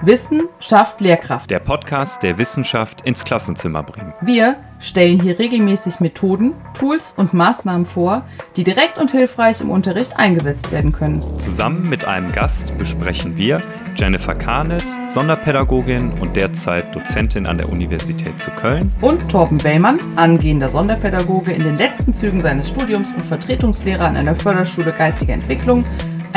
Wissen 0.00 0.48
schafft 0.60 1.00
Lehrkraft. 1.00 1.50
Der 1.50 1.58
Podcast, 1.58 2.22
der 2.22 2.38
Wissenschaft 2.38 3.00
ins 3.00 3.24
Klassenzimmer 3.24 3.82
bringt. 3.82 4.14
Wir 4.20 4.54
stellen 4.78 5.20
hier 5.20 5.40
regelmäßig 5.40 5.98
Methoden, 5.98 6.52
Tools 6.72 7.14
und 7.16 7.34
Maßnahmen 7.34 7.84
vor, 7.84 8.22
die 8.54 8.62
direkt 8.62 8.98
und 8.98 9.10
hilfreich 9.10 9.60
im 9.60 9.70
Unterricht 9.70 10.16
eingesetzt 10.16 10.70
werden 10.70 10.92
können. 10.92 11.20
Zusammen 11.40 11.88
mit 11.88 12.04
einem 12.04 12.30
Gast 12.30 12.78
besprechen 12.78 13.36
wir 13.36 13.60
Jennifer 13.96 14.36
Kahnes, 14.36 14.96
Sonderpädagogin 15.08 16.12
und 16.20 16.36
derzeit 16.36 16.94
Dozentin 16.94 17.46
an 17.46 17.58
der 17.58 17.68
Universität 17.68 18.38
zu 18.40 18.52
Köln. 18.52 18.92
Und 19.00 19.28
Torben 19.28 19.64
Wellmann, 19.64 19.98
angehender 20.14 20.68
Sonderpädagoge 20.68 21.50
in 21.50 21.64
den 21.64 21.76
letzten 21.76 22.12
Zügen 22.12 22.40
seines 22.40 22.68
Studiums 22.68 23.08
und 23.16 23.26
Vertretungslehrer 23.26 24.04
an 24.04 24.16
einer 24.16 24.36
Förderschule 24.36 24.92
geistiger 24.92 25.32
Entwicklung 25.32 25.84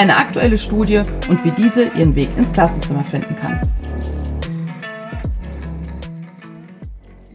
eine 0.02 0.18
aktuelle 0.18 0.58
Studie 0.58 1.04
und 1.30 1.46
wie 1.46 1.52
diese 1.52 1.90
ihren 1.90 2.16
Weg 2.16 2.36
ins 2.36 2.52
Klassenzimmer 2.52 3.04
finden 3.04 3.36
kann. 3.36 3.62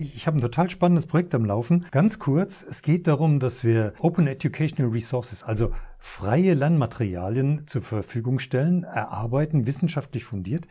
Ich 0.00 0.26
habe 0.26 0.38
ein 0.38 0.40
total 0.40 0.68
spannendes 0.68 1.06
Projekt 1.06 1.32
am 1.36 1.44
Laufen. 1.44 1.86
Ganz 1.92 2.18
kurz, 2.18 2.66
es 2.68 2.82
geht 2.82 3.06
darum, 3.06 3.38
dass 3.38 3.62
wir 3.62 3.92
Open 4.00 4.26
Educational 4.26 4.90
Resources, 4.90 5.44
also 5.44 5.70
freie 6.00 6.54
Lernmaterialien 6.54 7.68
zur 7.68 7.82
Verfügung 7.82 8.40
stellen, 8.40 8.82
erarbeiten, 8.82 9.68
wissenschaftlich 9.68 10.24
fundiert, 10.24 10.66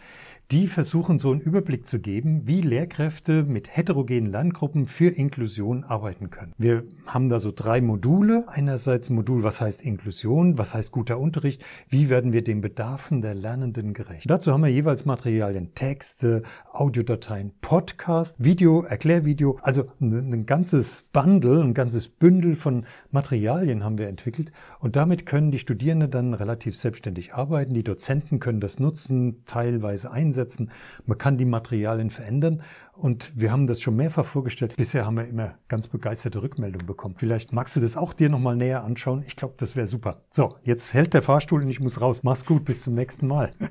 die 0.51 0.67
versuchen 0.67 1.17
so 1.17 1.31
einen 1.31 1.41
Überblick 1.41 1.87
zu 1.87 1.99
geben, 1.99 2.43
wie 2.45 2.61
Lehrkräfte 2.61 3.43
mit 3.43 3.75
heterogenen 3.75 4.31
Lerngruppen 4.31 4.85
für 4.85 5.09
Inklusion 5.09 5.83
arbeiten 5.83 6.29
können. 6.29 6.53
Wir 6.57 6.83
haben 7.07 7.29
da 7.29 7.39
so 7.39 7.51
drei 7.55 7.81
Module. 7.81 8.45
Einerseits 8.47 9.09
ein 9.09 9.15
Modul, 9.15 9.43
was 9.43 9.59
heißt 9.59 9.81
Inklusion, 9.81 10.57
was 10.57 10.75
heißt 10.75 10.91
guter 10.91 11.19
Unterricht, 11.19 11.63
wie 11.89 12.09
werden 12.09 12.31
wir 12.31 12.43
den 12.43 12.61
Bedarfen 12.61 13.21
der 13.21 13.33
Lernenden 13.33 13.93
gerecht. 13.93 14.29
Dazu 14.29 14.51
haben 14.53 14.63
wir 14.63 14.71
jeweils 14.71 15.05
Materialien, 15.05 15.73
Texte, 15.73 16.43
Audiodateien, 16.71 17.51
Podcast, 17.61 18.35
Video, 18.43 18.83
Erklärvideo, 18.83 19.57
also 19.61 19.85
ein 19.99 20.45
ganzes 20.45 21.05
Bundle, 21.11 21.61
ein 21.61 21.73
ganzes 21.73 22.07
Bündel 22.07 22.55
von 22.55 22.85
Materialien 23.15 23.83
haben 23.83 23.97
wir 23.97 24.07
entwickelt 24.07 24.51
und 24.79 24.95
damit 24.95 25.25
können 25.25 25.49
die 25.49 25.57
Studierenden 25.57 26.11
dann 26.11 26.33
relativ 26.35 26.77
selbstständig 26.77 27.33
arbeiten. 27.33 27.73
Die 27.73 27.83
Dozenten 27.83 28.39
können 28.39 28.59
das 28.59 28.79
nutzen, 28.79 29.43
teilweise 29.45 30.11
einsetzen. 30.11 30.69
Man 31.07 31.17
kann 31.17 31.37
die 31.37 31.45
Materialien 31.45 32.11
verändern. 32.11 32.61
Und 32.93 33.33
wir 33.35 33.51
haben 33.51 33.67
das 33.67 33.81
schon 33.81 33.95
mehrfach 33.95 34.23
vorgestellt. 34.23 34.75
Bisher 34.77 35.05
haben 35.05 35.17
wir 35.17 35.27
immer 35.27 35.55
ganz 35.67 35.87
begeisterte 35.87 36.41
Rückmeldungen 36.41 36.87
bekommen. 36.87 37.15
Vielleicht 37.17 37.51
magst 37.51 37.75
du 37.75 37.81
das 37.81 37.97
auch 37.97 38.13
dir 38.13 38.29
nochmal 38.29 38.55
näher 38.55 38.83
anschauen. 38.83 39.23
Ich 39.27 39.35
glaube, 39.35 39.55
das 39.57 39.75
wäre 39.75 39.87
super. 39.87 40.21
So, 40.29 40.55
jetzt 40.63 40.93
hält 40.93 41.13
der 41.13 41.21
Fahrstuhl 41.21 41.61
und 41.61 41.69
ich 41.69 41.81
muss 41.81 41.99
raus. 41.99 42.23
Mach's 42.23 42.45
gut, 42.45 42.63
bis 42.63 42.83
zum 42.83 42.93
nächsten 42.93 43.27
Mal. 43.27 43.51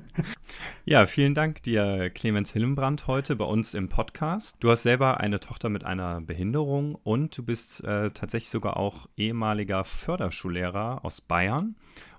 Ja, 0.87 1.07
vielen 1.07 1.33
Dank 1.33 1.63
dir, 1.63 2.11
Clemens 2.11 2.53
Hillenbrand, 2.53 3.07
heute 3.07 3.35
bei 3.35 3.45
uns 3.45 3.73
im 3.73 3.89
Podcast. 3.89 4.57
Du 4.59 4.69
hast 4.69 4.83
selber 4.83 5.19
eine 5.19 5.39
Tochter 5.39 5.67
mit 5.69 5.83
einer 5.83 6.21
Behinderung 6.21 6.93
und 6.93 7.35
du 7.35 7.43
bist 7.43 7.83
äh, 7.83 8.11
tatsächlich 8.11 8.51
sogar 8.51 8.77
auch 8.77 9.09
ehemaliger 9.17 9.83
Förderschullehrer 9.83 11.03
aus 11.03 11.21
Bayern. 11.21 11.75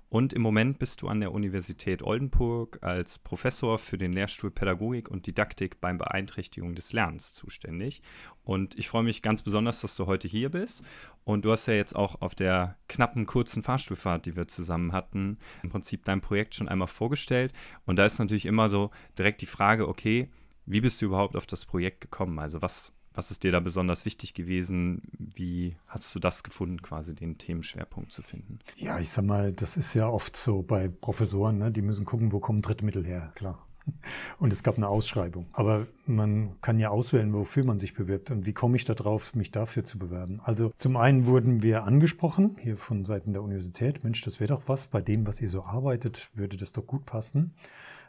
Und 0.09 0.31
im 0.31 0.41
Moment 0.41 0.79
bist 0.79 1.01
du 1.01 1.09
an 1.09 1.19
der 1.19 1.33
Universität 1.33 2.01
Oldenburg 2.01 2.79
als 2.81 3.19
Professor 3.19 3.77
für 3.77 3.97
den 3.97 4.13
Lehrstuhl 4.13 4.51
Pädagogik 4.51 5.09
und 5.09 5.27
Didaktik 5.27 5.81
beim 5.81 5.97
Beeinträchtigung 5.97 6.75
des 6.75 6.93
Lernens 6.93 7.33
zuständig. 7.33 8.01
Und 8.43 8.79
ich 8.79 8.87
freue 8.87 9.03
mich 9.03 9.21
ganz 9.21 9.41
besonders, 9.41 9.81
dass 9.81 9.97
du 9.97 10.05
heute 10.05 10.29
hier 10.29 10.49
bist. 10.49 10.81
Und 11.25 11.43
du 11.43 11.51
hast 11.51 11.65
ja 11.65 11.73
jetzt 11.73 11.95
auch 11.95 12.21
auf 12.21 12.35
der 12.35 12.77
knappen, 12.87 13.25
kurzen 13.25 13.63
Fahrstuhlfahrt, 13.63 14.25
die 14.25 14.37
wir 14.37 14.47
zusammen 14.47 14.93
hatten, 14.93 15.39
im 15.61 15.69
Prinzip 15.69 16.05
dein 16.05 16.21
Projekt 16.21 16.55
schon 16.55 16.69
einmal 16.69 16.87
vorgestellt. 16.87 17.51
Und 17.85 17.97
da 17.97 18.05
ist 18.05 18.19
natürlich 18.19 18.45
immer 18.45 18.69
so 18.69 18.91
direkt 19.17 19.41
die 19.41 19.45
Frage, 19.45 19.89
okay, 19.89 20.29
wie 20.65 20.81
bist 20.81 21.01
du 21.01 21.05
überhaupt 21.05 21.35
auf 21.35 21.45
das 21.45 21.65
Projekt 21.65 21.99
gekommen? 21.99 22.39
Also 22.39 22.61
was 22.61 22.96
was 23.17 23.31
ist 23.31 23.43
dir 23.43 23.51
da 23.51 23.59
besonders 23.59 24.05
wichtig 24.05 24.35
gewesen? 24.35 25.01
Wie 25.17 25.75
hast 25.87 26.13
du 26.13 26.19
das 26.19 26.43
gefunden, 26.43 26.81
quasi 26.81 27.15
den 27.15 27.37
Themenschwerpunkt 27.37 28.11
zu 28.11 28.21
finden? 28.21 28.59
Ja, 28.75 28.99
ich 28.99 29.09
sag 29.09 29.25
mal, 29.25 29.51
das 29.51 29.75
ist 29.75 29.95
ja 29.95 30.07
oft 30.07 30.37
so 30.37 30.61
bei 30.61 30.87
Professoren, 30.87 31.57
ne? 31.57 31.71
die 31.71 31.81
müssen 31.81 32.05
gucken, 32.05 32.31
wo 32.31 32.39
kommen 32.39 32.61
Drittmittel 32.61 33.05
her, 33.05 33.31
klar. 33.35 33.65
Und 34.39 34.53
es 34.53 34.61
gab 34.61 34.77
eine 34.77 34.87
Ausschreibung. 34.87 35.47
Aber 35.53 35.87
man 36.05 36.61
kann 36.61 36.77
ja 36.77 36.89
auswählen, 36.89 37.33
wofür 37.33 37.65
man 37.65 37.79
sich 37.79 37.95
bewirbt 37.95 38.29
und 38.31 38.45
wie 38.45 38.53
komme 38.53 38.75
ich 38.75 38.85
da 38.85 38.93
drauf, 38.93 39.33
mich 39.33 39.51
dafür 39.51 39.83
zu 39.83 39.97
bewerben. 39.97 40.41
Also 40.43 40.71
zum 40.77 40.97
einen 40.97 41.25
wurden 41.25 41.63
wir 41.63 41.85
angesprochen, 41.85 42.57
hier 42.61 42.77
von 42.77 43.05
Seiten 43.05 43.33
der 43.33 43.41
Universität, 43.41 44.03
Mensch, 44.03 44.21
das 44.21 44.39
wäre 44.39 44.49
doch 44.49 44.63
was, 44.67 44.87
bei 44.87 45.01
dem, 45.01 45.25
was 45.25 45.41
ihr 45.41 45.49
so 45.49 45.63
arbeitet, 45.63 46.29
würde 46.33 46.57
das 46.57 46.73
doch 46.73 46.85
gut 46.85 47.05
passen. 47.05 47.53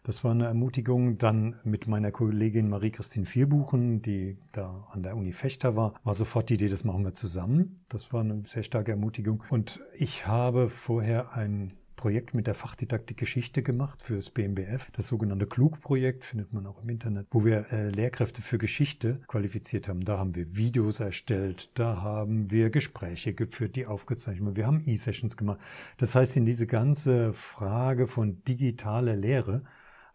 Das 0.09 0.25
war 0.25 0.31
eine 0.31 0.47
Ermutigung. 0.47 1.19
Dann 1.19 1.57
mit 1.65 1.87
meiner 1.87 2.11
Kollegin 2.11 2.71
Marie-Christine 2.71 3.27
Vierbuchen, 3.27 4.01
die 4.01 4.39
da 4.53 4.89
an 4.91 5.03
der 5.03 5.15
Uni 5.15 5.35
Fechter 5.35 5.77
war, 5.77 6.01
war 6.03 6.15
sofort 6.15 6.49
die 6.49 6.55
Idee, 6.55 6.71
das 6.71 6.83
machen 6.83 7.05
wir 7.05 7.13
zusammen. 7.13 7.85
Das 7.91 8.11
war 8.11 8.23
eine 8.23 8.43
sehr 8.47 8.63
starke 8.63 8.93
Ermutigung. 8.93 9.45
Und 9.51 9.81
ich 9.99 10.27
habe 10.27 10.71
vorher 10.71 11.35
ein 11.35 11.75
Projekt 11.97 12.33
mit 12.33 12.47
der 12.47 12.55
Fachdidaktik 12.55 13.19
Geschichte 13.19 13.63
gemacht 13.63 14.01
für 14.01 14.17
das 14.17 14.31
BMBF. 14.31 14.91
Das 14.93 15.09
sogenannte 15.09 15.47
Klug-Projekt 15.47 16.25
findet 16.25 16.55
man 16.55 16.65
auch 16.65 16.83
im 16.83 16.89
Internet, 16.89 17.27
wo 17.31 17.45
wir 17.45 17.71
äh, 17.71 17.91
Lehrkräfte 17.91 18.41
für 18.41 18.57
Geschichte 18.57 19.21
qualifiziert 19.27 19.89
haben. 19.89 20.07
Da 20.07 20.17
haben 20.17 20.35
wir 20.35 20.57
Videos 20.57 21.01
erstellt, 21.01 21.69
da 21.75 22.01
haben 22.01 22.51
wir 22.51 22.71
Gespräche 22.71 23.35
geführt, 23.35 23.77
die 23.77 23.85
aufgezeichnet 23.85 24.47
wurden. 24.47 24.57
Wir 24.57 24.67
haben 24.67 24.83
E-Sessions 24.87 25.37
gemacht. 25.37 25.59
Das 25.99 26.15
heißt, 26.15 26.35
in 26.39 26.47
diese 26.47 26.67
ganze 26.67 27.35
Frage 27.35 28.07
von 28.07 28.43
digitaler 28.45 29.15
Lehre 29.15 29.65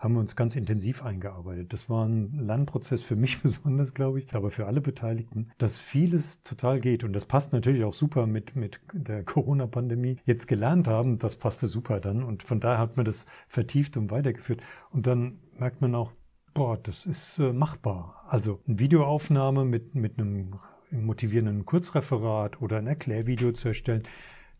haben 0.03 0.15
wir 0.15 0.19
uns 0.19 0.35
ganz 0.35 0.55
intensiv 0.55 1.03
eingearbeitet. 1.03 1.71
Das 1.71 1.89
war 1.89 2.05
ein 2.05 2.37
Lernprozess 2.45 3.01
für 3.01 3.15
mich 3.15 3.41
besonders, 3.41 3.93
glaube 3.93 4.19
ich, 4.19 4.35
aber 4.35 4.51
für 4.51 4.67
alle 4.67 4.81
Beteiligten, 4.81 5.49
dass 5.57 5.77
vieles 5.77 6.43
total 6.43 6.79
geht. 6.81 7.03
Und 7.03 7.13
das 7.13 7.25
passt 7.25 7.53
natürlich 7.53 7.83
auch 7.83 7.93
super 7.93 8.27
mit, 8.27 8.55
mit 8.55 8.79
der 8.91 9.23
Corona-Pandemie. 9.23 10.17
Jetzt 10.25 10.47
gelernt 10.47 10.87
haben, 10.87 11.19
das 11.19 11.37
passte 11.37 11.67
super 11.67 11.99
dann. 11.99 12.23
Und 12.23 12.43
von 12.43 12.59
daher 12.59 12.79
hat 12.79 12.97
man 12.97 13.05
das 13.05 13.25
vertieft 13.47 13.95
und 13.95 14.11
weitergeführt. 14.11 14.61
Und 14.91 15.07
dann 15.07 15.39
merkt 15.57 15.81
man 15.81 15.95
auch, 15.95 16.11
boah, 16.53 16.77
das 16.77 17.05
ist 17.05 17.39
äh, 17.39 17.53
machbar. 17.53 18.25
Also 18.27 18.59
eine 18.67 18.79
Videoaufnahme 18.79 19.63
mit, 19.63 19.95
mit 19.95 20.19
einem 20.19 20.55
motivierenden 20.91 21.65
Kurzreferat 21.65 22.61
oder 22.61 22.77
ein 22.77 22.87
Erklärvideo 22.87 23.53
zu 23.53 23.69
erstellen, 23.69 24.03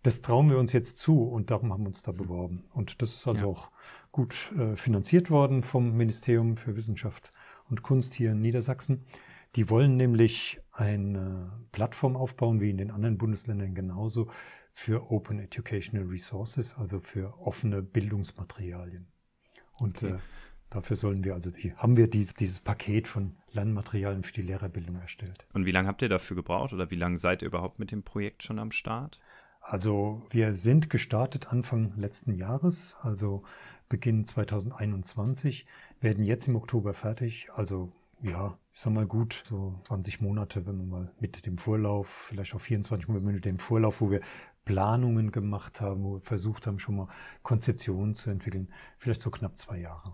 das 0.03 0.21
trauen 0.21 0.49
wir 0.49 0.57
uns 0.57 0.73
jetzt 0.73 0.99
zu 0.99 1.23
und 1.23 1.49
darum 1.49 1.71
haben 1.71 1.83
wir 1.83 1.87
uns 1.87 2.03
da 2.03 2.11
beworben. 2.11 2.65
Und 2.73 3.01
das 3.01 3.13
ist 3.13 3.27
also 3.27 3.43
ja. 3.43 3.49
auch 3.51 3.71
gut 4.13 4.53
äh, 4.57 4.77
finanziert 4.77 5.29
worden 5.29 5.63
vom 5.63 5.97
Ministerium 5.97 6.55
für 6.55 6.77
Wissenschaft 6.77 7.31
und 7.69 7.81
Kunst 7.81 8.13
hier 8.13 8.31
in 8.31 8.41
Niedersachsen. 8.41 9.03
Die 9.55 9.69
wollen 9.69 9.97
nämlich 9.97 10.61
eine 10.71 11.51
Plattform 11.71 12.15
aufbauen, 12.15 12.61
wie 12.61 12.69
in 12.69 12.77
den 12.77 12.91
anderen 12.91 13.17
Bundesländern 13.17 13.75
genauso, 13.75 14.29
für 14.71 15.11
Open 15.11 15.39
Educational 15.39 16.07
Resources, 16.07 16.75
also 16.77 16.99
für 16.99 17.39
offene 17.39 17.81
Bildungsmaterialien. 17.81 19.07
Und 19.79 20.03
okay. 20.03 20.13
äh, 20.13 20.19
dafür 20.69 20.95
sollen 20.95 21.23
wir 21.23 21.33
also, 21.33 21.49
die, 21.49 21.75
haben 21.75 21.97
wir 21.97 22.07
dies, 22.07 22.33
dieses 22.35 22.59
Paket 22.59 23.07
von 23.07 23.35
Lernmaterialien 23.51 24.23
für 24.23 24.33
die 24.33 24.41
Lehrerbildung 24.43 24.95
erstellt. 24.95 25.45
Und 25.53 25.65
wie 25.65 25.71
lange 25.71 25.87
habt 25.87 26.01
ihr 26.03 26.09
dafür 26.09 26.35
gebraucht 26.35 26.71
oder 26.73 26.91
wie 26.91 26.95
lange 26.95 27.17
seid 27.17 27.41
ihr 27.41 27.47
überhaupt 27.47 27.79
mit 27.79 27.91
dem 27.91 28.03
Projekt 28.03 28.43
schon 28.43 28.59
am 28.59 28.71
Start? 28.71 29.19
Also 29.63 30.21
wir 30.29 30.53
sind 30.53 30.89
gestartet 30.89 31.47
Anfang 31.47 31.93
letzten 31.95 32.33
Jahres, 32.33 32.97
also 33.01 33.43
Beginn 33.89 34.25
2021, 34.25 35.65
werden 36.01 36.23
jetzt 36.23 36.47
im 36.47 36.55
Oktober 36.55 36.93
fertig. 36.93 37.47
Also 37.53 37.91
ja, 38.21 38.57
ich 38.71 38.79
sag 38.79 38.93
mal 38.93 39.05
gut, 39.05 39.43
so 39.45 39.79
20 39.87 40.21
Monate, 40.21 40.65
wenn 40.65 40.77
man 40.77 40.89
mal 40.89 41.11
mit 41.19 41.45
dem 41.45 41.57
Vorlauf, 41.57 42.07
vielleicht 42.07 42.55
auch 42.55 42.61
24 42.61 43.09
Monate 43.09 43.25
mit 43.25 43.45
dem 43.45 43.59
Vorlauf, 43.59 44.01
wo 44.01 44.09
wir 44.09 44.21
Planungen 44.65 45.31
gemacht 45.31 45.81
haben, 45.81 46.03
wo 46.03 46.13
wir 46.15 46.21
versucht 46.21 46.65
haben, 46.65 46.79
schon 46.79 46.95
mal 46.95 47.07
Konzeptionen 47.41 48.15
zu 48.15 48.29
entwickeln, 48.29 48.69
vielleicht 48.97 49.21
so 49.21 49.29
knapp 49.29 49.57
zwei 49.57 49.79
Jahre. 49.79 50.13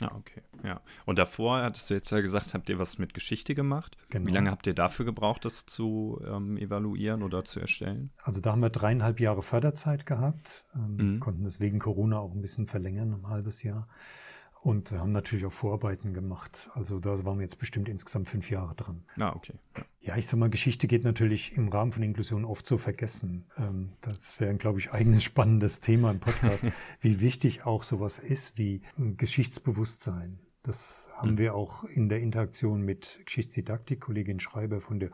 Ja, 0.00 0.14
okay. 0.14 0.42
Ja. 0.64 0.80
Und 1.04 1.18
davor 1.18 1.62
hattest 1.62 1.90
du 1.90 1.94
jetzt 1.94 2.10
ja 2.10 2.20
gesagt, 2.20 2.54
habt 2.54 2.68
ihr 2.68 2.78
was 2.78 2.98
mit 2.98 3.14
Geschichte 3.14 3.54
gemacht. 3.54 3.96
Genau. 4.08 4.26
Wie 4.26 4.32
lange 4.32 4.50
habt 4.50 4.66
ihr 4.66 4.74
dafür 4.74 5.04
gebraucht, 5.04 5.44
das 5.44 5.66
zu 5.66 6.20
ähm, 6.26 6.56
evaluieren 6.56 7.22
oder 7.22 7.44
zu 7.44 7.60
erstellen? 7.60 8.10
Also 8.22 8.40
da 8.40 8.52
haben 8.52 8.62
wir 8.62 8.70
dreieinhalb 8.70 9.20
Jahre 9.20 9.42
Förderzeit 9.42 10.06
gehabt, 10.06 10.64
ähm, 10.74 11.14
mhm. 11.14 11.20
konnten 11.20 11.44
das 11.44 11.60
wegen 11.60 11.78
Corona 11.78 12.18
auch 12.18 12.32
ein 12.32 12.42
bisschen 12.42 12.66
verlängern, 12.66 13.12
ein 13.12 13.28
halbes 13.28 13.62
Jahr. 13.62 13.88
Und 14.62 14.92
haben 14.92 15.12
natürlich 15.12 15.46
auch 15.46 15.52
Vorarbeiten 15.52 16.12
gemacht. 16.12 16.68
Also 16.74 17.00
da 17.00 17.24
waren 17.24 17.38
wir 17.38 17.44
jetzt 17.44 17.58
bestimmt 17.58 17.88
insgesamt 17.88 18.28
fünf 18.28 18.50
Jahre 18.50 18.74
dran. 18.74 19.04
Ah, 19.18 19.32
okay. 19.34 19.54
Ja. 20.02 20.16
Ich 20.16 20.26
sag 20.26 20.38
mal, 20.38 20.50
Geschichte 20.50 20.86
geht 20.86 21.02
natürlich 21.02 21.56
im 21.56 21.68
Rahmen 21.68 21.92
von 21.92 22.02
Inklusion 22.02 22.44
oft 22.44 22.66
so 22.66 22.76
vergessen. 22.76 23.46
Ähm, 23.56 23.92
das 24.02 24.38
wäre, 24.38 24.54
glaube 24.56 24.78
ich, 24.78 24.92
eigenes 24.92 25.24
spannendes 25.24 25.80
Thema 25.80 26.10
im 26.10 26.20
Podcast, 26.20 26.66
wie 27.00 27.20
wichtig 27.20 27.64
auch 27.64 27.84
sowas 27.84 28.18
ist 28.18 28.58
wie 28.58 28.82
Geschichtsbewusstsein. 28.98 30.38
Das 30.62 31.08
haben 31.14 31.32
mhm. 31.32 31.38
wir 31.38 31.54
auch 31.54 31.84
in 31.84 32.10
der 32.10 32.20
Interaktion 32.20 32.82
mit 32.82 33.20
Geschichtsdidaktik, 33.24 34.00
Kollegin 34.00 34.40
Schreiber 34.40 34.80
von 34.80 35.00
der 35.00 35.08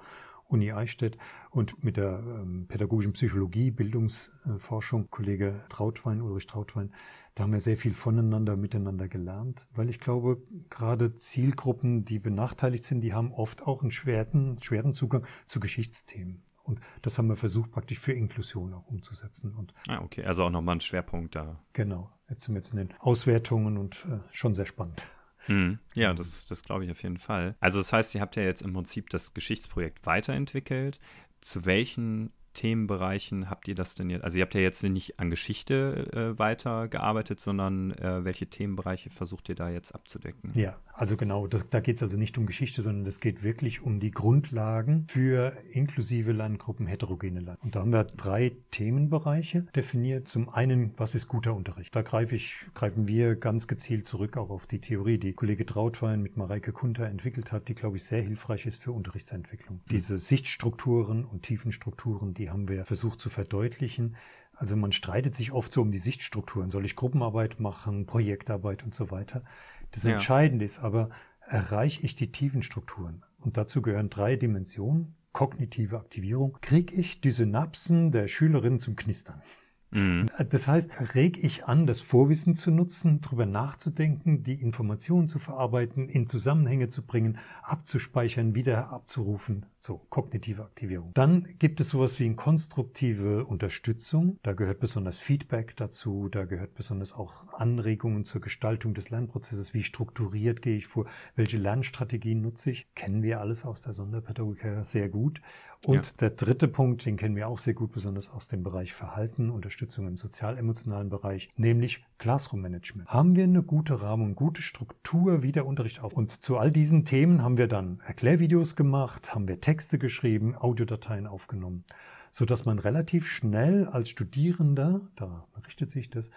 Uni 0.48 0.72
Eichstätt 0.72 1.18
und 1.50 1.82
mit 1.82 1.96
der 1.96 2.18
ähm, 2.18 2.66
pädagogischen 2.68 3.12
Psychologie, 3.12 3.70
Bildungsforschung, 3.70 5.10
Kollege 5.10 5.64
Trautwein, 5.68 6.22
Ulrich 6.22 6.46
Trautwein, 6.46 6.92
da 7.36 7.42
haben 7.42 7.52
wir 7.52 7.60
sehr 7.60 7.76
viel 7.76 7.92
voneinander, 7.92 8.56
miteinander 8.56 9.08
gelernt, 9.08 9.66
weil 9.74 9.90
ich 9.90 10.00
glaube, 10.00 10.42
gerade 10.70 11.14
Zielgruppen, 11.14 12.06
die 12.06 12.18
benachteiligt 12.18 12.82
sind, 12.82 13.02
die 13.02 13.12
haben 13.12 13.30
oft 13.30 13.66
auch 13.66 13.82
einen 13.82 13.90
schweren, 13.90 14.56
schweren 14.62 14.94
Zugang 14.94 15.26
zu 15.44 15.60
Geschichtsthemen. 15.60 16.42
Und 16.62 16.80
das 17.02 17.18
haben 17.18 17.28
wir 17.28 17.36
versucht, 17.36 17.70
praktisch 17.70 17.98
für 17.98 18.14
Inklusion 18.14 18.72
auch 18.72 18.86
umzusetzen. 18.86 19.54
Und 19.54 19.74
ah, 19.86 20.00
okay, 20.02 20.24
also 20.24 20.44
auch 20.44 20.50
nochmal 20.50 20.76
ein 20.76 20.80
Schwerpunkt 20.80 21.36
da. 21.36 21.60
Genau, 21.74 22.10
jetzt 22.30 22.44
sind 22.44 22.54
wir 22.54 22.60
jetzt 22.60 22.72
in 22.72 22.78
den 22.78 22.94
Auswertungen 23.00 23.76
und 23.76 24.06
äh, 24.10 24.18
schon 24.32 24.54
sehr 24.54 24.66
spannend. 24.66 25.06
Hm. 25.46 25.78
Ja, 25.94 26.12
das, 26.14 26.46
das 26.46 26.62
glaube 26.62 26.84
ich 26.84 26.90
auf 26.90 27.02
jeden 27.02 27.18
Fall. 27.18 27.56
Also 27.60 27.78
das 27.78 27.92
heißt, 27.92 28.14
ihr 28.14 28.20
habt 28.20 28.36
ja 28.36 28.42
jetzt 28.42 28.62
im 28.62 28.72
Prinzip 28.72 29.10
das 29.10 29.34
Geschichtsprojekt 29.34 30.04
weiterentwickelt. 30.06 30.98
Zu 31.40 31.64
welchen 31.64 32.32
Themenbereichen 32.56 33.50
habt 33.50 33.68
ihr 33.68 33.74
das 33.74 33.94
denn 33.94 34.08
jetzt? 34.08 34.24
Also 34.24 34.38
ihr 34.38 34.42
habt 34.42 34.54
ja 34.54 34.60
jetzt 34.62 34.82
nicht 34.82 35.20
an 35.20 35.28
Geschichte 35.28 36.08
äh, 36.12 36.38
weitergearbeitet, 36.38 37.38
sondern 37.38 37.90
äh, 37.92 38.24
welche 38.24 38.46
Themenbereiche 38.46 39.10
versucht 39.10 39.50
ihr 39.50 39.54
da 39.54 39.68
jetzt 39.68 39.94
abzudecken? 39.94 40.52
Ja, 40.54 40.76
also 40.94 41.18
genau, 41.18 41.46
da, 41.46 41.58
da 41.68 41.80
geht 41.80 41.96
es 41.96 42.02
also 42.02 42.16
nicht 42.16 42.38
um 42.38 42.46
Geschichte, 42.46 42.80
sondern 42.80 43.04
es 43.04 43.20
geht 43.20 43.42
wirklich 43.42 43.82
um 43.82 44.00
die 44.00 44.10
Grundlagen 44.10 45.04
für 45.08 45.52
inklusive 45.70 46.32
Lerngruppen, 46.32 46.86
heterogene 46.86 47.40
Lernen. 47.40 47.58
Und 47.62 47.76
da 47.76 47.80
haben 47.80 47.92
wir 47.92 48.04
drei 48.04 48.56
Themenbereiche 48.70 49.62
definiert. 49.76 50.26
Zum 50.26 50.48
einen, 50.48 50.94
was 50.96 51.14
ist 51.14 51.28
guter 51.28 51.54
Unterricht? 51.54 51.94
Da 51.94 52.00
greife 52.00 52.34
ich, 52.34 52.54
greifen 52.72 53.06
wir 53.06 53.36
ganz 53.36 53.68
gezielt 53.68 54.06
zurück 54.06 54.38
auch 54.38 54.48
auf 54.48 54.66
die 54.66 54.80
Theorie, 54.80 55.18
die 55.18 55.34
Kollege 55.34 55.66
Trautwein 55.66 56.22
mit 56.22 56.38
Mareike 56.38 56.72
Kunter 56.72 57.06
entwickelt 57.06 57.52
hat, 57.52 57.68
die, 57.68 57.74
glaube 57.74 57.98
ich, 57.98 58.04
sehr 58.04 58.22
hilfreich 58.22 58.64
ist 58.64 58.82
für 58.82 58.92
Unterrichtsentwicklung. 58.92 59.82
Mhm. 59.84 59.90
Diese 59.90 60.16
Sichtstrukturen 60.16 61.26
und 61.26 61.42
Tiefenstrukturen, 61.42 62.32
die 62.32 62.45
haben 62.50 62.68
wir 62.68 62.84
versucht 62.84 63.20
zu 63.20 63.30
verdeutlichen. 63.30 64.16
Also 64.54 64.76
man 64.76 64.92
streitet 64.92 65.34
sich 65.34 65.52
oft 65.52 65.72
so 65.72 65.82
um 65.82 65.90
die 65.90 65.98
Sichtstrukturen. 65.98 66.70
Soll 66.70 66.84
ich 66.84 66.96
Gruppenarbeit 66.96 67.60
machen, 67.60 68.06
Projektarbeit 68.06 68.84
und 68.84 68.94
so 68.94 69.10
weiter? 69.10 69.44
Das 69.90 70.04
ja. 70.04 70.14
Entscheidende 70.14 70.64
ist 70.64 70.78
aber, 70.78 71.10
erreiche 71.46 72.02
ich 72.02 72.14
die 72.14 72.32
tiefen 72.32 72.62
Strukturen? 72.62 73.24
Und 73.38 73.56
dazu 73.56 73.82
gehören 73.82 74.10
drei 74.10 74.36
Dimensionen. 74.36 75.14
Kognitive 75.32 75.98
Aktivierung. 75.98 76.56
Kriege 76.62 76.94
ich 76.94 77.20
die 77.20 77.30
Synapsen 77.30 78.10
der 78.10 78.26
Schülerinnen 78.26 78.78
zum 78.78 78.96
Knistern? 78.96 79.42
Mhm. 79.90 80.26
Das 80.50 80.66
heißt, 80.66 81.14
reg 81.14 81.42
ich 81.42 81.64
an, 81.64 81.86
das 81.86 82.00
Vorwissen 82.00 82.56
zu 82.56 82.70
nutzen, 82.70 83.20
darüber 83.20 83.46
nachzudenken, 83.46 84.42
die 84.42 84.60
Informationen 84.60 85.28
zu 85.28 85.38
verarbeiten, 85.38 86.08
in 86.08 86.26
Zusammenhänge 86.28 86.88
zu 86.88 87.02
bringen, 87.02 87.38
abzuspeichern, 87.62 88.54
wieder 88.54 88.90
abzurufen. 88.90 89.66
So, 89.78 89.98
kognitive 90.10 90.64
Aktivierung. 90.64 91.12
Dann 91.14 91.46
gibt 91.58 91.80
es 91.80 91.90
sowas 91.90 92.18
wie 92.18 92.24
eine 92.24 92.34
konstruktive 92.34 93.44
Unterstützung. 93.44 94.38
Da 94.42 94.52
gehört 94.52 94.80
besonders 94.80 95.18
Feedback 95.18 95.76
dazu. 95.76 96.28
Da 96.28 96.44
gehört 96.44 96.74
besonders 96.74 97.12
auch 97.12 97.52
Anregungen 97.52 98.24
zur 98.24 98.40
Gestaltung 98.40 98.94
des 98.94 99.10
Lernprozesses. 99.10 99.74
Wie 99.74 99.84
strukturiert 99.84 100.60
gehe 100.60 100.76
ich 100.76 100.86
vor? 100.88 101.06
Welche 101.36 101.58
Lernstrategien 101.58 102.40
nutze 102.40 102.72
ich? 102.72 102.92
Kennen 102.94 103.22
wir 103.22 103.40
alles 103.40 103.64
aus 103.64 103.80
der 103.80 103.94
Sonderpädagogik 103.94 104.66
sehr 104.82 105.08
gut. 105.08 105.40
Und 105.86 106.06
ja. 106.06 106.12
der 106.18 106.30
dritte 106.30 106.66
Punkt, 106.66 107.06
den 107.06 107.16
kennen 107.16 107.36
wir 107.36 107.46
auch 107.46 107.60
sehr 107.60 107.74
gut, 107.74 107.92
besonders 107.92 108.28
aus 108.28 108.48
dem 108.48 108.64
Bereich 108.64 108.92
Verhalten, 108.92 109.50
Unterstützung 109.50 110.08
im 110.08 110.16
sozial-emotionalen 110.16 111.10
Bereich, 111.10 111.48
nämlich 111.56 112.04
Classroom 112.18 112.60
Management. 112.60 113.08
Haben 113.08 113.36
wir 113.36 113.44
eine 113.44 113.62
gute 113.62 114.02
Rahmung, 114.02 114.34
gute 114.34 114.62
Struktur, 114.62 115.44
wie 115.44 115.52
der 115.52 115.64
Unterricht 115.64 116.00
auf? 116.00 116.12
Und 116.12 116.42
zu 116.42 116.58
all 116.58 116.72
diesen 116.72 117.04
Themen 117.04 117.40
haben 117.40 117.56
wir 117.56 117.68
dann 117.68 118.00
Erklärvideos 118.04 118.74
gemacht, 118.74 119.32
haben 119.32 119.46
wir 119.46 119.60
Texte 119.60 119.96
geschrieben, 119.96 120.56
Audiodateien 120.56 121.28
aufgenommen, 121.28 121.84
so 122.32 122.44
dass 122.44 122.64
man 122.64 122.80
relativ 122.80 123.28
schnell 123.28 123.86
als 123.86 124.08
Studierender, 124.08 125.02
da 125.14 125.46
richtet 125.64 125.92
sich 125.92 126.10
das, 126.10 126.30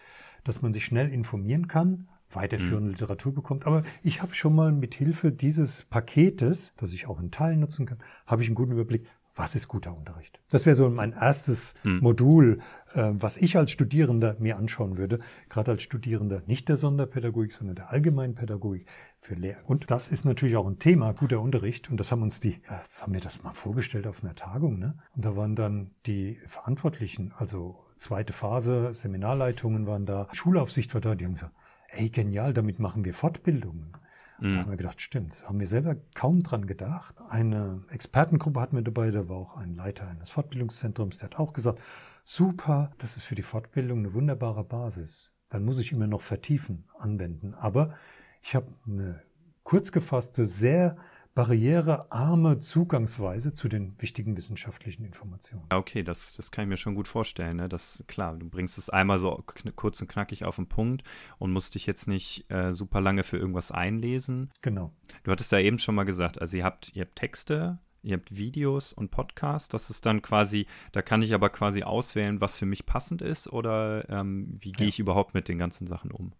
dass 0.44 0.62
man 0.62 0.74
sich 0.74 0.86
schnell 0.86 1.12
informieren 1.12 1.68
kann, 1.68 2.08
weiterführende 2.32 2.90
mhm. 2.90 2.92
Literatur 2.92 3.34
bekommt. 3.34 3.66
Aber 3.66 3.84
ich 4.04 4.22
habe 4.22 4.36
schon 4.36 4.56
mal 4.56 4.72
mit 4.72 4.94
Hilfe 4.94 5.32
dieses 5.32 5.86
Paketes, 5.86 6.74
das 6.78 6.94
ich 6.94 7.08
auch 7.08 7.20
in 7.20 7.32
Teilen 7.32 7.60
nutzen 7.60 7.88
kann, 7.88 7.98
habe 8.28 8.44
ich 8.44 8.48
einen 8.48 8.56
guten 8.56 8.74
Überblick, 8.74 9.08
was 9.40 9.56
ist 9.56 9.70
guter 9.70 9.96
Unterricht? 9.96 10.38
Das 10.50 10.66
wäre 10.66 10.76
so 10.76 10.90
mein 10.90 11.14
erstes 11.14 11.74
hm. 11.84 12.00
Modul, 12.02 12.60
äh, 12.94 13.12
was 13.14 13.38
ich 13.38 13.56
als 13.56 13.72
Studierender 13.72 14.36
mir 14.38 14.58
anschauen 14.58 14.98
würde, 14.98 15.20
gerade 15.48 15.72
als 15.72 15.82
Studierender 15.82 16.44
nicht 16.46 16.68
der 16.68 16.76
Sonderpädagogik, 16.76 17.54
sondern 17.54 17.78
der 17.78 17.90
Allgemeinpädagogik 17.90 18.86
für 19.22 19.36
Lehrer. 19.36 19.62
Und 19.66 19.90
das 19.90 20.10
ist 20.10 20.26
natürlich 20.26 20.58
auch 20.58 20.68
ein 20.68 20.78
Thema, 20.78 21.14
guter 21.14 21.40
Unterricht. 21.40 21.90
Und 21.90 22.02
das 22.02 22.12
haben 22.12 22.22
uns 22.22 22.42
die, 22.42 22.62
das 22.68 23.02
haben 23.02 23.14
wir 23.14 23.22
das 23.22 23.42
mal 23.42 23.54
vorgestellt 23.54 24.08
auf 24.08 24.24
einer 24.24 24.36
Tagung, 24.36 24.78
ne? 24.78 24.98
Und 25.16 25.24
da 25.24 25.38
waren 25.38 25.56
dann 25.56 25.92
die 26.06 26.38
Verantwortlichen, 26.46 27.34
also 27.38 27.80
zweite 27.96 28.34
Phase, 28.34 28.94
Seminarleitungen 28.94 29.88
waren 29.88 30.06
da, 30.06 30.28
Schulaufsicht 30.34 30.94
war 30.94 31.02
da, 31.02 31.16
die 31.16 31.24
haben 31.24 31.36
gesagt, 31.36 31.56
ey, 31.92 32.10
genial, 32.10 32.54
damit 32.54 32.80
machen 32.80 33.06
wir 33.06 33.14
Fortbildungen. 33.14 33.94
Mhm. 34.42 34.54
Da 34.54 34.60
haben 34.62 34.70
wir 34.70 34.78
gedacht, 34.78 35.02
stimmt, 35.02 35.48
haben 35.48 35.60
wir 35.60 35.68
selber 35.68 35.96
kaum 36.16 36.44
dran 36.44 36.66
gedacht. 36.68 37.16
Eine 37.30 37.84
Expertengruppe 37.90 38.60
hatten 38.60 38.76
wir 38.76 38.84
dabei, 38.84 39.12
da 39.12 39.28
war 39.30 39.38
auch 39.38 39.58
ein 39.58 39.76
Leiter 39.76 40.08
eines 40.08 40.30
Fortbildungszentrums, 40.30 41.18
der 41.18 41.30
hat 41.30 41.40
auch 41.40 41.54
gesagt, 41.54 41.80
super, 42.24 42.92
das 42.98 43.18
ist 43.18 43.24
für 43.24 43.36
die 43.36 43.42
Fortbildung 43.42 44.00
eine 44.00 44.14
wunderbare 44.14 44.64
Basis. 44.64 45.34
Dann 45.50 45.66
muss 45.66 45.80
ich 45.80 45.92
immer 45.92 46.08
noch 46.08 46.22
vertiefen, 46.22 46.86
anwenden. 47.00 47.54
Aber 47.56 47.96
ich 48.44 48.56
habe 48.56 48.68
eine 48.88 49.22
kurz 49.64 49.92
gefasste, 49.92 50.46
sehr 50.46 50.98
barrierearme 51.40 52.60
Zugangsweise 52.60 53.54
zu 53.54 53.70
den 53.70 53.96
wichtigen 54.02 54.36
wissenschaftlichen 54.36 55.06
Informationen. 55.06 55.64
Okay, 55.70 56.04
das, 56.04 56.34
das 56.34 56.52
kann 56.52 56.64
ich 56.64 56.70
mir 56.70 56.76
schon 56.76 56.96
gut 56.96 57.08
vorstellen. 57.08 57.56
Ne? 57.58 57.70
Das, 57.70 58.04
klar, 58.08 58.36
du 58.36 58.50
bringst 58.50 58.78
es 58.78 58.90
einmal 58.90 59.20
so 59.20 59.42
kurz 59.78 60.02
und 60.02 60.10
knackig 60.10 60.44
auf 60.44 60.58
den 60.58 60.68
Punkt 60.68 61.04
und 61.38 61.54
musst 61.54 61.76
dich 61.76 61.86
jetzt 61.86 62.10
nicht 62.10 62.52
äh, 62.52 62.74
super 62.74 63.00
lange 63.00 63.24
für 63.24 63.38
irgendwas 63.38 63.72
einlesen. 63.72 64.52
Genau. 64.62 64.92
Du 65.24 65.32
hattest 65.32 65.54
ja 65.54 65.60
eben 65.60 65.80
schon 65.80 65.96
mal 65.96 66.04
gesagt, 66.04 66.42
also 66.42 66.58
ihr 66.58 66.66
habt, 66.66 66.94
ihr 66.94 67.04
habt 67.04 67.16
Texte, 67.16 67.80
ihr 68.04 68.18
habt 68.18 68.36
Videos 68.36 68.92
und 68.92 69.10
Podcasts. 69.10 69.70
Das 69.70 69.90
ist 69.90 70.06
dann 70.06 70.22
quasi, 70.22 70.68
da 70.92 71.02
kann 71.02 71.22
ich 71.22 71.34
aber 71.34 71.50
quasi 71.50 71.84
auswählen, 71.84 72.42
was 72.42 72.58
für 72.58 72.66
mich 72.66 72.86
passend 72.86 73.22
ist 73.22 73.48
oder 73.48 74.10
ähm, 74.10 74.58
wie 74.60 74.74
gehe 74.74 74.88
ja. 74.88 74.90
ich 74.90 75.00
überhaupt 75.00 75.34
mit 75.34 75.48
den 75.48 75.58
ganzen 75.58 75.88
Sachen 75.88 76.12
um? 76.12 76.34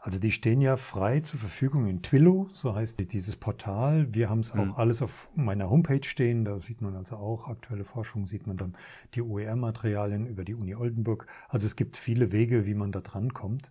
Also 0.00 0.20
die 0.20 0.30
stehen 0.30 0.60
ja 0.60 0.76
frei 0.76 1.20
zur 1.20 1.40
Verfügung 1.40 1.88
in 1.88 2.02
Twillo, 2.02 2.48
so 2.52 2.74
heißt 2.74 3.00
dieses 3.12 3.34
Portal. 3.34 4.06
Wir 4.14 4.30
haben 4.30 4.40
es 4.40 4.52
auch 4.52 4.64
mhm. 4.64 4.74
alles 4.76 5.02
auf 5.02 5.28
meiner 5.34 5.70
Homepage 5.70 6.04
stehen. 6.04 6.44
Da 6.44 6.60
sieht 6.60 6.80
man 6.80 6.94
also 6.94 7.16
auch 7.16 7.48
aktuelle 7.48 7.84
Forschung, 7.84 8.26
sieht 8.26 8.46
man 8.46 8.56
dann 8.56 8.76
die 9.14 9.22
OER-Materialien 9.22 10.26
über 10.26 10.44
die 10.44 10.54
Uni 10.54 10.74
Oldenburg. 10.76 11.26
Also 11.48 11.66
es 11.66 11.74
gibt 11.74 11.96
viele 11.96 12.30
Wege, 12.30 12.64
wie 12.64 12.74
man 12.74 12.92
da 12.92 13.00
dran 13.00 13.34
kommt. 13.34 13.70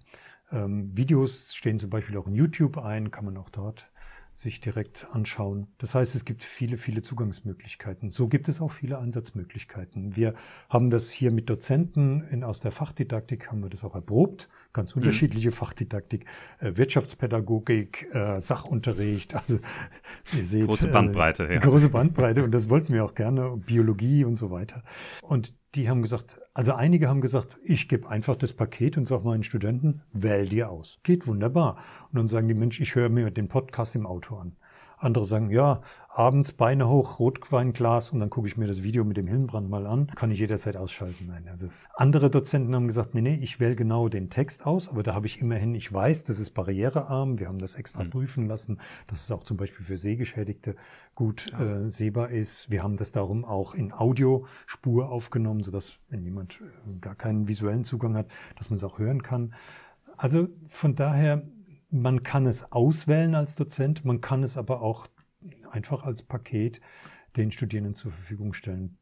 Ähm, 0.52 0.96
Videos 0.96 1.56
stehen 1.56 1.80
zum 1.80 1.90
Beispiel 1.90 2.18
auch 2.18 2.28
in 2.28 2.36
YouTube 2.36 2.78
ein, 2.78 3.10
kann 3.10 3.26
man 3.26 3.38
auch 3.38 3.50
dort 3.50 3.90
sich 4.34 4.60
direkt 4.60 5.08
anschauen. 5.14 5.68
Das 5.78 5.96
heißt, 5.96 6.14
es 6.14 6.24
gibt 6.24 6.44
viele, 6.44 6.78
viele 6.78 7.02
Zugangsmöglichkeiten. 7.02 8.12
So 8.12 8.28
gibt 8.28 8.50
es 8.50 8.62
auch 8.62 8.72
viele 8.72 9.00
Einsatzmöglichkeiten. 9.00 10.16
Wir 10.16 10.36
haben 10.70 10.90
das 10.92 11.10
hier 11.10 11.32
mit 11.32 11.50
Dozenten 11.50 12.22
in, 12.22 12.44
aus 12.44 12.60
der 12.60 12.72
Fachdidaktik, 12.72 13.50
haben 13.50 13.64
wir 13.64 13.70
das 13.70 13.84
auch 13.84 13.96
erprobt 13.96 14.50
ganz 14.74 14.96
mhm. 14.96 15.02
unterschiedliche 15.02 15.50
mhm. 15.50 15.54
Fachdidaktik, 15.54 16.26
äh, 16.60 16.72
Wirtschaftspädagogik, 16.76 18.08
äh, 18.14 18.40
Sachunterricht, 18.40 19.36
also 19.36 19.60
ihr 20.38 20.46
seht. 20.46 20.68
Große 20.68 20.88
Bandbreite, 20.88 21.48
äh, 21.48 21.56
ja. 21.56 21.60
Große 21.60 21.90
Bandbreite 21.90 22.44
und 22.44 22.52
das 22.52 22.70
wollten 22.70 22.94
wir 22.94 23.06
auch 23.06 23.16
gerne, 23.16 23.58
Biologie 23.58 24.26
und 24.26 24.36
so 24.36 24.52
weiter. 24.52 24.84
Und 25.22 25.54
die 25.76 25.90
haben 25.90 26.02
gesagt, 26.02 26.40
also 26.54 26.74
einige 26.74 27.08
haben 27.08 27.22
gesagt, 27.22 27.58
ich 27.64 27.88
gebe 27.88 28.10
einfach 28.10 28.36
das 28.36 28.54
Paket 28.54 28.98
und 28.98 29.08
sage 29.08 29.26
meinen 29.26 29.44
Studenten, 29.44 30.02
wähl 30.12 30.48
dir 30.48 30.70
aus. 30.70 31.00
Geht 31.04 31.28
wunderbar. 31.28 31.78
Und 32.12 32.18
dann 32.18 32.28
sagen 32.28 32.48
die 32.48 32.56
Mensch, 32.56 32.80
ich 32.80 32.96
höre 32.96 33.10
mir 33.10 33.30
den 33.30 33.48
Podcast 33.48 33.96
im 33.96 34.08
Auto 34.08 34.38
an. 34.38 34.56
Andere 35.00 35.26
sagen, 35.26 35.52
ja, 35.52 35.82
abends 36.10 36.54
Beine 36.54 36.90
hoch, 36.90 37.20
Rotweinglas 37.20 38.10
und 38.10 38.20
dann 38.20 38.32
gucke 38.32 38.48
ich 38.48 38.58
mir 38.58 38.66
das 38.66 38.82
Video 38.82 39.06
mit 39.06 39.16
dem 39.16 39.28
Hillenbrand 39.28 39.70
mal 39.70 39.86
an. 39.86 40.08
Kann 40.16 40.32
ich 40.32 40.40
jederzeit 40.40 40.76
ausschalten. 40.76 41.28
Nein, 41.28 41.48
also 41.48 41.68
andere 41.94 42.32
Dozenten 42.32 42.74
haben 42.74 42.88
gesagt, 42.88 43.14
nee, 43.14 43.22
nee, 43.22 43.36
ich 43.36 43.60
wähle 43.60 43.76
genau 43.76 44.10
den 44.10 44.32
Text 44.32 44.66
aus, 44.66 44.90
aber 44.90 45.04
da 45.04 45.14
habe 45.14 45.28
ich 45.28 45.40
immerhin, 45.40 45.76
ich 45.76 45.94
weiß, 45.94 46.24
das 46.24 46.40
ist 46.40 46.52
barrierearm. 46.52 47.38
Wir 47.38 47.48
haben 47.48 47.60
das 47.60 47.76
extra 47.76 48.04
mhm. 48.04 48.10
prüfen 48.10 48.48
lassen, 48.48 48.80
dass 49.06 49.22
es 49.22 49.32
auch 49.32 49.44
zum 49.44 49.58
Beispiel 49.58 49.86
für 49.86 49.98
Sehgeschädigte 49.98 50.76
gut 51.14 51.54
äh, 51.54 51.88
sehbar 51.90 52.32
ist. 52.32 52.72
Wir 52.72 52.82
haben 52.82 52.98
das 52.98 53.12
darum 53.12 53.46
auch 53.46 53.76
in 53.76 53.94
Audiospur 53.94 55.10
aufgenommen, 55.10 55.62
sodass, 55.62 56.00
wenn 56.10 56.24
jemand 56.24 56.60
äh, 56.62 57.00
gar 57.00 57.14
keinen 57.14 57.48
visuellen 57.48 57.84
Zugang 57.84 58.16
hat, 58.16 58.32
dass 58.56 58.72
man 58.72 58.78
es 58.78 58.84
auch 58.84 58.98
hören 58.98 59.22
kann. 59.22 59.54
Also 60.18 60.48
von 60.70 60.96
daher 60.96 61.44
man 61.90 62.24
kann 62.24 62.46
es 62.46 62.72
auswählen 62.72 63.36
als 63.36 63.56
Dozent, 63.56 64.06
man 64.06 64.22
kann 64.22 64.44
es 64.44 64.58
aber 64.58 64.82
auch 64.82 65.08
einfach 65.72 66.04
als 66.04 66.24
Paket 66.24 66.82
den 67.36 67.52
Studierenden 67.52 67.94
zur 67.94 68.12
Verfügung 68.12 68.54
stellen. 68.54 68.98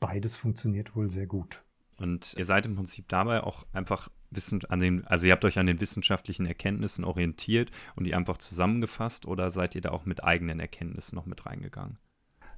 Beides 0.00 0.36
funktioniert 0.36 0.96
wohl 0.96 1.10
sehr 1.10 1.26
gut. 1.26 1.62
Und 1.96 2.34
ihr 2.36 2.46
seid 2.46 2.64
im 2.64 2.76
Prinzip 2.76 3.08
dabei 3.08 3.42
auch 3.42 3.66
einfach 3.72 4.08
wissend 4.30 4.70
an 4.70 4.80
den, 4.80 5.06
also 5.06 5.26
ihr 5.26 5.32
habt 5.32 5.44
euch 5.44 5.58
an 5.58 5.66
den 5.66 5.80
wissenschaftlichen 5.80 6.46
Erkenntnissen 6.46 7.04
orientiert 7.04 7.70
und 7.96 8.04
die 8.04 8.14
einfach 8.14 8.38
zusammengefasst 8.38 9.26
oder 9.26 9.50
seid 9.50 9.74
ihr 9.74 9.82
da 9.82 9.90
auch 9.90 10.06
mit 10.06 10.24
eigenen 10.24 10.60
Erkenntnissen 10.60 11.16
noch 11.16 11.26
mit 11.26 11.44
reingegangen? 11.46 11.98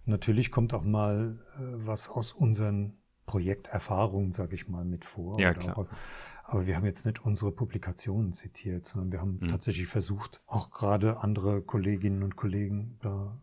natürlich 0.04 0.50
kommt 0.50 0.74
auch 0.74 0.84
mal 0.84 1.38
äh, 1.56 1.60
was 1.86 2.08
aus 2.08 2.32
unseren 2.32 2.94
Projekterfahrungen, 3.26 4.32
sage 4.32 4.54
ich 4.54 4.68
mal, 4.68 4.84
mit 4.84 5.04
vor. 5.04 5.38
Ja, 5.38 5.54
klar. 5.54 5.78
Auch, 5.78 5.86
aber 6.52 6.66
wir 6.66 6.76
haben 6.76 6.84
jetzt 6.84 7.06
nicht 7.06 7.24
unsere 7.24 7.50
Publikationen 7.50 8.34
zitiert, 8.34 8.86
sondern 8.86 9.10
wir 9.10 9.20
haben 9.20 9.38
mhm. 9.40 9.48
tatsächlich 9.48 9.86
versucht, 9.86 10.42
auch 10.46 10.70
gerade 10.70 11.20
andere 11.20 11.62
Kolleginnen 11.62 12.22
und 12.22 12.36
Kollegen 12.36 12.98
da 13.00 13.38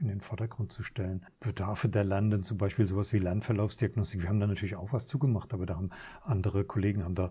in 0.00 0.08
den 0.08 0.20
Vordergrund 0.20 0.72
zu 0.72 0.82
stellen. 0.82 1.24
Bedarfe 1.38 1.88
der 1.88 2.02
Lernenden, 2.02 2.42
zum 2.42 2.58
Beispiel 2.58 2.88
sowas 2.88 3.12
wie 3.12 3.18
Lernverlaufsdiagnostik. 3.18 4.22
Wir 4.22 4.28
haben 4.28 4.40
da 4.40 4.48
natürlich 4.48 4.74
auch 4.74 4.92
was 4.92 5.06
zugemacht, 5.06 5.54
aber 5.54 5.64
da 5.64 5.76
haben 5.76 5.90
andere 6.24 6.64
Kollegen 6.64 7.04
haben 7.04 7.14
da 7.14 7.30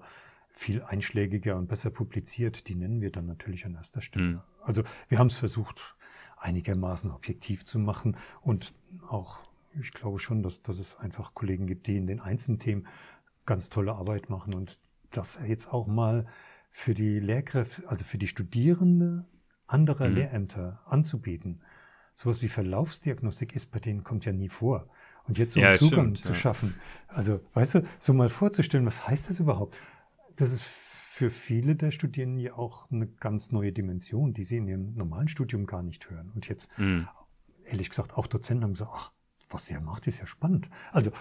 viel 0.51 0.81
einschlägiger 0.83 1.57
und 1.57 1.67
besser 1.67 1.89
publiziert. 1.89 2.69
Die 2.69 2.75
nennen 2.75 3.01
wir 3.01 3.11
dann 3.11 3.25
natürlich 3.25 3.65
an 3.65 3.75
erster 3.75 4.01
Stelle. 4.01 4.25
Mhm. 4.25 4.41
Also 4.61 4.83
wir 5.09 5.19
haben 5.19 5.27
es 5.27 5.35
versucht, 5.35 5.97
einigermaßen 6.37 7.11
objektiv 7.11 7.65
zu 7.65 7.77
machen 7.77 8.15
und 8.41 8.73
auch, 9.09 9.39
ich 9.81 9.91
glaube 9.91 10.19
schon, 10.19 10.43
dass, 10.43 10.61
dass 10.61 10.79
es 10.79 10.97
einfach 10.97 11.33
Kollegen 11.33 11.67
gibt, 11.67 11.87
die 11.87 11.97
in 11.97 12.07
den 12.07 12.21
einzelnen 12.21 12.59
Themen 12.59 12.87
ganz 13.45 13.69
tolle 13.69 13.93
Arbeit 13.93 14.29
machen 14.29 14.53
und 14.53 14.79
das 15.11 15.39
jetzt 15.45 15.71
auch 15.73 15.87
mal 15.87 16.25
für 16.71 16.93
die 16.93 17.19
Lehrkräfte, 17.19 17.87
also 17.87 18.03
für 18.03 18.17
die 18.17 18.27
Studierende 18.27 19.25
anderer 19.67 20.07
mhm. 20.07 20.15
Lehrämter 20.15 20.81
anzubieten. 20.85 21.61
Sowas 22.15 22.41
wie 22.41 22.47
Verlaufsdiagnostik 22.47 23.55
ist 23.55 23.67
bei 23.67 23.79
denen 23.79 24.03
kommt 24.03 24.25
ja 24.25 24.33
nie 24.33 24.49
vor. 24.49 24.89
Und 25.25 25.37
jetzt 25.37 25.53
so 25.53 25.61
einen 25.61 25.71
ja, 25.71 25.77
Zugang 25.77 26.15
stimmt, 26.15 26.17
zu 26.21 26.29
ja. 26.29 26.35
schaffen. 26.35 26.75
Also, 27.07 27.39
weißt 27.53 27.75
du, 27.75 27.83
so 27.99 28.13
mal 28.13 28.29
vorzustellen, 28.29 28.85
was 28.85 29.07
heißt 29.07 29.29
das 29.29 29.39
überhaupt? 29.39 29.79
Das 30.35 30.51
ist 30.51 30.63
für 30.63 31.29
viele 31.29 31.75
der 31.75 31.91
Studierenden 31.91 32.39
ja 32.39 32.53
auch 32.53 32.89
eine 32.91 33.07
ganz 33.07 33.51
neue 33.51 33.71
Dimension, 33.71 34.33
die 34.33 34.43
sie 34.43 34.57
in 34.57 34.67
ihrem 34.67 34.93
normalen 34.95 35.27
Studium 35.27 35.65
gar 35.65 35.83
nicht 35.83 36.09
hören. 36.09 36.31
Und 36.33 36.47
jetzt, 36.47 36.77
mhm. 36.79 37.07
ehrlich 37.65 37.89
gesagt, 37.89 38.13
auch 38.13 38.25
Dozenten 38.25 38.63
haben 38.63 38.73
gesagt, 38.73 38.91
ach, 38.93 39.11
was 39.49 39.69
er 39.69 39.81
macht, 39.83 40.07
ist 40.07 40.19
ja 40.19 40.27
spannend. 40.27 40.69
Also 40.91 41.11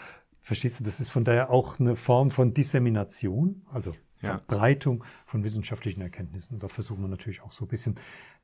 Verstehst 0.48 0.80
du, 0.80 0.84
das 0.84 0.98
ist 0.98 1.10
von 1.10 1.24
daher 1.24 1.50
auch 1.50 1.78
eine 1.78 1.94
Form 1.94 2.30
von 2.30 2.54
Dissemination, 2.54 3.66
also 3.70 3.92
ja. 4.22 4.30
Verbreitung 4.30 5.04
von 5.26 5.44
wissenschaftlichen 5.44 6.00
Erkenntnissen. 6.00 6.54
Und 6.54 6.62
da 6.62 6.68
versuchen 6.68 7.02
wir 7.02 7.08
natürlich 7.08 7.42
auch 7.42 7.52
so 7.52 7.66
ein 7.66 7.68
bisschen 7.68 7.96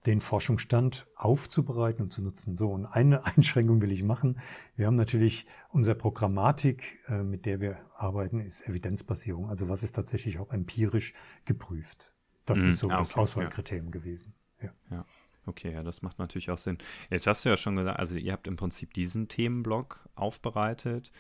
den 0.05 0.21
Forschungsstand 0.21 1.07
aufzubereiten 1.17 2.03
und 2.03 2.13
zu 2.13 2.21
nutzen. 2.21 2.59
So, 2.59 2.69
und 2.73 2.85
eine 2.85 3.25
Einschränkung 3.37 3.81
will 3.81 3.91
ich 3.91 4.03
machen. 4.03 4.39
Wir 4.77 4.87
haben 4.87 4.97
natürlich 4.97 5.47
unsere 5.71 5.97
Programmatik, 5.97 6.99
äh, 7.09 7.23
mit 7.23 7.47
der 7.47 7.63
wir 7.63 7.79
arbeiten, 7.97 8.39
ist 8.39 8.69
Evidenzbasierung. 8.69 9.49
Also 9.49 9.71
was 9.71 9.83
ist 9.83 9.93
tatsächlich 9.93 10.39
auch 10.39 10.53
empirisch 10.53 11.15
geprüft. 11.47 12.13
Das 12.45 12.59
mhm. 12.59 12.69
ist 12.69 12.81
so 12.81 12.91
ah, 12.91 12.97
okay. 12.97 13.03
das 13.03 13.17
Auswahlkriterium 13.17 13.87
ja. 13.87 13.93
gewesen. 13.93 14.35
Ja. 14.61 14.75
ja. 14.91 15.07
Okay, 15.47 15.73
ja, 15.73 15.83
das 15.83 16.03
macht 16.03 16.19
natürlich 16.19 16.51
auch 16.51 16.59
Sinn. 16.59 16.77
Jetzt 17.09 17.27
hast 17.27 17.47
du 17.47 17.49
ja 17.49 17.57
schon 17.57 17.77
gesagt, 17.77 17.99
also 17.99 18.15
ihr 18.15 18.33
habt 18.35 18.47
im 18.47 18.57
Prinzip 18.57 18.93
diesen 18.93 19.29
Themenblock 19.29 20.07
aufbereitet 20.15 21.11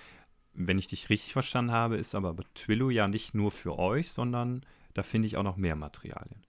wenn 0.54 0.78
ich 0.78 0.86
dich 0.86 1.10
richtig 1.10 1.32
verstanden 1.32 1.72
habe, 1.72 1.96
ist 1.96 2.14
aber 2.14 2.36
Twillo 2.54 2.90
ja 2.90 3.08
nicht 3.08 3.34
nur 3.34 3.50
für 3.50 3.78
euch, 3.78 4.10
sondern 4.10 4.64
da 4.94 5.02
finde 5.02 5.26
ich 5.26 5.36
auch 5.36 5.42
noch 5.42 5.56
mehr 5.56 5.76
Materialien. 5.76 6.42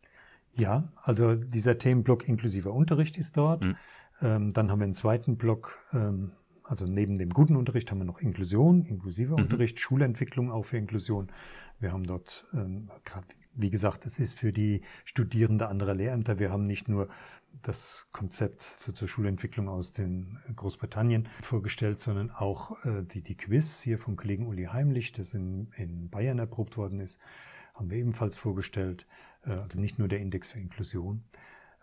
Ja, 0.54 0.90
also 1.04 1.36
dieser 1.36 1.78
Themenblock 1.78 2.28
inklusiver 2.28 2.74
Unterricht 2.74 3.18
ist 3.18 3.36
dort. 3.36 3.66
Mhm. 3.66 3.76
Ähm, 4.22 4.54
dann 4.54 4.72
haben 4.72 4.80
wir 4.80 4.86
einen 4.86 4.94
zweiten 4.94 5.38
Block, 5.38 5.76
ähm, 5.94 6.32
also 6.64 6.86
neben 6.86 7.18
dem 7.18 7.30
guten 7.30 7.56
Unterricht 7.56 7.92
haben 7.92 7.98
wir 7.98 8.06
noch 8.06 8.20
Inklusion, 8.20 8.86
inklusiver 8.86 9.36
mhm. 9.36 9.44
Unterricht, 9.44 9.80
Schulentwicklung 9.80 10.52
auch 10.52 10.64
für 10.64 10.78
Inklusion. 10.78 11.28
Wir 11.80 11.92
haben 11.92 12.06
dort, 12.06 12.46
ähm, 12.54 12.90
wie 13.54 13.70
gesagt, 13.70 14.06
es 14.06 14.20
ist 14.20 14.38
für 14.38 14.54
die 14.54 14.82
Studierende 15.04 15.68
anderer 15.68 15.94
Lehrämter. 15.94 16.40
Wir 16.40 16.52
haben 16.52 16.64
nicht 16.64 16.88
nur 16.88 17.10
das 17.62 18.08
Konzept 18.12 18.74
so 18.76 18.92
zur 18.92 19.08
Schulentwicklung 19.08 19.70
aus 19.70 19.94
den 19.94 20.40
Großbritannien 20.56 21.30
vorgestellt, 21.42 22.00
sondern 22.00 22.32
auch 22.32 22.84
äh, 22.86 23.04
die, 23.04 23.22
die 23.22 23.36
Quiz 23.36 23.82
hier 23.82 23.98
vom 23.98 24.16
Kollegen 24.16 24.48
Uli 24.48 24.66
Heimlich, 24.66 25.14
das 25.14 25.34
in, 25.34 25.72
in 25.76 26.10
Bayern 26.10 26.40
erprobt 26.40 26.78
worden 26.78 27.00
ist, 27.00 27.20
haben 27.74 27.90
wir 27.90 27.98
ebenfalls 27.98 28.36
vorgestellt. 28.36 29.06
Äh, 29.46 29.52
also 29.52 29.80
nicht 29.80 30.00
nur 30.00 30.08
der 30.08 30.20
Index 30.20 30.50
für 30.50 30.60
Inklusion. 30.60 31.24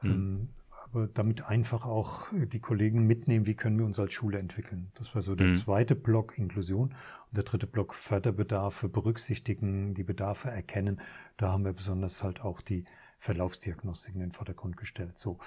Mhm. 0.02 0.48
Aber 0.92 1.06
damit 1.06 1.46
einfach 1.46 1.86
auch 1.86 2.26
die 2.32 2.60
Kollegen 2.60 3.06
mitnehmen, 3.06 3.46
wie 3.46 3.54
können 3.54 3.78
wir 3.78 3.86
uns 3.86 3.98
als 3.98 4.12
Schule 4.12 4.38
entwickeln. 4.38 4.92
Das 4.94 5.14
war 5.14 5.22
so 5.22 5.34
der 5.34 5.48
mhm. 5.48 5.54
zweite 5.54 5.94
Block 5.94 6.36
Inklusion. 6.36 6.88
Und 6.90 7.36
der 7.36 7.44
dritte 7.44 7.66
Block 7.66 7.94
Förderbedarfe 7.94 8.90
berücksichtigen, 8.90 9.94
die 9.94 10.04
Bedarfe 10.04 10.50
erkennen. 10.50 11.00
Da 11.38 11.50
haben 11.50 11.64
wir 11.64 11.72
besonders 11.72 12.22
halt 12.22 12.42
auch 12.42 12.60
die 12.60 12.84
Verlaufsdiagnostik 13.18 14.14
in 14.14 14.20
den 14.20 14.32
Vordergrund 14.32 14.76
gestellt. 14.76 15.18
So. 15.18 15.38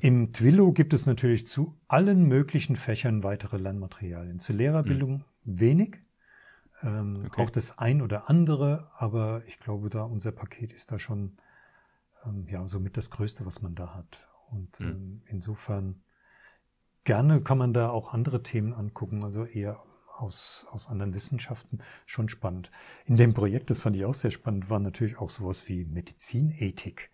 Im 0.00 0.32
Twillo 0.32 0.72
gibt 0.72 0.94
es 0.94 1.06
natürlich 1.06 1.46
zu 1.46 1.78
allen 1.86 2.26
möglichen 2.26 2.76
Fächern 2.76 3.22
weitere 3.22 3.58
Lernmaterialien. 3.58 4.40
Zur 4.40 4.56
Lehrerbildung 4.56 5.24
mhm. 5.44 5.60
wenig, 5.60 5.98
ähm, 6.82 7.24
okay. 7.26 7.42
auch 7.42 7.50
das 7.50 7.78
ein 7.78 8.02
oder 8.02 8.28
andere, 8.30 8.90
aber 8.96 9.42
ich 9.46 9.60
glaube, 9.60 9.90
da 9.90 10.02
unser 10.02 10.32
Paket 10.32 10.72
ist 10.72 10.90
da 10.90 10.98
schon 10.98 11.36
ähm, 12.24 12.46
ja 12.48 12.66
somit 12.66 12.96
das 12.96 13.10
Größte, 13.10 13.46
was 13.46 13.62
man 13.62 13.74
da 13.74 13.94
hat. 13.94 14.26
Und 14.52 14.78
mhm. 14.80 14.86
ähm, 14.86 15.22
insofern 15.26 16.02
gerne 17.04 17.40
kann 17.40 17.58
man 17.58 17.72
da 17.72 17.90
auch 17.90 18.12
andere 18.12 18.42
Themen 18.42 18.72
angucken, 18.72 19.24
also 19.24 19.44
eher 19.44 19.82
aus, 20.16 20.66
aus 20.70 20.86
anderen 20.86 21.14
Wissenschaften 21.14 21.80
schon 22.06 22.28
spannend. 22.28 22.70
In 23.06 23.16
dem 23.16 23.34
Projekt, 23.34 23.70
das 23.70 23.80
fand 23.80 23.96
ich 23.96 24.04
auch 24.04 24.14
sehr 24.14 24.30
spannend, 24.30 24.70
war 24.70 24.78
natürlich 24.78 25.18
auch 25.18 25.30
sowas 25.30 25.68
wie 25.68 25.84
Medizinethik. 25.84 27.10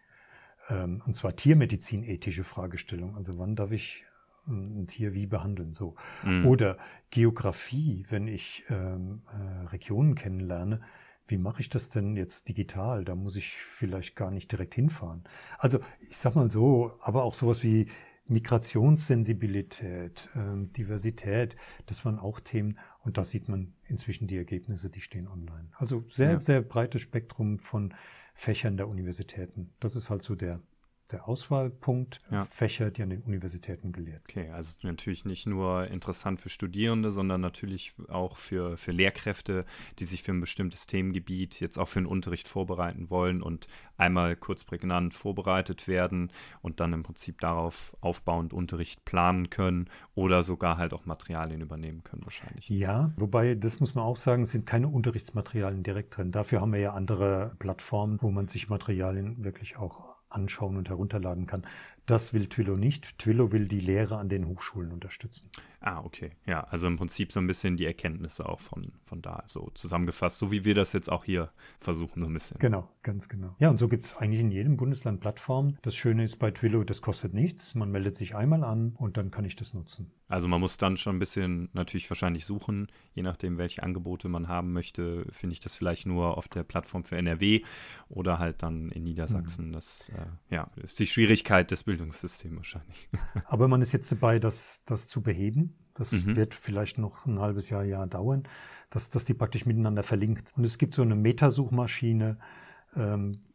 Ähm, 0.68 1.02
und 1.07 1.16
zwar 1.16 1.35
tiermedizinethische 1.37 2.45
Fragestellung. 2.45 3.16
Also 3.16 3.38
wann 3.38 3.57
darf 3.57 3.71
ich 3.71 4.04
ein 4.47 4.87
Tier 4.87 5.14
wie 5.14 5.26
behandeln? 5.26 5.75
So. 5.75 5.95
Mhm. 6.25 6.47
Oder 6.47 6.78
Geografie, 7.11 8.07
wenn 8.09 8.26
ich 8.26 8.64
ähm, 8.68 9.23
äh, 9.33 9.66
Regionen 9.66 10.14
kennenlerne. 10.14 10.80
Wie 11.28 11.38
mache 11.38 11.61
ich 11.61 11.68
das 11.68 11.90
denn 11.90 12.16
jetzt 12.16 12.49
digital? 12.49 13.04
Da 13.04 13.14
muss 13.14 13.37
ich 13.37 13.52
vielleicht 13.52 14.16
gar 14.16 14.30
nicht 14.30 14.50
direkt 14.50 14.75
hinfahren. 14.75 15.25
Also 15.58 15.78
ich 16.08 16.16
sag 16.16 16.35
mal 16.35 16.50
so, 16.50 16.92
aber 17.00 17.23
auch 17.23 17.35
sowas 17.35 17.62
wie 17.62 17.88
Migrationssensibilität, 18.28 20.28
ähm, 20.35 20.73
Diversität, 20.73 21.56
das 21.87 22.04
waren 22.04 22.18
auch 22.18 22.40
Themen 22.40 22.78
und 23.00 23.16
da 23.16 23.25
sieht 23.25 23.49
man 23.49 23.75
inzwischen 23.87 24.26
die 24.26 24.37
Ergebnisse, 24.37 24.90
die 24.90 25.00
stehen 25.00 25.28
online. 25.28 25.68
Also 25.75 26.04
sehr, 26.08 26.32
ja. 26.32 26.40
sehr 26.40 26.62
breites 26.62 27.02
Spektrum 27.02 27.58
von 27.58 27.94
Fächern 28.35 28.76
der 28.76 28.88
Universitäten. 28.88 29.70
Das 29.80 29.97
ist 29.97 30.11
halt 30.11 30.23
so 30.23 30.35
der 30.35 30.61
der 31.10 31.28
Auswahlpunkt 31.28 32.20
ja. 32.30 32.44
Fächer, 32.44 32.90
die 32.90 33.02
an 33.02 33.10
den 33.10 33.22
Universitäten 33.22 33.92
gelehrt. 33.92 34.22
Okay, 34.28 34.50
also 34.50 34.78
natürlich 34.82 35.24
nicht 35.24 35.46
nur 35.46 35.86
interessant 35.88 36.40
für 36.40 36.50
Studierende, 36.50 37.10
sondern 37.10 37.40
natürlich 37.40 37.94
auch 38.08 38.36
für, 38.36 38.76
für 38.76 38.92
Lehrkräfte, 38.92 39.60
die 39.98 40.04
sich 40.04 40.22
für 40.22 40.32
ein 40.32 40.40
bestimmtes 40.40 40.86
Themengebiet 40.86 41.60
jetzt 41.60 41.78
auch 41.78 41.88
für 41.88 42.00
den 42.00 42.06
Unterricht 42.06 42.48
vorbereiten 42.48 43.10
wollen 43.10 43.42
und 43.42 43.66
einmal 43.96 44.36
kurz 44.36 44.64
prägnant 44.64 45.14
vorbereitet 45.14 45.88
werden 45.88 46.30
und 46.62 46.80
dann 46.80 46.92
im 46.92 47.02
Prinzip 47.02 47.40
darauf 47.40 47.96
aufbauend 48.00 48.52
Unterricht 48.52 49.04
planen 49.04 49.50
können 49.50 49.88
oder 50.14 50.42
sogar 50.42 50.76
halt 50.76 50.92
auch 50.92 51.06
Materialien 51.06 51.60
übernehmen 51.60 52.04
können 52.04 52.24
wahrscheinlich. 52.24 52.68
Ja, 52.68 53.12
wobei, 53.16 53.54
das 53.54 53.80
muss 53.80 53.94
man 53.94 54.04
auch 54.04 54.16
sagen, 54.16 54.46
sind 54.46 54.66
keine 54.66 54.88
Unterrichtsmaterialien 54.88 55.82
direkt 55.82 56.16
drin. 56.16 56.32
Dafür 56.32 56.60
haben 56.60 56.72
wir 56.72 56.80
ja 56.80 56.92
andere 56.92 57.56
Plattformen, 57.58 58.20
wo 58.20 58.30
man 58.30 58.48
sich 58.48 58.68
Materialien 58.68 59.42
wirklich 59.42 59.76
auch 59.76 60.07
anschauen 60.30 60.76
und 60.76 60.88
herunterladen 60.88 61.47
kann. 61.47 61.66
Das 62.06 62.32
will 62.32 62.49
Twillo 62.49 62.76
nicht. 62.76 63.18
Twillo 63.18 63.52
will 63.52 63.68
die 63.68 63.80
Lehre 63.80 64.16
an 64.16 64.28
den 64.28 64.47
Hochschulen 64.47 64.92
unterstützen. 64.92 65.50
Ah, 65.80 66.00
okay. 66.04 66.32
Ja, 66.47 66.64
also 66.64 66.88
im 66.88 66.97
Prinzip 66.97 67.32
so 67.32 67.38
ein 67.38 67.47
bisschen 67.47 67.76
die 67.76 67.87
Erkenntnisse 67.87 68.49
auch 68.49 68.61
von, 68.61 68.92
von 69.04 69.23
da 69.23 69.44
so 69.47 69.70
zusammengefasst, 69.75 70.38
so 70.38 70.50
wie 70.50 70.64
wir 70.64 70.75
das 70.75 70.92
jetzt 70.92 71.11
auch 71.11 71.25
hier 71.25 71.50
versuchen, 71.78 72.23
so 72.23 72.28
ein 72.28 72.35
bisschen. 72.35 72.58
Genau, 72.58 72.88
ganz 73.02 73.28
genau. 73.28 73.54
Ja, 73.61 73.70
und 73.70 73.78
so 73.78 73.88
gibt 73.88 74.04
es 74.04 74.16
eigentlich 74.16 74.40
in 74.40 74.50
jedem 74.50 74.76
Bundesland 74.76 75.20
Plattformen. 75.20 75.78
Das 75.82 75.94
Schöne 75.94 76.25
ist 76.25 76.38
bei 76.38 76.50
Twillo, 76.50 76.82
das 76.82 77.00
kostet 77.00 77.32
nichts. 77.32 77.76
Man 77.76 77.90
meldet 77.92 78.16
sich 78.16 78.35
einmal 78.35 78.64
an 78.64 78.94
und 78.97 79.16
dann 79.16 79.30
kann 79.30 79.44
ich 79.44 79.54
das 79.54 79.73
nutzen. 79.73 80.11
Also 80.28 80.47
man 80.47 80.61
muss 80.61 80.76
dann 80.76 80.99
schon 80.99 81.16
ein 81.16 81.18
bisschen 81.18 81.70
natürlich 81.73 82.08
wahrscheinlich 82.11 82.44
suchen, 82.44 82.88
je 83.14 83.23
nachdem, 83.23 83.56
welche 83.56 83.82
Angebote 83.82 84.28
man 84.28 84.47
haben 84.47 84.73
möchte, 84.73 85.26
finde 85.30 85.54
ich 85.54 85.61
das 85.61 85.75
vielleicht 85.75 86.06
nur 86.06 86.37
auf 86.37 86.49
der 86.49 86.64
Plattform 86.64 87.04
für 87.04 87.16
NRW 87.16 87.62
oder 88.11 88.38
halt 88.38 88.62
dann 88.62 88.90
in 88.90 89.04
Niedersachsen. 89.04 89.68
Mhm. 89.68 89.73
Das 89.73 90.11
äh, 90.11 90.54
ja, 90.54 90.70
ist 90.76 90.99
die 90.99 91.06
Schwierigkeit 91.06 91.70
des 91.70 91.85
Bildungssystems 91.85 92.56
wahrscheinlich. 92.56 93.08
Aber 93.47 93.68
man 93.68 93.80
ist 93.80 93.92
jetzt 93.92 94.12
dabei, 94.12 94.38
das, 94.38 94.82
das 94.85 95.08
zu 95.08 95.23
beheben. 95.23 95.67
Das 95.94 96.12
mhm. 96.12 96.37
wird 96.37 96.54
vielleicht 96.54 96.98
noch 96.98 97.26
ein 97.26 97.40
halbes 97.40 97.70
Jahr, 97.70 97.84
Jahr 97.84 98.06
dauern, 98.06 98.44
dass, 98.90 99.10
dass 99.10 99.25
die 99.25 99.34
praktisch 99.34 99.66
miteinander 99.66 100.02
verlinkt. 100.02 100.54
Und 100.56 100.64
es 100.64 100.78
gibt 100.78 100.94
so 100.94 101.02
eine 101.02 101.16
Metasuchmaschine, 101.16 102.28
ähm, 102.28 102.37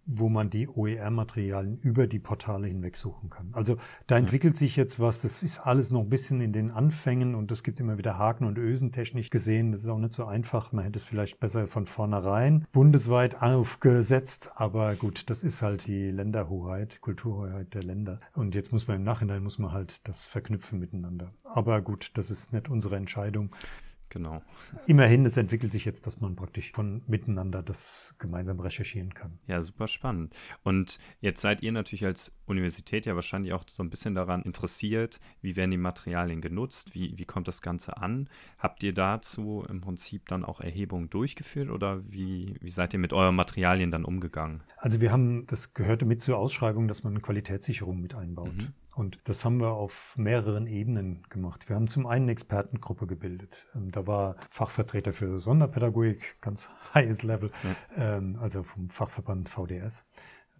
wo 0.06 0.30
man 0.30 0.50
die 0.50 0.68
OER-Materialien 0.68 1.78
über 1.80 2.08
die 2.08 2.20
Portale 2.20 2.68
hinweg 2.68 2.98
suchen 2.98 3.30
kann. 3.30 3.50
Also 3.54 3.78
da 4.08 4.18
entwickelt 4.18 4.58
sich 4.58 4.76
jetzt 4.76 5.00
was, 5.00 5.22
das 5.22 5.44
ist 5.44 5.60
alles 5.60 5.92
noch 5.92 6.02
ein 6.02 6.10
bisschen 6.10 6.42
in 6.42 6.52
den 6.52 6.72
Anfängen 6.72 7.36
und 7.36 7.52
es 7.52 7.64
gibt 7.64 7.80
immer 7.80 7.98
wieder 7.98 8.18
Haken 8.18 8.46
und 8.46 8.58
Ösen 8.58 8.92
technisch 8.92 9.30
gesehen. 9.30 9.72
Das 9.72 9.82
ist 9.82 9.88
auch 9.88 9.98
nicht 9.98 10.14
so 10.14 10.26
einfach. 10.26 10.72
Man 10.72 10.84
hätte 10.86 11.00
es 11.00 11.06
vielleicht 11.06 11.40
besser 11.40 11.68
von 11.68 11.86
vornherein 11.86 12.68
bundesweit 12.74 13.42
aufgesetzt, 13.42 14.52
aber 14.56 14.96
gut, 14.96 15.30
das 15.30 15.44
ist 15.44 15.62
halt 15.62 15.88
die 15.88 16.12
Länderhoheit, 16.12 17.00
Kulturhoheit 17.02 17.74
der 17.74 17.84
Länder. 17.84 18.20
Und 18.34 18.56
jetzt 18.56 18.72
muss 18.72 18.88
man 18.88 18.98
im 18.98 19.04
Nachhinein, 19.04 19.42
muss 19.42 19.58
man 19.58 19.72
halt 19.72 20.08
das 20.08 20.26
verknüpfen 20.26 20.80
miteinander. 20.80 21.32
Aber 21.44 21.82
gut, 21.82 22.12
das 22.16 22.30
ist 22.30 22.52
nicht 22.52 22.70
unsere 22.70 22.98
Entscheidung. 22.98 23.50
Genau. 24.14 24.44
Immerhin, 24.86 25.26
es 25.26 25.38
entwickelt 25.38 25.72
sich 25.72 25.86
jetzt, 25.86 26.06
dass 26.06 26.22
man 26.22 26.36
praktisch 26.36 26.72
von 26.72 27.02
miteinander 27.08 27.64
das 27.64 28.14
gemeinsam 28.20 28.60
recherchieren 28.60 29.16
kann. 29.16 29.40
Ja, 29.48 29.60
super 29.64 29.88
spannend. 29.88 30.36
Und 30.62 31.00
jetzt 31.20 31.42
seid 31.42 31.64
ihr 31.64 31.72
natürlich 31.72 32.06
als 32.06 32.32
Universität 32.46 33.08
ja 33.08 33.16
wahrscheinlich 33.16 33.54
auch 33.54 33.64
so 33.68 33.82
ein 33.82 33.90
bisschen 33.90 34.14
daran 34.14 34.44
interessiert, 34.44 35.20
wie 35.42 35.56
werden 35.56 35.72
die 35.72 35.78
Materialien 35.78 36.42
genutzt, 36.42 36.94
wie, 36.94 37.18
wie 37.18 37.26
kommt 37.26 37.48
das 37.48 37.64
Ganze 37.64 37.98
an? 37.98 38.30
Habt 38.60 38.84
ihr 38.84 38.94
dazu 38.94 39.66
im 39.68 39.82
Prinzip 39.82 40.28
dann 40.28 40.46
auch 40.46 40.62
Erhebungen 40.62 41.10
durchgeführt 41.10 41.72
oder 41.72 42.04
wie, 42.08 42.56
wie 42.62 42.72
seid 42.72 42.94
ihr 42.94 43.00
mit 43.00 43.14
euren 43.14 43.36
Materialien 43.36 43.90
dann 43.90 44.06
umgegangen? 44.06 44.62
Also 44.78 45.02
wir 45.02 45.12
haben, 45.12 45.48
das 45.48 45.74
gehörte 45.74 46.06
mit 46.06 46.22
zur 46.22 46.38
Ausschreibung, 46.38 46.88
dass 46.88 47.04
man 47.04 47.20
Qualitätssicherung 47.20 48.00
mit 48.00 48.14
einbaut. 48.14 48.54
Mhm. 48.54 48.74
Und 48.96 49.20
das 49.24 49.44
haben 49.44 49.58
wir 49.60 49.72
auf 49.72 50.16
mehreren 50.18 50.68
Ebenen 50.68 51.24
gemacht. 51.30 51.68
Wir 51.68 51.76
haben 51.76 51.88
zum 51.88 52.06
einen 52.06 52.26
eine 52.26 52.32
Expertengruppe 52.34 53.08
gebildet. 53.08 53.68
Ähm, 53.76 53.92
da 53.92 54.06
war 54.06 54.36
Fachvertreter 54.50 55.14
für 55.14 55.40
Sonderpädagogik, 55.40 56.40
ganz 56.42 56.70
highest 56.94 57.24
Level, 57.24 57.52
ja. 57.64 58.18
Ähm, 58.18 58.38
also 58.40 58.64
vom 58.64 58.90
Fachverband 58.90 59.50
VDS 59.50 60.06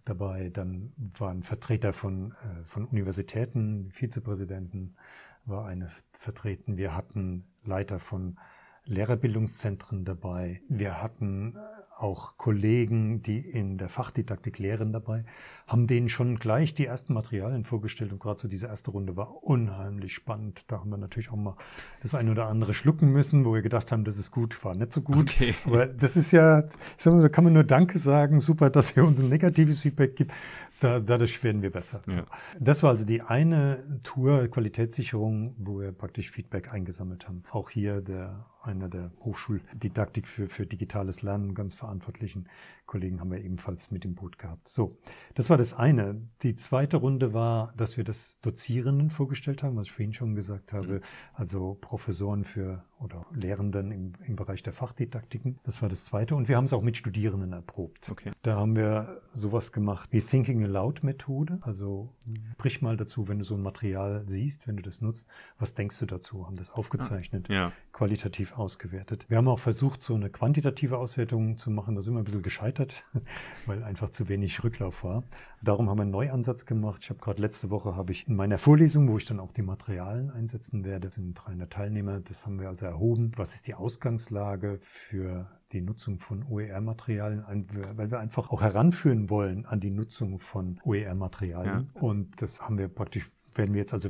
dabei. 0.04 0.50
Dann 0.50 0.92
waren 1.18 1.42
Vertreter 1.42 1.92
von, 1.92 2.32
äh, 2.32 2.64
von 2.64 2.86
Universitäten, 2.86 3.90
Vizepräsidenten 3.92 4.96
war 5.44 5.66
eine 5.66 5.90
vertreten. 6.12 6.76
Wir 6.76 6.96
hatten 6.96 7.44
Leiter 7.64 8.00
von 8.00 8.38
Lehrerbildungszentren 8.86 10.04
dabei. 10.04 10.60
Wir 10.68 11.02
hatten 11.02 11.56
auch 11.96 12.36
Kollegen, 12.36 13.22
die 13.22 13.38
in 13.38 13.78
der 13.78 13.88
Fachdidaktik 13.88 14.58
lehren 14.58 14.92
dabei, 14.92 15.24
haben 15.66 15.86
denen 15.86 16.08
schon 16.08 16.38
gleich 16.38 16.74
die 16.74 16.86
ersten 16.86 17.14
Materialien 17.14 17.64
vorgestellt 17.64 18.12
und 18.12 18.18
gerade 18.18 18.40
so 18.40 18.48
diese 18.48 18.66
erste 18.66 18.90
Runde 18.90 19.16
war 19.16 19.44
unheimlich 19.44 20.12
spannend. 20.12 20.64
Da 20.68 20.80
haben 20.80 20.90
wir 20.90 20.96
natürlich 20.96 21.30
auch 21.30 21.36
mal 21.36 21.56
das 22.02 22.14
eine 22.14 22.30
oder 22.32 22.48
andere 22.48 22.74
schlucken 22.74 23.12
müssen, 23.12 23.44
wo 23.44 23.54
wir 23.54 23.62
gedacht 23.62 23.92
haben, 23.92 24.04
das 24.04 24.18
ist 24.18 24.30
gut, 24.30 24.62
war 24.64 24.74
nicht 24.74 24.92
so 24.92 25.02
gut. 25.02 25.30
Okay. 25.32 25.54
Aber 25.64 25.86
das 25.86 26.16
ist 26.16 26.32
ja, 26.32 26.64
ich 26.64 26.68
sag 26.98 27.14
mal, 27.14 27.22
da 27.22 27.28
kann 27.28 27.44
man 27.44 27.52
nur 27.52 27.64
Danke 27.64 27.98
sagen, 27.98 28.40
super, 28.40 28.70
dass 28.70 28.96
ihr 28.96 29.04
uns 29.04 29.20
ein 29.20 29.28
negatives 29.28 29.80
Feedback 29.80 30.16
gibt. 30.16 30.32
Da, 30.80 31.00
dadurch 31.00 31.42
werden 31.42 31.62
wir 31.62 31.70
besser. 31.70 32.02
Ja. 32.06 32.14
So. 32.14 32.20
Das 32.58 32.82
war 32.82 32.90
also 32.90 33.04
die 33.04 33.22
eine 33.22 34.00
Tour 34.02 34.48
Qualitätssicherung, 34.48 35.54
wo 35.58 35.80
wir 35.80 35.92
praktisch 35.92 36.30
Feedback 36.30 36.72
eingesammelt 36.72 37.26
haben. 37.28 37.42
Auch 37.50 37.70
hier 37.70 38.00
der 38.00 38.46
einer 38.62 38.88
der 38.88 39.10
Hochschuldidaktik 39.20 40.26
für, 40.26 40.48
für 40.48 40.66
digitales 40.66 41.22
Lernen 41.22 41.54
ganz 41.54 41.74
verantwortlichen 41.74 42.48
Kollegen 42.86 43.20
haben 43.20 43.30
wir 43.30 43.40
ebenfalls 43.40 43.90
mit 43.90 44.04
im 44.04 44.14
Boot 44.14 44.38
gehabt. 44.38 44.68
So, 44.68 44.96
das 45.34 45.50
war 45.50 45.56
das 45.56 45.74
eine. 45.74 46.20
Die 46.42 46.54
zweite 46.56 46.98
Runde 46.98 47.32
war, 47.32 47.72
dass 47.76 47.96
wir 47.96 48.04
das 48.04 48.38
Dozierenden 48.40 49.10
vorgestellt 49.10 49.62
haben, 49.62 49.76
was 49.76 49.86
ich 49.86 49.92
vorhin 49.92 50.12
schon 50.12 50.34
gesagt 50.34 50.72
habe, 50.72 50.94
mhm. 50.94 51.00
also 51.34 51.78
Professoren 51.80 52.44
für 52.44 52.84
oder 53.04 53.26
Lehrenden 53.34 53.90
im, 53.90 54.12
im 54.24 54.36
Bereich 54.36 54.62
der 54.62 54.72
Fachdidaktiken. 54.72 55.58
Das 55.64 55.82
war 55.82 55.88
das 55.88 56.04
zweite. 56.04 56.34
Und 56.34 56.48
wir 56.48 56.56
haben 56.56 56.64
es 56.64 56.72
auch 56.72 56.82
mit 56.82 56.96
Studierenden 56.96 57.52
erprobt. 57.52 58.08
Okay. 58.10 58.32
Da 58.42 58.56
haben 58.56 58.76
wir 58.76 59.20
sowas 59.32 59.72
gemacht 59.72 60.10
wie 60.12 60.20
Thinking 60.20 60.64
Aloud 60.64 61.02
Methode. 61.02 61.58
Also 61.62 62.14
brich 62.56 62.82
mal 62.82 62.96
dazu, 62.96 63.28
wenn 63.28 63.38
du 63.38 63.44
so 63.44 63.54
ein 63.54 63.62
Material 63.62 64.22
siehst, 64.26 64.66
wenn 64.66 64.76
du 64.76 64.82
das 64.82 65.00
nutzt, 65.00 65.28
was 65.58 65.74
denkst 65.74 65.98
du 65.98 66.06
dazu? 66.06 66.46
Haben 66.46 66.56
das 66.56 66.70
aufgezeichnet, 66.70 67.48
ja. 67.48 67.72
qualitativ 67.92 68.56
ausgewertet. 68.56 69.26
Wir 69.28 69.36
haben 69.36 69.48
auch 69.48 69.58
versucht, 69.58 70.02
so 70.02 70.14
eine 70.14 70.30
quantitative 70.30 70.96
Auswertung 70.96 71.58
zu 71.58 71.70
machen. 71.70 71.94
Da 71.94 72.02
sind 72.02 72.14
wir 72.14 72.20
ein 72.20 72.24
bisschen 72.24 72.42
gescheitert, 72.42 72.73
weil 73.66 73.82
einfach 73.82 74.10
zu 74.10 74.28
wenig 74.28 74.62
Rücklauf 74.64 75.04
war. 75.04 75.24
Darum 75.62 75.88
haben 75.88 75.98
wir 75.98 76.02
einen 76.02 76.10
Neuansatz 76.10 76.66
gemacht. 76.66 77.00
Ich 77.02 77.10
habe 77.10 77.20
gerade 77.20 77.40
letzte 77.40 77.70
Woche 77.70 77.96
habe 77.96 78.12
ich 78.12 78.28
in 78.28 78.36
meiner 78.36 78.58
Vorlesung, 78.58 79.08
wo 79.08 79.16
ich 79.16 79.24
dann 79.24 79.40
auch 79.40 79.52
die 79.52 79.62
Materialien 79.62 80.30
einsetzen 80.30 80.84
werde, 80.84 81.10
sind 81.10 81.34
300 81.34 81.72
Teilnehmer, 81.72 82.20
das 82.20 82.44
haben 82.44 82.60
wir 82.60 82.68
also 82.68 82.86
erhoben. 82.86 83.32
Was 83.36 83.54
ist 83.54 83.66
die 83.66 83.74
Ausgangslage 83.74 84.78
für 84.80 85.48
die 85.72 85.80
Nutzung 85.80 86.20
von 86.20 86.44
OER-Materialien, 86.48 87.66
weil 87.96 88.10
wir 88.10 88.20
einfach 88.20 88.50
auch 88.50 88.62
heranführen 88.62 89.28
wollen 89.28 89.66
an 89.66 89.80
die 89.80 89.90
Nutzung 89.90 90.38
von 90.38 90.80
OER-Materialien. 90.84 91.90
Ja. 91.94 92.00
Und 92.00 92.40
das 92.40 92.60
haben 92.60 92.78
wir 92.78 92.88
praktisch 92.88 93.30
werden 93.56 93.72
wir 93.72 93.80
jetzt 93.80 93.94
also 93.94 94.08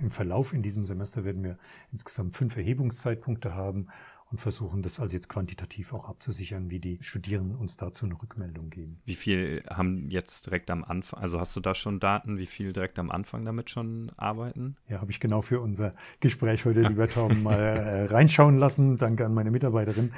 im 0.00 0.10
Verlauf 0.10 0.54
in 0.54 0.62
diesem 0.62 0.84
Semester 0.84 1.24
werden 1.24 1.44
wir 1.44 1.58
insgesamt 1.92 2.36
fünf 2.36 2.56
Erhebungszeitpunkte 2.56 3.54
haben 3.54 3.88
und 4.32 4.38
versuchen 4.38 4.82
das 4.82 4.98
also 4.98 5.14
jetzt 5.14 5.28
quantitativ 5.28 5.92
auch 5.92 6.08
abzusichern, 6.08 6.70
wie 6.70 6.80
die 6.80 6.98
Studierenden 7.02 7.56
uns 7.56 7.76
dazu 7.76 8.06
eine 8.06 8.20
Rückmeldung 8.20 8.70
geben. 8.70 8.98
Wie 9.04 9.14
viel 9.14 9.62
haben 9.68 10.08
jetzt 10.08 10.46
direkt 10.46 10.70
am 10.70 10.84
Anfang, 10.84 11.20
also 11.20 11.38
hast 11.38 11.54
du 11.54 11.60
da 11.60 11.74
schon 11.74 12.00
Daten, 12.00 12.38
wie 12.38 12.46
viel 12.46 12.72
direkt 12.72 12.98
am 12.98 13.10
Anfang 13.10 13.44
damit 13.44 13.68
schon 13.68 14.10
arbeiten? 14.16 14.76
Ja, 14.88 15.00
habe 15.00 15.10
ich 15.10 15.20
genau 15.20 15.42
für 15.42 15.60
unser 15.60 15.92
Gespräch 16.20 16.64
heute, 16.64 16.80
ja. 16.80 16.88
lieber 16.88 17.08
Tom, 17.08 17.42
mal 17.42 17.60
äh, 17.60 18.04
reinschauen 18.06 18.56
lassen. 18.56 18.96
Danke 18.96 19.26
an 19.26 19.34
meine 19.34 19.50
Mitarbeiterin. 19.50 20.12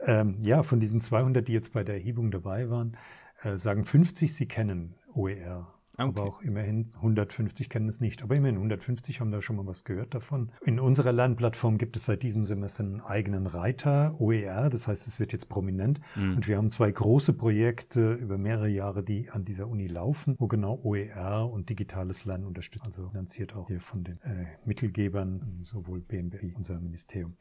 Ähm, 0.00 0.38
ja, 0.42 0.62
von 0.62 0.80
diesen 0.80 1.02
200, 1.02 1.46
die 1.46 1.52
jetzt 1.52 1.74
bei 1.74 1.84
der 1.84 1.96
Erhebung 1.96 2.30
dabei 2.30 2.70
waren, 2.70 2.96
äh, 3.42 3.58
sagen 3.58 3.84
50, 3.84 4.34
sie 4.34 4.46
kennen 4.46 4.94
OER 5.14 5.77
okay. 5.98 6.20
Aber 6.20 6.28
auch 6.28 6.40
immerhin 6.42 6.92
150 6.96 7.68
kennen 7.68 7.88
es 7.88 8.00
nicht. 8.00 8.22
Aber 8.22 8.36
immerhin 8.36 8.56
150 8.56 9.20
haben 9.20 9.30
da 9.30 9.42
schon 9.42 9.56
mal 9.56 9.66
was 9.66 9.84
gehört 9.84 10.14
davon. 10.14 10.52
In 10.64 10.80
unserer 10.80 11.12
Lernplattform 11.12 11.78
gibt 11.78 11.96
es 11.96 12.04
seit 12.04 12.22
diesem 12.22 12.44
Semester 12.44 12.84
einen 12.84 13.00
eigenen 13.00 13.46
Reiter, 13.46 14.16
OER. 14.20 14.70
Das 14.70 14.88
heißt, 14.88 15.06
es 15.06 15.18
wird 15.18 15.32
jetzt 15.32 15.48
prominent. 15.48 16.00
Mhm. 16.16 16.36
Und 16.36 16.48
wir 16.48 16.56
haben 16.56 16.70
zwei 16.70 16.90
große 16.90 17.32
Projekte 17.32 18.12
über 18.14 18.38
mehrere 18.38 18.68
Jahre, 18.68 19.02
die 19.02 19.30
an 19.30 19.44
dieser 19.44 19.68
Uni 19.68 19.86
laufen, 19.86 20.36
wo 20.38 20.46
genau 20.46 20.80
OER 20.82 21.50
und 21.50 21.68
digitales 21.68 22.24
Lernen 22.24 22.44
unterstützt. 22.44 22.86
Also 22.86 23.08
finanziert 23.08 23.54
auch 23.54 23.68
hier 23.68 23.80
von 23.80 24.04
den 24.04 24.16
äh, 24.22 24.46
Mittelgebern, 24.64 25.62
sowohl 25.64 26.00
BMB 26.00 26.42
wie 26.42 26.54
unser 26.54 26.80
Ministerium. 26.80 27.36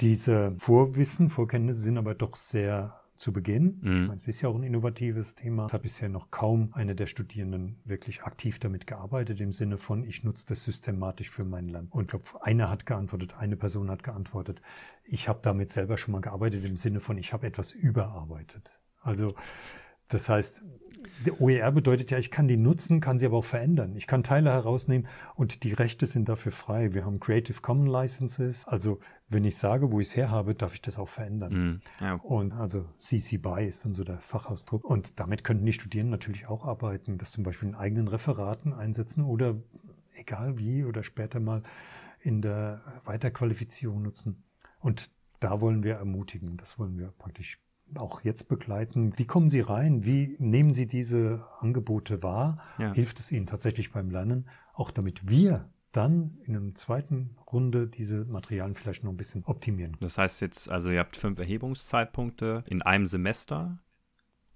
Diese 0.00 0.54
Vorwissen, 0.58 1.28
Vorkenntnisse 1.28 1.80
sind 1.80 1.98
aber 1.98 2.14
doch 2.14 2.34
sehr 2.34 3.03
zu 3.16 3.32
Beginn. 3.32 3.78
Mhm. 3.80 4.02
Ich 4.02 4.08
meine, 4.08 4.14
es 4.14 4.28
ist 4.28 4.40
ja 4.40 4.48
auch 4.48 4.54
ein 4.54 4.62
innovatives 4.62 5.34
Thema. 5.34 5.66
Es 5.66 5.72
hat 5.72 5.82
bisher 5.82 6.08
noch 6.08 6.30
kaum 6.30 6.70
eine 6.72 6.94
der 6.94 7.06
Studierenden 7.06 7.80
wirklich 7.84 8.22
aktiv 8.22 8.58
damit 8.58 8.86
gearbeitet, 8.86 9.40
im 9.40 9.52
Sinne 9.52 9.78
von, 9.78 10.04
ich 10.04 10.24
nutze 10.24 10.46
das 10.46 10.64
systematisch 10.64 11.30
für 11.30 11.44
mein 11.44 11.68
Land. 11.68 11.92
Und 11.92 12.04
ich 12.04 12.08
glaube, 12.08 12.24
einer 12.42 12.70
hat 12.70 12.86
geantwortet, 12.86 13.36
eine 13.38 13.56
Person 13.56 13.90
hat 13.90 14.02
geantwortet, 14.02 14.60
ich 15.04 15.28
habe 15.28 15.40
damit 15.42 15.70
selber 15.70 15.96
schon 15.96 16.12
mal 16.12 16.20
gearbeitet, 16.20 16.64
im 16.64 16.76
Sinne 16.76 17.00
von, 17.00 17.18
ich 17.18 17.32
habe 17.32 17.46
etwas 17.46 17.72
überarbeitet. 17.72 18.70
Also 19.00 19.34
das 20.08 20.28
heißt, 20.28 20.62
OER 21.38 21.72
bedeutet 21.72 22.10
ja, 22.10 22.18
ich 22.18 22.30
kann 22.30 22.48
die 22.48 22.56
nutzen, 22.56 23.00
kann 23.00 23.18
sie 23.18 23.26
aber 23.26 23.38
auch 23.38 23.44
verändern. 23.44 23.96
Ich 23.96 24.06
kann 24.06 24.22
Teile 24.22 24.50
herausnehmen 24.50 25.06
und 25.34 25.62
die 25.62 25.72
Rechte 25.72 26.06
sind 26.06 26.28
dafür 26.28 26.52
frei. 26.52 26.92
Wir 26.92 27.04
haben 27.04 27.20
Creative 27.20 27.60
Commons 27.60 27.90
Licenses. 27.90 28.66
Also 28.66 29.00
wenn 29.28 29.44
ich 29.44 29.56
sage, 29.56 29.92
wo 29.92 30.00
ich 30.00 30.08
es 30.08 30.16
her 30.16 30.30
habe, 30.30 30.54
darf 30.54 30.74
ich 30.74 30.82
das 30.82 30.98
auch 30.98 31.08
verändern. 31.08 31.52
Mm, 31.52 32.04
ja. 32.04 32.14
Und 32.14 32.52
also 32.52 32.86
CC 33.00 33.38
BY 33.38 33.66
ist 33.66 33.84
dann 33.84 33.94
so 33.94 34.04
der 34.04 34.18
Fachausdruck. 34.18 34.84
Und 34.84 35.18
damit 35.18 35.44
könnten 35.44 35.64
die 35.66 35.72
Studierenden 35.72 36.10
natürlich 36.10 36.46
auch 36.46 36.66
arbeiten, 36.66 37.18
das 37.18 37.32
zum 37.32 37.44
Beispiel 37.44 37.68
in 37.68 37.74
eigenen 37.74 38.08
Referaten 38.08 38.72
einsetzen 38.72 39.24
oder 39.24 39.56
egal 40.14 40.58
wie 40.58 40.84
oder 40.84 41.02
später 41.02 41.40
mal 41.40 41.62
in 42.20 42.42
der 42.42 42.82
Weiterqualifizierung 43.04 44.02
nutzen. 44.02 44.42
Und 44.80 45.10
da 45.40 45.60
wollen 45.60 45.82
wir 45.82 45.96
ermutigen, 45.96 46.56
das 46.56 46.78
wollen 46.78 46.98
wir 46.98 47.12
praktisch 47.18 47.58
auch 47.98 48.22
jetzt 48.22 48.48
begleiten. 48.48 49.12
Wie 49.16 49.26
kommen 49.26 49.50
Sie 49.50 49.60
rein? 49.60 50.04
Wie 50.04 50.36
nehmen 50.38 50.72
Sie 50.72 50.86
diese 50.86 51.44
Angebote 51.60 52.22
wahr? 52.22 52.58
Ja. 52.78 52.92
Hilft 52.92 53.20
es 53.20 53.32
Ihnen 53.32 53.46
tatsächlich 53.46 53.92
beim 53.92 54.10
Lernen? 54.10 54.48
Auch 54.72 54.90
damit 54.90 55.28
wir 55.28 55.68
dann 55.92 56.38
in 56.44 56.56
einer 56.56 56.74
zweiten 56.74 57.36
Runde 57.52 57.86
diese 57.86 58.24
Materialien 58.24 58.74
vielleicht 58.74 59.04
noch 59.04 59.12
ein 59.12 59.16
bisschen 59.16 59.44
optimieren. 59.44 59.96
Das 60.00 60.18
heißt 60.18 60.40
jetzt, 60.40 60.68
also 60.68 60.90
ihr 60.90 60.98
habt 60.98 61.16
fünf 61.16 61.38
Erhebungszeitpunkte 61.38 62.64
in 62.66 62.82
einem 62.82 63.06
Semester. 63.06 63.78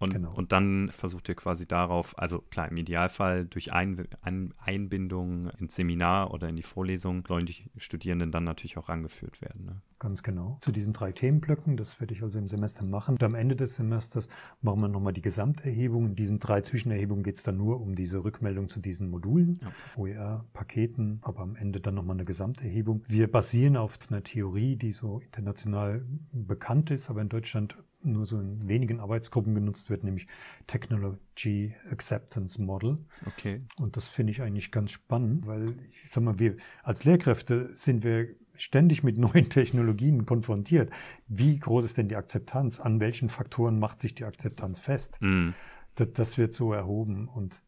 Und, 0.00 0.12
genau. 0.12 0.32
und 0.32 0.52
dann 0.52 0.90
versucht 0.92 1.28
ihr 1.28 1.34
quasi 1.34 1.66
darauf, 1.66 2.16
also 2.16 2.40
klar, 2.40 2.68
im 2.68 2.76
Idealfall 2.76 3.46
durch 3.46 3.72
ein, 3.72 4.06
ein, 4.20 4.54
Einbindung 4.58 5.50
ins 5.58 5.74
Seminar 5.74 6.32
oder 6.32 6.48
in 6.48 6.56
die 6.56 6.62
Vorlesung 6.62 7.24
sollen 7.26 7.46
die 7.46 7.70
Studierenden 7.76 8.30
dann 8.30 8.44
natürlich 8.44 8.78
auch 8.78 8.88
rangeführt 8.88 9.40
werden. 9.40 9.64
Ne? 9.64 9.82
Ganz 9.98 10.22
genau. 10.22 10.58
Zu 10.60 10.70
diesen 10.70 10.92
drei 10.92 11.10
Themenblöcken, 11.10 11.76
das 11.76 11.98
werde 12.00 12.14
ich 12.14 12.22
also 12.22 12.38
im 12.38 12.46
Semester 12.46 12.84
machen. 12.84 13.16
Und 13.16 13.22
am 13.24 13.34
Ende 13.34 13.56
des 13.56 13.76
Semesters 13.76 14.28
machen 14.62 14.80
wir 14.80 14.88
nochmal 14.88 15.12
die 15.12 15.22
Gesamterhebung. 15.22 16.06
In 16.06 16.14
diesen 16.14 16.38
drei 16.38 16.60
Zwischenerhebungen 16.60 17.24
geht 17.24 17.36
es 17.36 17.42
dann 17.42 17.56
nur 17.56 17.80
um 17.80 17.96
diese 17.96 18.22
Rückmeldung 18.22 18.68
zu 18.68 18.80
diesen 18.80 19.10
Modulen, 19.10 19.60
ja. 19.62 19.72
OER-Paketen, 19.96 21.18
aber 21.22 21.40
am 21.40 21.56
Ende 21.56 21.80
dann 21.80 21.96
nochmal 21.96 22.14
eine 22.14 22.24
Gesamterhebung. 22.24 23.02
Wir 23.08 23.30
basieren 23.30 23.76
auf 23.76 23.98
einer 24.08 24.22
Theorie, 24.22 24.76
die 24.76 24.92
so 24.92 25.18
international 25.18 26.04
bekannt 26.32 26.90
ist, 26.92 27.10
aber 27.10 27.20
in 27.20 27.28
Deutschland 27.28 27.76
nur 28.02 28.26
so 28.26 28.38
in 28.38 28.68
wenigen 28.68 29.00
Arbeitsgruppen 29.00 29.54
genutzt 29.54 29.90
wird, 29.90 30.04
nämlich 30.04 30.28
Technology 30.66 31.74
Acceptance 31.90 32.60
Model. 32.60 32.98
Okay. 33.26 33.62
Und 33.80 33.96
das 33.96 34.06
finde 34.06 34.30
ich 34.30 34.42
eigentlich 34.42 34.70
ganz 34.70 34.92
spannend, 34.92 35.46
weil 35.46 35.66
ich 35.88 36.08
sag 36.10 36.22
mal, 36.22 36.38
wir 36.38 36.56
als 36.82 37.04
Lehrkräfte 37.04 37.74
sind 37.74 38.04
wir 38.04 38.28
ständig 38.58 39.02
mit 39.02 39.18
neuen 39.18 39.48
Technologien 39.50 40.26
konfrontiert. 40.26 40.90
Wie 41.26 41.58
groß 41.58 41.84
ist 41.84 41.98
denn 41.98 42.08
die 42.08 42.16
Akzeptanz? 42.16 42.80
An 42.80 43.00
welchen 43.00 43.28
Faktoren 43.28 43.78
macht 43.78 44.00
sich 44.00 44.14
die 44.14 44.24
Akzeptanz 44.24 44.80
fest? 44.80 45.20
Mhm. 45.20 45.54
Das, 45.94 46.12
das 46.12 46.38
wird 46.38 46.52
so 46.52 46.72
erhoben. 46.72 47.28
Und 47.28 47.62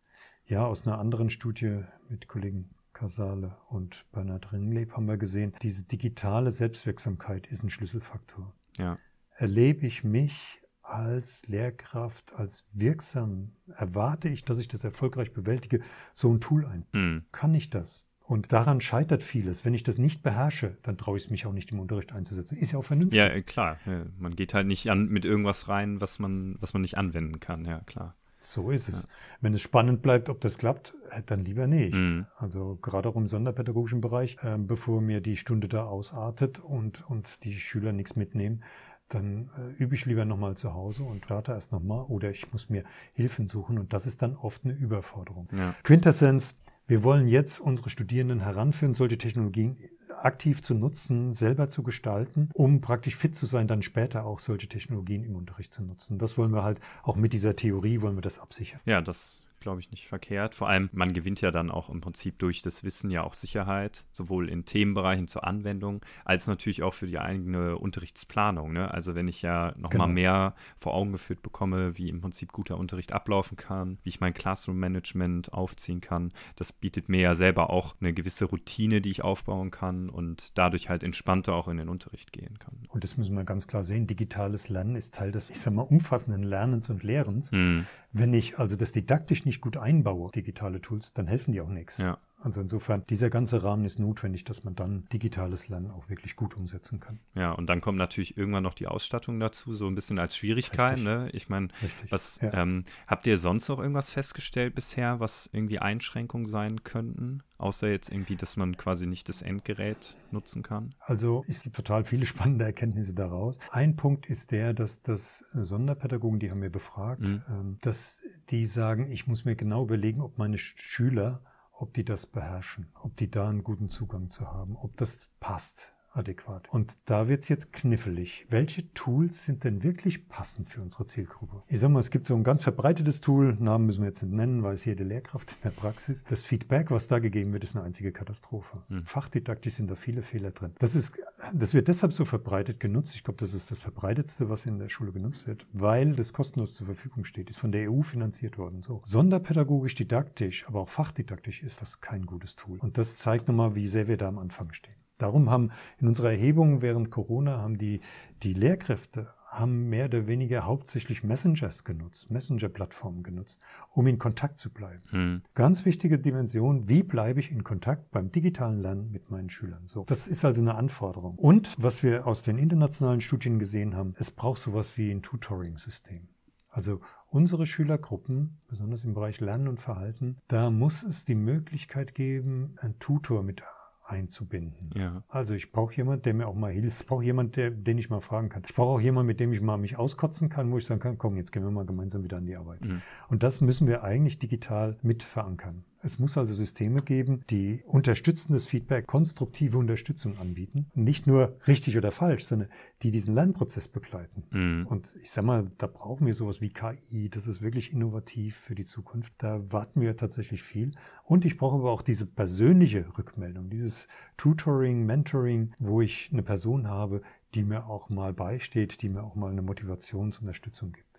ja, 0.45 0.67
aus 0.67 0.87
einer 0.87 0.99
anderen 0.99 1.31
Studie 1.31 1.83
mit 2.09 2.29
Kollegen 2.29 2.71
Casale 2.93 3.57
und 3.69 4.05
Bernhard 4.13 4.53
Ringleb 4.53 4.93
haben 4.93 5.07
wir 5.07 5.17
gesehen, 5.17 5.55
diese 5.63 5.85
digitale 5.85 6.51
Selbstwirksamkeit 6.51 7.47
ist 7.47 7.63
ein 7.63 7.71
Schlüsselfaktor. 7.71 8.53
Ja. 8.77 8.99
Erlebe 9.37 9.87
ich 9.87 10.05
mich 10.05 10.61
als 10.83 11.47
Lehrkraft, 11.47 12.35
als 12.35 12.69
wirksam, 12.73 13.53
erwarte 13.69 14.29
ich, 14.29 14.45
dass 14.45 14.59
ich 14.59 14.69
das 14.69 14.85
erfolgreich 14.85 15.33
bewältige, 15.33 15.81
so 16.13 16.33
ein 16.33 16.41
Tool 16.41 16.67
ein? 16.67 16.85
Mhm. 16.93 17.25
Kann 17.33 17.55
ich 17.55 17.71
das? 17.71 18.05
Und 18.31 18.53
daran 18.53 18.81
scheitert 18.81 19.25
vieles. 19.25 19.65
Wenn 19.65 19.75
ich 19.75 19.83
das 19.83 19.99
nicht 19.99 20.23
beherrsche, 20.23 20.77
dann 20.85 20.97
traue 20.97 21.19
ich 21.19 21.25
es 21.25 21.31
mich 21.31 21.47
auch 21.47 21.53
nicht 21.53 21.73
im 21.73 21.81
Unterricht 21.81 22.13
einzusetzen. 22.13 22.57
Ist 22.57 22.71
ja 22.71 22.79
auch 22.79 22.85
vernünftig. 22.85 23.19
Ja, 23.19 23.27
äh, 23.27 23.43
klar. 23.43 23.79
Ja, 23.87 24.05
man 24.21 24.37
geht 24.37 24.55
halt 24.55 24.69
nicht 24.69 24.89
an 24.89 25.09
mit 25.09 25.25
irgendwas 25.25 25.69
rein, 25.69 26.01
was 26.01 26.21
man, 26.21 26.57
was 26.61 26.73
man 26.73 26.83
nicht 26.83 26.97
anwenden 26.97 27.41
kann. 27.41 27.65
Ja, 27.65 27.81
klar. 27.81 28.15
So 28.39 28.71
ist 28.71 28.89
es. 28.89 29.09
Wenn 29.41 29.53
es 29.53 29.63
spannend 29.63 30.01
bleibt, 30.01 30.29
ob 30.29 30.41
das 30.41 30.59
klappt, 30.59 30.95
äh, 31.11 31.23
dann 31.27 31.45
lieber 31.45 31.67
nicht. 31.67 31.97
Mhm. 31.97 32.27
Also 32.37 32.79
gerade 32.81 33.09
auch 33.09 33.17
im 33.17 33.27
sonderpädagogischen 33.27 34.01
Bereich, 34.01 34.37
äh, 34.45 34.57
bevor 34.59 35.01
mir 35.01 35.21
die 35.21 35.37
Stunde 35.37 35.67
da 35.67 35.83
ausartet 35.87 36.61
und, 36.61 37.05
und 37.11 37.43
die 37.43 37.59
Schüler 37.59 37.93
nichts 37.93 38.15
mitnehmen, 38.15 38.63
dann 39.09 39.51
äh, 39.59 39.83
übe 39.83 39.97
ich 39.97 40.07
lieber 40.07 40.25
nochmal 40.25 40.57
zu 40.57 40.73
Hause 40.73 41.03
und 41.03 41.25
starte 41.25 41.51
erst 41.51 41.73
nochmal 41.73 42.05
oder 42.05 42.31
ich 42.31 42.53
muss 42.53 42.71
mir 42.71 42.85
Hilfen 43.13 43.49
suchen 43.49 43.77
und 43.77 43.93
das 43.93 44.07
ist 44.07 44.23
dann 44.23 44.37
oft 44.37 44.65
eine 44.65 44.73
Überforderung. 44.73 45.49
Ja. 45.51 45.75
Quintessenz, 45.83 46.57
wir 46.91 47.05
wollen 47.05 47.29
jetzt 47.29 47.61
unsere 47.61 47.89
Studierenden 47.89 48.41
heranführen, 48.41 48.95
solche 48.95 49.17
Technologien 49.17 49.77
aktiv 50.09 50.61
zu 50.61 50.75
nutzen, 50.75 51.33
selber 51.35 51.69
zu 51.69 51.85
gestalten, 51.85 52.51
um 52.53 52.81
praktisch 52.81 53.15
fit 53.15 53.37
zu 53.37 53.47
sein, 53.47 53.69
dann 53.69 53.83
später 53.83 54.27
auch 54.27 54.41
solche 54.41 54.67
Technologien 54.67 55.23
im 55.23 55.37
Unterricht 55.37 55.73
zu 55.73 55.85
nutzen. 55.85 56.19
Das 56.19 56.37
wollen 56.37 56.53
wir 56.53 56.65
halt 56.65 56.81
auch 57.05 57.15
mit 57.15 57.33
dieser 57.33 57.55
Theorie 57.55 58.01
wollen 58.01 58.17
wir 58.17 58.23
das 58.23 58.41
absichern. 58.41 58.81
Ja, 58.87 59.01
das 59.01 59.47
glaube 59.61 59.81
ich, 59.81 59.91
nicht 59.91 60.09
verkehrt. 60.09 60.55
Vor 60.55 60.69
allem, 60.69 60.89
man 60.93 61.13
gewinnt 61.13 61.41
ja 61.41 61.51
dann 61.51 61.71
auch 61.71 61.89
im 61.91 62.01
Prinzip 62.01 62.39
durch 62.39 62.63
das 62.63 62.83
Wissen 62.85 63.11
ja 63.11 63.23
auch 63.23 63.35
Sicherheit, 63.35 64.05
sowohl 64.11 64.49
in 64.49 64.65
Themenbereichen 64.65 65.29
zur 65.29 65.45
Anwendung, 65.47 66.05
als 66.25 66.47
natürlich 66.47 66.83
auch 66.83 66.95
für 66.95 67.07
die 67.07 67.19
eigene 67.19 67.77
Unterrichtsplanung. 67.79 68.73
Ne? 68.73 68.91
Also 68.91 69.15
wenn 69.15 69.29
ich 69.29 69.43
ja 69.43 69.69
nochmal 69.77 69.91
Genau. 69.91 70.07
mal 70.07 70.13
mehr 70.15 70.55
vor 70.79 70.95
Augen 70.95 71.13
geführt 71.13 71.43
bekomme, 71.43 71.99
wie 71.99 72.09
im 72.09 72.21
Prinzip 72.21 72.53
guter 72.53 72.79
Unterricht 72.79 73.13
ablaufen 73.13 73.57
kann, 73.57 73.99
wie 74.03 74.09
ich 74.09 74.21
mein 74.21 74.33
Classroom-Management 74.35 75.53
aufziehen 75.53 76.01
kann, 76.01 76.33
das 76.57 76.73
bietet 76.73 77.09
mir 77.09 77.21
ja 77.21 77.35
selber 77.35 77.71
auch 77.71 77.95
eine 78.01 78.13
gewisse 78.13 78.47
Routine, 78.47 79.01
die 79.01 79.11
ich 79.11 79.23
aufbauen 79.23 79.71
kann 79.71 80.09
und 80.09 80.57
dadurch 80.57 80.89
halt 80.89 81.03
entspannter 81.03 81.55
auch 81.55 81.69
in 81.69 81.77
den 81.77 81.89
Unterricht 81.89 82.33
gehen 82.33 82.59
kann. 82.59 82.75
Und 82.89 83.05
das 83.05 83.17
müssen 83.17 83.35
wir 83.37 83.45
ganz 83.45 83.67
klar 83.67 83.85
sehen. 83.85 84.07
Digitales 84.07 84.69
Lernen 84.69 84.97
ist 84.97 85.15
Teil 85.15 85.33
des, 85.33 85.51
ich 85.51 85.61
sag 85.61 85.75
mal, 85.75 85.83
umfassenden 85.83 86.43
Lernens 86.43 86.89
und 86.91 87.03
Lehrens. 87.03 87.51
Hm, 87.53 87.87
Wenn 88.13 88.35
ich 88.35 88.59
also 88.59 88.77
das 88.77 88.93
didaktisch 88.93 89.45
nicht 89.45 89.61
gut 89.61 89.77
einbaue, 89.77 90.31
digitale 90.31 90.81
Tools, 90.81 91.13
dann 91.13 91.27
helfen 91.27 91.53
die 91.53 91.61
auch 91.61 91.69
nichts. 91.69 91.99
Ja. 91.99 92.19
Also 92.43 92.61
insofern, 92.61 93.05
dieser 93.11 93.29
ganze 93.31 93.63
Rahmen 93.63 93.85
ist 93.85 93.99
notwendig, 93.99 94.45
dass 94.45 94.65
man 94.65 94.75
dann 94.75 95.07
digitales 95.13 95.69
Lernen 95.69 95.91
auch 95.91 96.09
wirklich 96.09 96.37
gut 96.37 96.57
umsetzen 96.57 96.99
kann. 96.99 97.21
Ja, 97.35 97.53
und 97.53 97.67
dann 97.67 97.81
kommt 97.81 97.99
natürlich 97.99 98.37
irgendwann 98.37 98.63
noch 98.63 98.75
die 98.75 98.87
Ausstattung 98.87 99.39
dazu, 99.39 99.75
so 99.75 99.87
ein 99.87 99.95
bisschen 99.95 100.19
als 100.19 100.37
Schwierigkeit. 100.37 100.93
Richtig. 100.93 101.05
Ne? 101.05 101.29
Ich 101.33 101.49
meine, 101.49 101.69
was 102.09 102.41
Ja. 102.41 102.53
ähm, 102.55 102.85
habt 103.07 103.27
ihr 103.27 103.37
sonst 103.37 103.69
noch 103.69 103.79
irgendwas 103.79 104.11
festgestellt 104.11 104.75
bisher, 104.75 105.21
was 105.21 105.51
irgendwie 105.53 105.79
Einschränkungen 105.81 106.47
sein 106.47 106.83
könnten? 106.83 107.43
Außer 107.59 107.89
jetzt 107.91 108.11
irgendwie, 108.11 108.37
dass 108.37 108.57
man 108.57 108.75
quasi 108.79 109.07
nicht 109.07 109.29
das 109.29 109.43
Endgerät 109.43 110.17
nutzen 110.31 110.63
kann? 110.63 110.95
Also 111.01 111.45
es 111.47 111.63
gibt 111.63 111.77
total 111.77 112.05
viele 112.05 112.25
spannende 112.55 112.65
Erkenntnisse 112.65 113.13
daraus. 113.13 113.59
Ein 113.71 113.97
Punkt 113.97 114.27
ist 114.31 114.51
der, 114.51 114.73
dass 114.73 115.03
das 115.03 115.45
Sonderpädagogen, 115.53 116.41
die 116.41 116.51
haben 116.51 116.63
wir 116.63 116.71
befragt, 116.71 117.21
Mhm. 117.21 117.43
ähm, 117.51 117.79
dass 117.83 118.23
die 118.49 118.65
sagen, 118.65 119.13
ich 119.13 119.27
muss 119.27 119.45
mir 119.45 119.57
genau 119.57 119.85
überlegen, 119.85 120.23
ob 120.23 120.39
meine 120.39 120.57
Sch- 120.57 120.73
Schüler, 120.79 121.43
ob 121.81 121.95
die 121.95 122.05
das 122.05 122.27
beherrschen, 122.27 122.93
ob 123.03 123.17
die 123.17 123.31
da 123.31 123.49
einen 123.49 123.65
guten 123.65 123.89
Zugang 123.89 124.29
zu 124.29 124.49
haben, 124.49 124.77
ob 124.77 124.97
das 124.99 125.31
passt 125.41 125.95
adäquat. 126.13 126.69
Und 126.71 126.99
da 127.05 127.29
wird's 127.29 127.49
jetzt 127.49 127.73
knifflig. 127.73 128.47
Welche 128.49 128.93
Tools 128.95 129.45
sind 129.45 129.65
denn 129.65 129.83
wirklich 129.83 130.29
passend 130.29 130.69
für 130.69 130.81
unsere 130.81 131.07
Zielgruppe? 131.07 131.63
Ich 131.69 131.81
sag 131.81 131.91
mal, 131.91 132.01
es 132.01 132.11
gibt 132.11 132.27
so 132.27 132.35
ein 132.35 132.45
ganz 132.45 132.63
verbreitetes 132.63 133.21
Tool, 133.21 133.57
Namen 133.59 133.87
müssen 133.87 134.03
wir 134.03 134.09
jetzt 134.09 134.23
nicht 134.23 134.33
nennen, 134.33 134.63
weil 134.63 134.75
es 134.75 134.85
jede 134.85 135.05
Lehrkraft 135.05 135.51
in 135.53 135.57
der 135.65 135.71
Praxis. 135.71 136.25
Das 136.25 136.43
Feedback, 136.43 136.91
was 136.91 137.09
da 137.09 137.19
gegeben 137.19 137.53
wird, 137.53 137.65
ist 137.65 137.77
eine 137.77 137.85
einzige 137.85 138.13
Katastrophe. 138.13 138.83
Hm. 138.89 139.05
Fachdidaktisch 139.05 139.75
sind 139.75 139.91
da 139.91 139.95
viele 139.95 140.23
Fehler 140.23 140.51
drin. 140.51 140.73
Das 140.79 140.95
ist, 140.95 141.13
das 141.53 141.75
wird 141.75 141.89
deshalb 141.89 142.13
so 142.13 142.25
verbreitet 142.25 142.81
genutzt. 142.81 143.15
Ich 143.15 143.25
glaube, 143.25 143.39
das 143.39 143.55
ist 143.55 143.71
das 143.71 143.79
verbreitetste, 143.79 144.49
was 144.49 144.67
in 144.67 144.79
der 144.79 144.89
Schule 144.89 145.13
genutzt 145.13 145.47
wird, 145.47 145.67
weil 145.73 146.13
das 146.13 146.33
kostenlos 146.33 146.75
zur 146.75 146.87
Verfügung 146.87 147.25
steht, 147.25 147.51
ist 147.51 147.59
von 147.59 147.73
der 147.73 147.91
EU 147.91 148.03
finanziert 148.03 148.59
worden. 148.59 148.83
So. 148.83 149.03
Sonderpädagogisch, 149.05 149.95
didaktisch, 149.95 150.67
aber 150.67 150.81
auch 150.81 150.89
fachdidaktisch 150.89 151.63
ist 151.63 151.81
das 151.81 152.01
kein 152.01 152.27
gutes 152.27 152.57
Tool. 152.57 152.79
Und 152.79 152.99
das 152.99 153.17
zeigt 153.17 153.49
nochmal, 153.49 153.75
wie 153.75 153.89
sehr 153.89 154.09
wir 154.09 154.17
da 154.17 154.29
am 154.29 154.39
Anfang 154.39 154.73
stehen. 154.73 155.00
Darum 155.23 155.51
haben 155.51 155.71
in 155.99 156.09
unserer 156.09 156.31
Erhebung 156.31 156.83
während 156.83 157.11
Corona 157.11 157.59
haben 157.59 157.79
die, 157.79 158.01
die 158.43 158.55
Lehrkräfte 158.55 159.29
haben 159.51 159.89
mehr 159.89 160.05
oder 160.07 160.29
weniger 160.29 160.65
hauptsächlich 160.65 161.25
Messengers 161.25 161.85
genutzt, 161.85 162.31
Messenger-Plattformen 162.31 163.23
genutzt, 163.25 163.61
um 163.91 164.07
in 164.07 164.19
Kontakt 164.19 164.59
zu 164.59 164.73
bleiben. 164.73 165.03
Hm. 165.11 165.43
Ganz 165.55 165.85
wichtige 165.85 166.19
Dimension, 166.19 166.89
wie 166.89 167.03
bleibe 167.03 167.41
ich 167.41 167.51
in 167.51 167.65
Kontakt 167.65 168.13
beim 168.13 168.31
digitalen 168.31 168.81
Lernen 168.81 169.11
mit 169.11 169.31
meinen 169.31 169.51
Schülern? 169.51 169.89
So, 169.89 170.05
das 170.05 170.29
ist 170.29 170.45
also 170.45 170.61
eine 170.61 170.77
Anforderung. 170.77 171.37
Und 171.37 171.75
was 171.79 172.03
wir 172.03 172.27
aus 172.27 172.45
den 172.45 172.59
internationalen 172.59 173.21
Studien 173.21 173.59
gesehen 173.59 173.97
haben, 173.97 174.15
es 174.19 174.31
braucht 174.31 174.61
sowas 174.61 174.97
wie 174.97 175.11
ein 175.11 175.23
Tutoring-System. 175.23 176.29
Also 176.69 177.01
unsere 177.27 177.67
Schülergruppen, 177.67 178.61
besonders 178.69 179.03
im 179.03 179.15
Bereich 179.15 179.41
Lernen 179.41 179.67
und 179.67 179.81
Verhalten, 179.81 180.37
da 180.47 180.71
muss 180.71 181.03
es 181.03 181.25
die 181.25 181.35
Möglichkeit 181.35 182.15
geben, 182.15 182.77
einen 182.79 183.01
Tutor 183.01 183.43
mit 183.43 183.63
einzubinden. 184.11 184.91
Ja. 184.95 185.23
Also 185.29 185.55
ich 185.55 185.73
brauche 185.73 185.95
jemanden, 185.95 186.23
der 186.23 186.35
mir 186.35 186.47
auch 186.47 186.55
mal 186.55 186.73
hilft. 186.73 187.03
Ich 187.03 187.07
brauche 187.07 187.25
jemanden, 187.25 187.53
der, 187.53 187.71
den 187.71 187.99
ich 187.99 188.11
mal 188.11 188.21
fragen 188.21 188.49
kann. 188.49 188.63
Ich 188.67 188.75
brauche 188.75 188.97
auch 188.97 189.01
jemanden, 189.01 189.29
mit 189.29 189.41
dem 189.41 189.53
ich 189.53 189.61
mal 189.61 189.79
mich 189.79 189.97
auskotzen 189.97 190.49
kann, 190.49 190.71
wo 190.71 190.79
ich 190.79 190.85
sagen 190.85 191.01
kann, 191.01 191.19
komm, 191.19 191.37
jetzt 191.37 191.53
gehen 191.53 191.63
wir 191.63 191.71
mal 191.71 191.87
gemeinsam 191.87 192.23
wieder 192.23 192.37
an 192.37 192.47
die 192.47 192.57
Arbeit. 192.57 192.85
Mhm. 192.85 193.03
Und 193.29 193.43
das 193.43 193.61
müssen 193.61 193.87
wir 193.87 194.03
eigentlich 194.03 194.39
digital 194.39 194.97
mit 195.03 195.23
verankern. 195.23 195.85
Es 196.03 196.19
muss 196.19 196.39
also 196.39 196.55
Systeme 196.55 197.03
geben, 197.03 197.45
die 197.51 197.83
unterstützendes 197.87 198.67
Feedback, 198.67 199.07
konstruktive 199.07 199.77
Unterstützung 199.77 200.39
anbieten. 200.39 200.87
Nicht 200.95 201.27
nur 201.27 201.59
richtig 201.67 201.99
oder 201.99 202.11
falsch, 202.11 202.45
sondern 202.45 202.69
die 203.03 203.11
diesen 203.11 203.35
Lernprozess 203.35 203.89
begleiten. 203.89 204.45
Mhm. 204.51 204.87
Und 204.87 205.15
ich 205.21 205.31
sag 205.31 205.45
mal, 205.45 205.71
da 205.77 205.87
brauchen 205.87 206.27
wir 206.27 206.35
sowas 206.35 206.63
wie 206.63 206.71
KI. 206.71 207.29
Das 207.29 207.47
ist 207.47 207.61
wirklich 207.61 207.93
innovativ 207.93 208.57
für 208.57 208.75
die 208.75 208.87
Zukunft. 208.87 209.35
Da 209.39 209.61
warten 209.71 210.01
wir 210.01 210.17
tatsächlich 210.17 210.63
viel. 210.63 210.93
Und 211.25 211.45
ich 211.45 211.59
brauche 211.59 211.77
aber 211.77 211.91
auch 211.91 212.03
diese 212.03 212.25
persönliche 212.25 213.07
Rückmeldung, 213.19 213.69
dieses 213.69 214.09
Tutoring, 214.39 215.05
Mentoring, 215.05 215.73
wo 215.79 216.01
ich 216.01 216.31
eine 216.33 216.43
Person 216.43 216.89
habe, 216.89 217.21
die 217.55 217.63
mir 217.63 217.87
auch 217.87 218.09
mal 218.09 218.33
beisteht, 218.33 219.03
die 219.03 219.11
mir 219.11 219.23
auch 219.23 219.35
mal 219.35 219.51
eine 219.51 219.63
Motivationsunterstützung 219.63 220.93
gibt. 220.93 221.10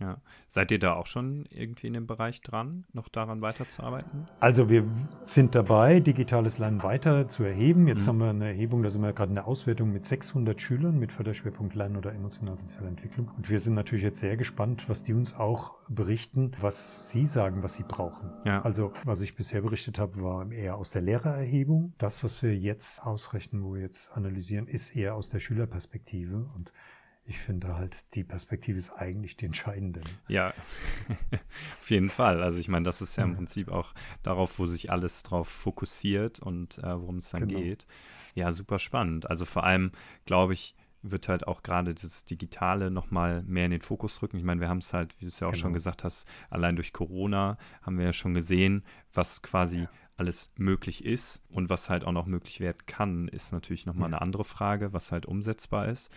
Ja. 0.00 0.20
Seid 0.48 0.70
ihr 0.72 0.78
da 0.78 0.94
auch 0.94 1.06
schon 1.06 1.46
irgendwie 1.50 1.86
in 1.86 1.92
dem 1.92 2.06
Bereich 2.06 2.40
dran, 2.40 2.84
noch 2.92 3.08
daran 3.08 3.42
weiterzuarbeiten? 3.42 4.26
Also 4.40 4.70
wir 4.70 4.84
sind 5.26 5.54
dabei, 5.54 6.00
digitales 6.00 6.58
Lernen 6.58 6.82
weiter 6.82 7.28
zu 7.28 7.44
erheben. 7.44 7.86
Jetzt 7.86 8.04
Mhm. 8.04 8.08
haben 8.08 8.18
wir 8.18 8.30
eine 8.30 8.46
Erhebung, 8.48 8.82
da 8.82 8.88
sind 8.90 9.02
wir 9.02 9.12
gerade 9.12 9.28
in 9.30 9.34
der 9.34 9.46
Auswertung 9.46 9.92
mit 9.92 10.04
600 10.04 10.60
Schülern 10.60 10.98
mit 10.98 11.12
Förderschwerpunkt 11.12 11.74
Lernen 11.74 11.96
oder 11.96 12.12
emotional-soziale 12.14 12.88
Entwicklung. 12.88 13.30
Und 13.36 13.50
wir 13.50 13.60
sind 13.60 13.74
natürlich 13.74 14.02
jetzt 14.02 14.20
sehr 14.20 14.36
gespannt, 14.36 14.88
was 14.88 15.02
die 15.02 15.12
uns 15.12 15.34
auch 15.34 15.74
berichten, 15.88 16.52
was 16.60 17.10
sie 17.10 17.26
sagen, 17.26 17.62
was 17.62 17.74
sie 17.74 17.84
brauchen. 17.84 18.30
Ja. 18.44 18.62
Also 18.62 18.92
was 19.04 19.20
ich 19.20 19.36
bisher 19.36 19.60
berichtet 19.60 19.98
habe, 19.98 20.22
war 20.22 20.50
eher 20.50 20.76
aus 20.76 20.90
der 20.90 21.02
Lehrererhebung. 21.02 21.92
Das, 21.98 22.24
was 22.24 22.42
wir 22.42 22.56
jetzt 22.56 23.02
ausrechnen, 23.04 23.62
wo 23.62 23.74
wir 23.74 23.82
jetzt 23.82 24.10
analysieren, 24.16 24.66
ist 24.66 24.96
eher 24.96 25.14
aus 25.14 25.28
der 25.28 25.40
Schülerperspektive. 25.40 26.48
Und 26.56 26.72
ich 27.30 27.38
finde 27.38 27.76
halt, 27.76 27.96
die 28.14 28.24
Perspektive 28.24 28.76
ist 28.78 28.90
eigentlich 28.90 29.36
die 29.36 29.46
entscheidende. 29.46 30.00
Ja, 30.28 30.52
auf 31.80 31.90
jeden 31.90 32.10
Fall. 32.10 32.42
Also 32.42 32.58
ich 32.58 32.68
meine, 32.68 32.84
das 32.84 33.00
ist 33.00 33.16
ja 33.16 33.22
im 33.24 33.30
Ja. 33.30 33.36
Prinzip 33.36 33.68
auch 33.68 33.94
darauf, 34.22 34.58
wo 34.58 34.66
sich 34.66 34.90
alles 34.90 35.22
drauf 35.22 35.48
fokussiert 35.48 36.40
und 36.40 36.78
äh, 36.78 37.00
worum 37.00 37.18
es 37.18 37.30
dann 37.30 37.46
Genau. 37.48 37.60
geht. 37.60 37.86
Ja, 38.34 38.50
super 38.52 38.78
spannend. 38.78 39.30
Also 39.30 39.44
vor 39.44 39.64
allem, 39.64 39.92
glaube 40.26 40.54
ich, 40.54 40.74
wird 41.02 41.28
halt 41.28 41.46
auch 41.46 41.62
gerade 41.62 41.94
das 41.94 42.24
Digitale 42.24 42.90
nochmal 42.90 43.42
mehr 43.44 43.64
in 43.64 43.70
den 43.70 43.80
Fokus 43.80 44.20
rücken. 44.22 44.36
Ich 44.36 44.44
meine, 44.44 44.60
wir 44.60 44.68
haben 44.68 44.78
es 44.78 44.92
halt, 44.92 45.14
wie 45.18 45.24
du 45.24 45.28
es 45.28 45.40
ja 45.40 45.46
auch 45.48 45.54
schon 45.54 45.68
Genau. 45.70 45.74
gesagt 45.74 46.04
hast, 46.04 46.28
allein 46.50 46.76
durch 46.76 46.92
Corona 46.92 47.56
haben 47.82 47.96
wir 47.96 48.04
ja 48.06 48.12
schon 48.12 48.34
gesehen, 48.34 48.84
was 49.14 49.40
quasi 49.40 49.88
alles 50.20 50.52
möglich 50.56 51.04
ist 51.04 51.42
und 51.50 51.70
was 51.70 51.88
halt 51.90 52.04
auch 52.04 52.12
noch 52.12 52.26
möglich 52.26 52.60
werden 52.60 52.78
kann, 52.86 53.26
ist 53.28 53.52
natürlich 53.52 53.86
nochmal 53.86 54.10
Ja. 54.10 54.16
eine 54.18 54.22
andere 54.22 54.44
Frage, 54.44 54.92
was 54.92 55.10
halt 55.12 55.26
umsetzbar 55.26 55.88
ist. 55.88 56.12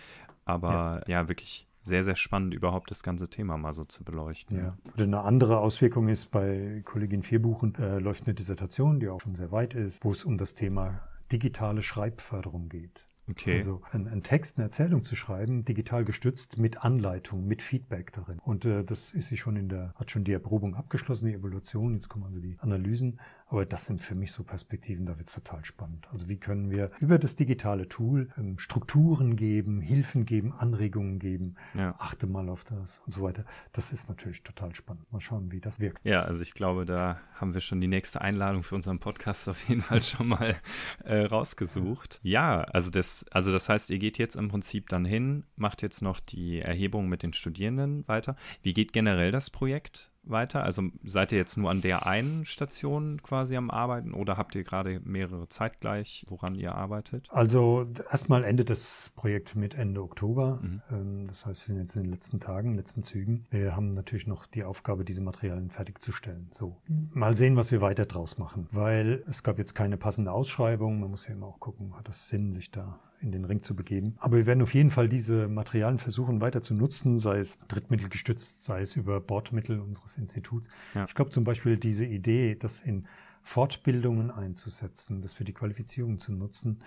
Aber 0.45 1.03
ja, 1.07 1.27
wirklich 1.29 1.67
sehr, 1.83 2.03
sehr 2.03 2.15
spannend, 2.15 2.53
überhaupt 2.53 2.91
das 2.91 3.01
ganze 3.01 3.29
Thema 3.29 3.57
mal 3.57 3.73
so 3.73 3.85
zu 3.85 4.03
beleuchten. 4.03 4.57
Ja. 4.57 4.77
Oder 4.93 5.03
eine 5.05 5.21
andere 5.21 5.57
Auswirkung 5.59 6.07
ist, 6.09 6.31
bei 6.31 6.81
Kollegin 6.85 7.23
Vierbuchen 7.23 7.75
äh, 7.75 7.99
läuft 7.99 8.25
eine 8.25 8.33
Dissertation, 8.33 8.99
die 8.99 9.09
auch 9.09 9.21
schon 9.21 9.35
sehr 9.35 9.51
weit 9.51 9.73
ist, 9.73 10.03
wo 10.03 10.11
es 10.11 10.23
um 10.25 10.37
das 10.37 10.53
Thema 10.53 10.99
digitale 11.31 11.81
Schreibförderung 11.81 12.69
geht. 12.69 13.05
Okay. 13.29 13.57
Also 13.57 13.81
ein, 13.91 14.07
ein 14.07 14.21
Text, 14.23 14.57
eine 14.57 14.65
Erzählung 14.65 15.03
zu 15.05 15.15
schreiben, 15.15 15.63
digital 15.63 16.03
gestützt 16.03 16.57
mit 16.57 16.83
Anleitung, 16.83 17.47
mit 17.47 17.61
Feedback 17.61 18.11
darin. 18.11 18.39
Und 18.39 18.65
äh, 18.65 18.83
das 18.83 19.13
ist 19.13 19.29
sie 19.29 19.37
schon 19.37 19.55
in 19.55 19.69
der, 19.69 19.93
hat 19.95 20.11
schon 20.11 20.23
die 20.25 20.33
Erprobung 20.33 20.75
abgeschlossen, 20.75 21.27
die 21.27 21.33
Evaluation, 21.33 21.93
jetzt 21.95 22.09
kommen 22.09 22.25
also 22.25 22.39
die 22.39 22.57
Analysen. 22.59 23.19
Aber 23.47 23.65
das 23.67 23.85
sind 23.85 24.01
für 24.01 24.15
mich 24.15 24.31
so 24.31 24.43
Perspektiven, 24.43 25.05
da 25.05 25.15
wird 25.17 25.27
es 25.27 25.33
total 25.35 25.63
spannend. 25.63 26.07
Also 26.11 26.27
wie 26.27 26.37
können 26.37 26.71
wir 26.71 26.89
über 26.99 27.19
das 27.19 27.35
digitale 27.35 27.87
Tool 27.87 28.29
ähm, 28.37 28.57
Strukturen 28.57 29.35
geben, 29.35 29.79
Hilfen 29.79 30.25
geben, 30.25 30.53
Anregungen 30.53 31.19
geben, 31.19 31.55
Ja. 31.75 31.93
achte 31.99 32.25
mal 32.25 32.49
auf 32.49 32.63
das 32.63 32.99
und 33.05 33.13
so 33.13 33.21
weiter. 33.21 33.45
Das 33.71 33.93
ist 33.93 34.09
natürlich 34.09 34.41
total 34.41 34.73
spannend. 34.73 35.11
Mal 35.13 35.21
schauen, 35.21 35.51
wie 35.51 35.59
das 35.59 35.79
wirkt. 35.79 36.03
Ja, 36.03 36.23
also 36.23 36.41
ich 36.41 36.53
glaube, 36.55 36.85
da 36.85 37.19
haben 37.35 37.53
wir 37.53 37.61
schon 37.61 37.79
die 37.79 37.87
nächste 37.87 38.21
Einladung 38.21 38.63
für 38.63 38.73
unseren 38.75 38.97
Podcast 38.99 39.47
auf 39.47 39.69
jeden 39.69 39.81
Fall 39.81 40.01
schon 40.01 40.29
mal 40.29 40.55
äh, 41.03 41.19
rausgesucht. 41.25 42.19
Ja, 42.23 42.61
also 42.63 42.89
das, 42.89 43.12
also 43.31 43.51
das 43.51 43.69
heißt, 43.69 43.89
ihr 43.89 43.99
geht 43.99 44.17
jetzt 44.17 44.35
im 44.35 44.49
Prinzip 44.49 44.89
dann 44.89 45.05
hin, 45.05 45.43
macht 45.55 45.81
jetzt 45.81 46.01
noch 46.01 46.19
die 46.19 46.59
Erhebung 46.59 47.07
mit 47.07 47.23
den 47.23 47.33
Studierenden 47.33 48.07
weiter. 48.07 48.35
Wie 48.61 48.73
geht 48.73 48.93
generell 48.93 49.31
das 49.31 49.49
Projekt 49.49 50.11
weiter? 50.23 50.63
Also 50.63 50.83
seid 51.03 51.31
ihr 51.31 51.37
jetzt 51.37 51.57
nur 51.57 51.69
an 51.69 51.81
der 51.81 52.05
einen 52.05 52.45
Station 52.45 53.21
quasi 53.21 53.55
am 53.55 53.69
Arbeiten 53.69 54.13
oder 54.13 54.37
habt 54.37 54.55
ihr 54.55 54.63
gerade 54.63 55.01
mehrere 55.03 55.49
zeitgleich, 55.49 56.25
woran 56.29 56.55
ihr 56.55 56.75
arbeitet? 56.75 57.27
Also 57.31 57.87
erstmal 58.11 58.43
endet 58.43 58.69
das 58.69 59.11
Projekt 59.15 59.55
mit 59.55 59.75
Ende 59.75 60.01
Oktober. 60.01 60.59
Mhm. 60.61 60.81
Ähm, 60.91 61.27
Das 61.27 61.45
heißt, 61.45 61.67
wir 61.67 61.75
sind 61.75 61.83
jetzt 61.83 61.95
in 61.95 62.03
den 62.03 62.11
letzten 62.11 62.39
Tagen, 62.39 62.75
letzten 62.75 63.03
Zügen. 63.03 63.45
Wir 63.49 63.75
haben 63.75 63.91
natürlich 63.91 64.27
noch 64.27 64.45
die 64.45 64.63
Aufgabe, 64.63 65.03
diese 65.05 65.21
Materialien 65.21 65.69
fertigzustellen. 65.69 66.49
So, 66.51 66.77
mal 67.11 67.35
sehen, 67.35 67.55
was 67.55 67.71
wir 67.71 67.81
weiter 67.81 68.05
draus 68.05 68.37
machen, 68.37 68.67
weil 68.71 69.23
es 69.29 69.43
gab 69.43 69.57
jetzt 69.57 69.73
keine 69.73 69.97
passende 69.97 70.31
Ausschreibung. 70.31 70.99
Man 70.99 71.09
muss 71.09 71.27
ja 71.27 71.33
immer 71.33 71.47
auch 71.47 71.59
gucken, 71.59 71.97
hat 71.97 72.07
das 72.07 72.27
Sinn, 72.27 72.53
sich 72.53 72.71
da 72.71 72.99
in 73.23 73.31
den 73.31 73.45
Ring 73.45 73.63
zu 73.63 73.75
begeben. 73.75 74.15
Aber 74.19 74.37
wir 74.37 74.45
werden 74.45 74.61
auf 74.61 74.73
jeden 74.73 74.91
Fall 74.91 75.09
diese 75.09 75.47
Materialien 75.47 75.97
versuchen 75.99 76.41
weiter 76.41 76.61
zu 76.61 76.73
nutzen, 76.73 77.17
sei 77.17 77.39
es 77.39 77.57
drittmittelgestützt, 77.69 78.63
sei 78.63 78.81
es 78.81 78.95
über 78.95 79.19
Bordmittel 79.21 79.79
unseres 79.79 80.17
Instituts. 80.17 80.67
Ja. 80.93 81.05
Ich 81.07 81.15
glaube 81.15 81.31
zum 81.31 81.43
Beispiel 81.43 81.77
diese 81.77 82.05
Idee, 82.05 82.55
das 82.55 82.81
in 82.81 83.07
Fortbildungen 83.41 84.31
einzusetzen, 84.31 85.21
das 85.21 85.33
für 85.33 85.43
die 85.43 85.53
Qualifizierung 85.53 86.19
zu 86.19 86.31
nutzen, 86.31 86.81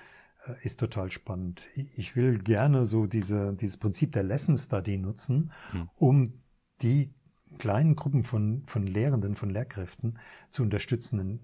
äh, 0.46 0.52
ist 0.64 0.80
total 0.80 1.10
spannend. 1.10 1.62
Ich- 1.74 2.16
will 2.16 2.38
gerne 2.38 2.86
so 2.86 3.06
diese, 3.06 3.54
dieses 3.54 3.76
Prinzip 3.76 4.12
der 4.12 4.22
Lesson 4.22 4.56
Study 4.56 4.96
nutzen, 4.98 5.52
Mhm. 5.72 5.88
um 5.96 6.32
die 6.82 7.12
kleinen 7.58 7.94
Gruppen 7.94 8.24
von, 8.24 8.62
von 8.66 8.86
Lehrenden, 8.86 9.34
von 9.34 9.50
Lehrkräften 9.50 10.18
zu 10.50 10.62
unterstützen, 10.62 11.20
in, 11.20 11.34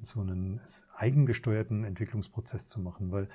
äh, 0.00 0.04
so 0.04 0.20
einen 0.20 0.60
eigengesteuerten 0.96 1.84
Entwicklungsprozess 1.84 2.68
zu 2.68 2.80
machen. 2.80 3.10
Weil, 3.12 3.28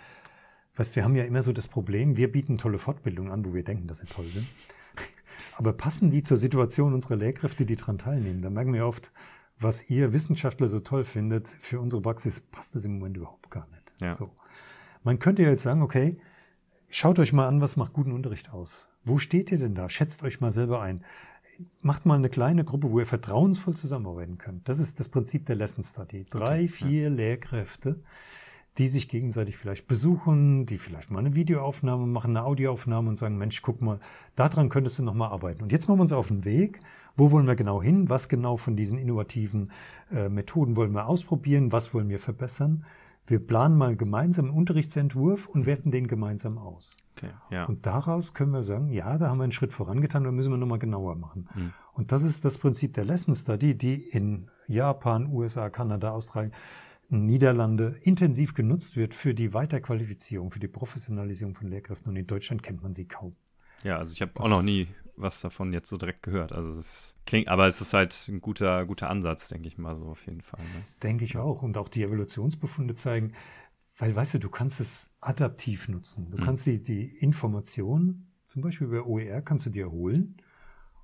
weißt, 0.76 0.96
wir 0.96 1.04
haben 1.04 1.16
ja 1.16 1.24
immer 1.24 1.44
so 1.44 1.54
das 1.54 1.68
Problem, 1.68 2.18
wir 2.18 2.32
bieten 2.32 2.58
tolle 2.58 2.78
Fortbildungen 2.78 3.32
an, 3.32 3.46
wo 3.46 3.54
wir 3.54 3.64
denken, 3.64 3.88
dass 3.88 4.00
sie 4.00 4.08
toll 4.08 4.28
sind. 4.28 4.48
Aber 5.58 5.74
passen 5.74 6.12
die 6.12 6.24
zur 6.24 6.38
Situation 6.38 6.94
unserer 6.94 7.16
Lehrkräfte, 7.16 7.66
die 7.66 7.76
daran 7.76 7.98
teilnehmen? 7.98 8.42
Da 8.42 8.50
merken 8.50 8.74
wir 8.74 8.88
oft, 8.88 9.12
was 9.60 9.90
ihr 9.90 10.12
Wissenschaftler 10.14 10.68
so 10.68 10.80
toll 10.80 11.04
findet, 11.04 11.48
für 11.48 11.80
unsere 11.80 12.02
Praxis 12.02 12.40
passt 12.40 12.76
das 12.76 12.86
im 12.86 12.94
Moment 12.98 13.18
überhaupt 13.18 13.52
gar 13.52 13.68
nicht. 13.70 13.92
Ja. 14.02 14.14
So. 14.14 14.32
Man 15.04 15.20
könnte 15.20 15.44
ja 15.44 15.50
jetzt 15.50 15.64
sagen, 15.64 15.82
okay, 15.82 16.18
schaut 16.90 17.20
euch 17.20 17.34
mal 17.34 17.48
an, 17.48 17.62
was 17.62 17.78
macht 17.78 17.94
guten 17.94 18.12
Unterricht 18.12 18.52
aus. 18.52 18.88
Wo 19.04 19.18
steht 19.18 19.52
ihr 19.52 19.58
denn 19.58 19.76
da? 19.76 19.90
Schätzt 19.90 20.24
euch 20.24 20.42
mal 20.42 20.52
selber 20.52 20.82
ein. 20.82 21.04
Macht 21.82 22.06
mal 22.06 22.16
eine 22.16 22.30
kleine 22.30 22.64
Gruppe, 22.64 22.92
wo 22.92 23.00
ihr 23.00 23.06
vertrauensvoll 23.06 23.76
zusammenarbeiten 23.76 24.38
könnt. 24.38 24.68
Das 24.68 24.80
ist 24.80 25.00
das 25.00 25.10
Prinzip 25.10 25.46
der 25.46 25.56
Lesson 25.56 25.84
Study. 25.84 26.26
Drei, 26.30 26.64
Okay, 26.64 26.68
vier 26.68 27.10
Lehrkräfte, 27.10 28.04
die 28.78 28.88
sich 28.88 29.10
gegenseitig 29.10 29.58
vielleicht 29.58 29.88
besuchen, 29.88 30.66
die 30.66 30.78
vielleicht 30.78 31.12
mal 31.12 31.20
eine 31.20 31.36
Videoaufnahme 31.36 32.08
machen, 32.08 32.36
eine 32.36 32.46
Audioaufnahme 32.46 33.10
und 33.10 33.18
sagen, 33.18 33.38
Mensch, 33.38 33.62
guck 33.62 33.82
mal, 33.82 34.00
daran 34.36 34.70
könntest 34.70 35.00
du 35.00 35.04
noch 35.04 35.14
mal 35.14 35.28
arbeiten. 35.28 35.64
Und 35.64 35.72
jetzt 35.72 35.88
machen 35.88 36.00
wir 36.00 36.04
uns 36.04 36.14
auf 36.14 36.30
den 36.30 36.46
Weg. 36.46 36.80
Wo 37.18 37.32
wollen 37.32 37.48
wir 37.48 37.56
genau 37.56 37.82
hin? 37.82 38.10
Was 38.10 38.30
genau 38.30 38.56
von 38.56 38.78
diesen 38.78 38.98
innovativen 38.98 39.72
äh, 40.12 40.30
Methoden 40.30 40.78
wollen 40.78 40.94
wir 40.94 41.08
ausprobieren? 41.08 41.74
Was 41.74 41.94
wollen 41.94 42.08
wir 42.08 42.20
verbessern? 42.20 42.86
Wir 43.28 43.40
planen 43.40 43.78
mal 43.78 43.96
gemeinsam 43.96 44.46
einen 44.46 44.54
Unterrichtsentwurf 44.56 45.48
und 45.48 45.66
werten 45.66 45.92
den 45.92 46.08
gemeinsam 46.08 46.58
aus. 46.58 46.96
Okay, 47.16 47.32
ja. 47.50 47.66
Und 47.66 47.86
daraus 47.86 48.34
können 48.34 48.52
wir 48.52 48.64
sagen, 48.64 48.90
ja, 48.90 49.18
da 49.18 49.30
haben 49.30 49.38
wir 49.38 49.44
einen 49.44 49.52
Schritt 49.52 49.74
vorangetan, 49.74 50.24
da 50.24 50.32
müssen 50.32 50.52
wir 50.52 50.58
nochmal 50.58 50.80
genauer 50.80 51.16
machen. 51.16 51.48
Mhm. 51.54 51.74
Und 51.94 52.12
das 52.12 52.24
ist 52.24 52.46
das 52.46 52.58
Prinzip 52.58 52.94
der 52.94 53.06
Lesson 53.06 53.36
Study, 53.36 53.78
die 53.78 53.96
in 53.96 54.50
Japan, 54.68 55.28
USA, 55.28 55.70
Kanada, 55.70 56.12
Australien, 56.12 56.54
Niederlande 57.12 57.98
intensiv 58.02 58.54
genutzt 58.54 58.96
wird 58.96 59.14
für 59.14 59.34
die 59.34 59.54
Weiterqualifizierung, 59.54 60.52
für 60.52 60.60
die 60.60 60.68
Professionalisierung 60.68 61.56
von 61.56 61.68
Lehrkräften. 61.68 62.10
Und 62.10 62.16
in 62.16 62.28
Deutschland 62.28 62.64
kennt 62.64 62.82
man 62.82 62.94
sie 62.94 63.06
kaum. 63.06 63.36
Ja, 63.84 63.98
also 63.98 64.14
ich 64.14 64.22
habe 64.22 64.32
auch 64.40 64.50
noch 64.50 64.62
nie 64.62 64.88
was 65.18 65.42
davon 65.42 65.74
jetzt 65.74 65.90
so 65.90 65.98
direkt 65.98 66.24
gehört. 66.24 66.52
Also 66.52 66.80
es 66.80 67.16
klingt, 67.26 67.48
aber 67.48 67.68
es 67.68 67.82
ist 67.82 67.94
halt 67.94 68.28
ein 68.28 68.42
guter, 68.42 68.86
guter 68.86 69.10
Ansatz, 69.10 69.50
denke 69.50 69.68
ich 69.68 69.78
mal 69.78 69.96
so 69.98 70.06
auf 70.06 70.26
jeden 70.26 70.42
Fall. 70.42 70.64
Ne? 70.66 70.84
Denke 71.04 71.26
ich 71.26 71.38
auch. 71.38 71.62
Und 71.62 71.78
auch 71.78 71.90
die 71.90 72.04
Evolutionsbefunde 72.04 72.96
zeigen, 72.96 73.34
weil, 73.98 74.16
weißt 74.16 74.36
du, 74.36 74.40
du 74.40 74.50
kannst 74.50 74.80
es 74.80 75.10
adaptiv 75.20 75.90
nutzen. 75.90 76.32
Du 76.32 76.38
Mhm. 76.38 76.42
kannst 76.42 76.66
die, 76.66 76.82
die 76.84 77.04
Information, 77.18 78.28
zum 78.48 78.62
Beispiel 78.62 78.88
über 78.88 79.06
OER, 79.06 79.42
kannst 79.42 79.66
du 79.66 79.70
dir 79.70 79.92
holen 79.92 80.38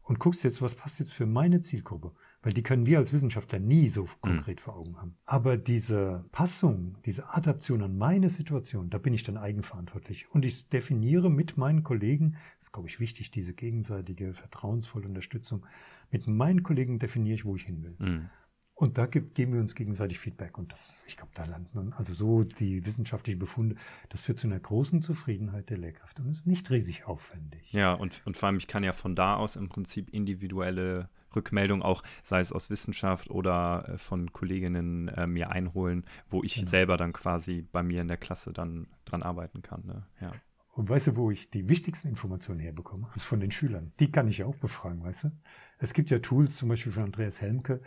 und 0.04 0.20
guckst 0.20 0.44
jetzt, 0.44 0.62
was 0.62 0.76
passt 0.76 1.00
jetzt 1.00 1.14
für 1.14 1.26
meine 1.26 1.62
Zielgruppe. 1.62 2.12
Weil 2.48 2.54
die 2.54 2.64
können 2.64 2.86
wir 2.86 3.00
als 3.00 3.12
Wissenschaftler 3.12 3.60
nie 3.60 3.90
so 3.90 4.08
konkret 4.22 4.62
vor 4.62 4.78
Augen 4.78 4.96
haben. 4.96 5.18
Aber 5.26 5.58
diese 5.58 6.24
Passung, 6.32 6.96
diese 7.06 7.34
Adaption 7.34 7.84
an 7.84 7.98
meine 7.98 8.30
Situation, 8.30 8.90
da 8.90 9.00
bin 9.00 9.14
ich 9.14 9.24
dann 9.24 9.36
eigenverantwortlich. 9.36 10.32
Und 10.32 10.46
ich 10.46 10.70
definiere 10.70 11.30
mit 11.30 11.58
meinen 11.58 11.84
Kollegen, 11.84 12.38
das 12.60 12.68
ist, 12.68 12.72
glaube 12.72 12.88
ich, 12.88 13.02
wichtig, 13.02 13.32
diese 13.32 13.54
gegenseitige, 13.54 14.34
vertrauensvolle 14.34 15.10
Unterstützung, 15.10 15.66
mit 16.10 16.26
meinen 16.26 16.64
Kollegen 16.64 17.00
definiere 17.00 17.36
ich, 17.36 17.44
wo 17.44 17.58
ich 17.58 17.64
hin 17.64 17.84
will. 17.84 17.96
Mhm. 18.00 18.30
Und 18.76 18.98
da 18.98 19.08
gibt, 19.08 19.36
geben 19.36 19.52
wir 19.52 19.60
uns 19.60 19.76
gegenseitig 19.76 20.18
Feedback. 20.18 20.58
Und 20.58 20.72
das, 20.72 21.04
ich 21.06 21.18
glaube, 21.18 21.34
da 21.36 21.44
lernt 21.44 21.76
man, 21.76 21.92
also 21.98 22.14
so 22.14 22.46
die 22.46 22.86
wissenschaftlichen 22.86 23.40
Befunde, 23.40 23.76
das 24.08 24.22
führt 24.22 24.38
zu 24.38 24.48
einer 24.48 24.62
großen 24.62 25.02
Zufriedenheit 25.02 25.70
der 25.70 25.80
Lehrkräfte 25.80 26.22
und 26.22 26.30
ist 26.30 26.48
nicht 26.48 26.72
riesig 26.72 27.08
aufwendig. 27.08 27.74
Ja, 27.74 27.92
und, 27.92 28.22
und 28.26 28.38
vor 28.38 28.48
allem, 28.48 28.58
ich 28.58 28.68
kann 28.68 28.86
ja 28.86 28.94
von 28.94 29.18
da 29.18 29.36
aus 29.36 29.58
im 29.58 29.68
Prinzip 29.68 30.14
individuelle 30.14 31.10
Rückmeldungen 31.38 31.84
auch, 31.84 32.04
sei 32.24 32.42
es 32.42 32.52
aus 32.52 32.70
Wissenschaft 32.70 33.30
oder 33.30 33.88
äh, 33.88 33.98
von 33.98 34.34
Kolleginnen 34.34 35.08
äh, 35.08 35.26
mir 35.28 35.52
einholen, 35.52 36.04
wo 36.30 36.44
ich 36.44 36.56
Genau. 36.56 36.68
selber 36.70 36.98
dann 36.98 37.14
quasi 37.14 37.66
bei 37.72 37.84
mir 37.84 38.02
in 38.02 38.10
der 38.10 38.18
Klasse 38.18 38.52
dann 38.52 38.88
dran 39.06 39.24
arbeiten 39.24 39.62
kann. 39.62 39.86
Ne? 39.86 40.06
Ja. 40.20 40.34
Und 40.74 40.90
weißt 40.90 41.08
du, 41.08 41.16
wo 41.16 41.32
ich 41.32 41.50
die 41.50 41.70
wichtigsten 41.70 42.08
Informationen 42.08 42.60
herbekomme? 42.60 43.08
Das 43.14 43.18
ist 43.24 43.24
von 43.24 43.40
den 43.40 43.52
Schülern. 43.52 43.94
Die 44.00 44.12
kann 44.12 44.28
ich 44.28 44.40
ja 44.40 44.46
auch 44.46 44.58
befragen, 44.58 45.04
weißt 45.04 45.24
du? 45.24 45.32
Es 45.80 45.94
gibt 45.94 46.10
ja 46.12 46.20
Tools, 46.20 46.56
zum 46.58 46.70
Beispiel 46.70 46.92
von 46.92 47.04
Andreas 47.04 47.42
Helmke, 47.42 47.82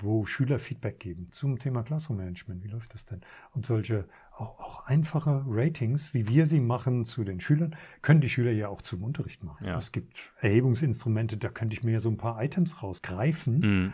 wo 0.00 0.26
Schüler 0.26 0.58
Feedback 0.58 1.00
geben 1.00 1.28
zum 1.32 1.58
Thema 1.58 1.82
Classroom 1.82 2.18
Management. 2.18 2.62
Wie 2.64 2.68
läuft 2.68 2.92
das 2.92 3.06
denn? 3.06 3.22
Und 3.54 3.64
solche 3.64 4.06
auch, 4.36 4.60
auch 4.60 4.86
einfache 4.86 5.42
Ratings, 5.46 6.12
wie 6.12 6.28
wir 6.28 6.46
sie 6.46 6.60
machen 6.60 7.06
zu 7.06 7.24
den 7.24 7.40
Schülern, 7.40 7.74
können 8.02 8.20
die 8.20 8.28
Schüler 8.28 8.52
ja 8.52 8.68
auch 8.68 8.82
zum 8.82 9.02
Unterricht 9.02 9.42
machen. 9.42 9.66
Ja. 9.66 9.78
Es 9.78 9.90
gibt 9.90 10.16
Erhebungsinstrumente, 10.40 11.38
da 11.38 11.48
könnte 11.48 11.74
ich 11.74 11.82
mir 11.82 11.92
ja 11.92 12.00
so 12.00 12.10
ein 12.10 12.18
paar 12.18 12.42
Items 12.42 12.82
rausgreifen 12.82 13.58
Mhm. 13.60 13.92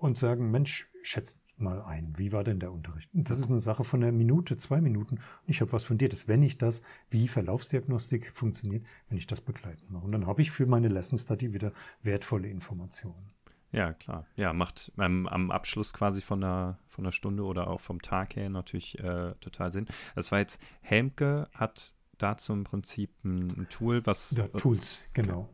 und 0.00 0.16
sagen, 0.16 0.50
Mensch, 0.50 0.88
schätzt 1.02 1.38
mal 1.56 1.82
ein, 1.82 2.14
wie 2.16 2.32
war 2.32 2.42
denn 2.42 2.58
der 2.58 2.72
Unterricht? 2.72 3.08
Und 3.14 3.30
das 3.30 3.38
ist 3.38 3.48
eine 3.50 3.60
Sache 3.60 3.84
von 3.84 4.02
einer 4.02 4.10
Minute, 4.10 4.56
zwei 4.56 4.80
Minuten. 4.80 5.16
Und 5.16 5.22
ich 5.46 5.60
habe 5.60 5.70
was 5.72 5.84
fundiertes, 5.84 6.26
wenn 6.26 6.42
ich 6.42 6.58
das, 6.58 6.82
wie 7.10 7.28
Verlaufsdiagnostik 7.28 8.32
funktioniert, 8.32 8.84
wenn 9.08 9.18
ich 9.18 9.26
das 9.26 9.40
begleitend 9.40 9.88
mache. 9.90 10.04
Und 10.04 10.12
dann 10.12 10.26
habe 10.26 10.42
ich 10.42 10.50
für 10.50 10.66
meine 10.66 10.88
Lesson 10.88 11.18
Study 11.18 11.52
wieder 11.52 11.72
wertvolle 12.02 12.48
Informationen. 12.48 13.28
Ja, 13.74 13.92
klar. 13.92 14.26
Ja, 14.36 14.52
macht 14.52 14.92
ähm, 14.98 15.26
am 15.26 15.50
Abschluss 15.50 15.92
quasi 15.92 16.20
von 16.22 16.40
der, 16.40 16.78
von 16.88 17.04
der 17.04 17.12
Stunde 17.12 17.42
oder 17.44 17.68
auch 17.68 17.80
vom 17.80 18.00
Tag 18.00 18.36
her 18.36 18.48
natürlich 18.48 18.98
äh, 19.00 19.34
total 19.40 19.72
Sinn. 19.72 19.86
Das 20.14 20.30
war 20.32 20.38
jetzt, 20.38 20.60
Helmke 20.80 21.48
hat 21.54 21.92
dazu 22.18 22.52
im 22.52 22.64
Prinzip 22.64 23.10
ein, 23.24 23.48
ein 23.58 23.68
Tool, 23.68 24.06
was 24.06 24.30
Ja, 24.32 24.46
Tools, 24.48 24.98
genau. 25.12 25.48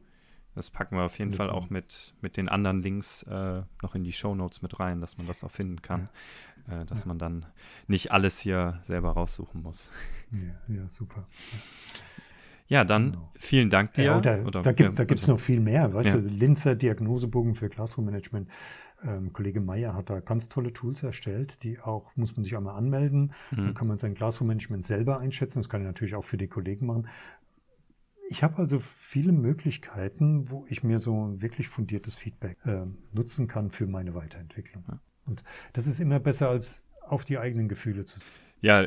Das 0.54 0.68
packen 0.70 0.96
wir 0.96 1.04
auf 1.04 1.18
jeden 1.18 1.32
Fall 1.32 1.48
auch 1.48 1.70
mit, 1.70 2.12
mit 2.20 2.36
den 2.36 2.48
anderen 2.48 2.82
Links 2.82 3.22
äh, 3.22 3.62
noch 3.82 3.94
in 3.94 4.04
die 4.04 4.12
Shownotes 4.12 4.62
mit 4.62 4.78
rein, 4.80 5.00
dass 5.00 5.16
man 5.16 5.26
das 5.26 5.42
auch 5.44 5.50
finden 5.50 5.80
kann. 5.80 6.08
Äh, 6.68 6.84
dass 6.84 7.02
Ja. 7.02 7.06
man 7.08 7.18
dann 7.18 7.46
nicht 7.86 8.12
alles 8.12 8.38
hier 8.40 8.80
selber 8.84 9.12
raussuchen 9.12 9.62
muss. 9.62 9.90
Ja, 10.32 10.74
ja 10.74 10.88
super. 10.88 11.26
Ja, 12.70 12.84
dann 12.84 13.12
Genau. 13.12 13.32
vielen 13.36 13.68
Dank 13.68 13.92
dir. 13.94 14.04
Ja, 14.04 14.18
oder, 14.18 14.46
Oder- 14.46 14.62
da 14.62 14.72
gibt 14.72 14.88
ja, 14.88 14.94
da 14.94 15.04
gibt's 15.04 15.24
also- 15.24 15.32
noch 15.32 15.40
viel 15.40 15.60
mehr. 15.60 15.92
Weißt 15.92 16.08
Ja. 16.08 16.14
du, 16.16 16.20
Linzer 16.20 16.74
Diagnosebogen 16.76 17.54
für 17.54 17.68
Classroom 17.68 18.06
Management. 18.06 18.48
Ähm, 19.02 19.32
Kollege 19.32 19.60
Meyer 19.60 19.94
hat 19.94 20.08
da 20.08 20.20
ganz 20.20 20.48
tolle 20.48 20.72
Tools 20.72 21.02
erstellt, 21.02 21.62
die 21.64 21.80
auch, 21.80 22.14
muss 22.16 22.36
man 22.36 22.44
sich 22.44 22.56
einmal 22.56 22.76
anmelden. 22.76 23.32
Dann 23.50 23.68
Mhm. 23.70 23.74
kann 23.74 23.88
man 23.88 23.98
sein 23.98 24.14
Classroom 24.14 24.48
Management 24.48 24.86
selber 24.86 25.18
einschätzen. 25.18 25.58
Das 25.58 25.68
kann 25.68 25.80
er 25.80 25.88
natürlich 25.88 26.14
auch 26.14 26.22
für 26.24 26.36
die 26.36 26.48
Kollegen 26.48 26.86
machen. 26.86 27.08
Ich 28.28 28.44
habe 28.44 28.58
also 28.58 28.78
viele 28.78 29.32
Möglichkeiten, 29.32 30.48
wo 30.50 30.64
ich 30.68 30.84
mir 30.84 31.00
so 31.00 31.34
wirklich 31.42 31.68
fundiertes 31.68 32.14
Feedback 32.14 32.56
äh, 32.64 32.82
nutzen 33.12 33.48
kann 33.48 33.70
für 33.70 33.86
meine 33.88 34.14
Weiterentwicklung. 34.14 34.84
Ja. 34.86 35.00
Und 35.26 35.42
das 35.72 35.88
ist 35.88 35.98
immer 35.98 36.20
besser, 36.20 36.48
als 36.48 36.84
auf 37.08 37.24
die 37.24 37.38
eigenen 37.38 37.68
Gefühle 37.68 38.04
zu 38.04 38.20
ja, 38.60 38.86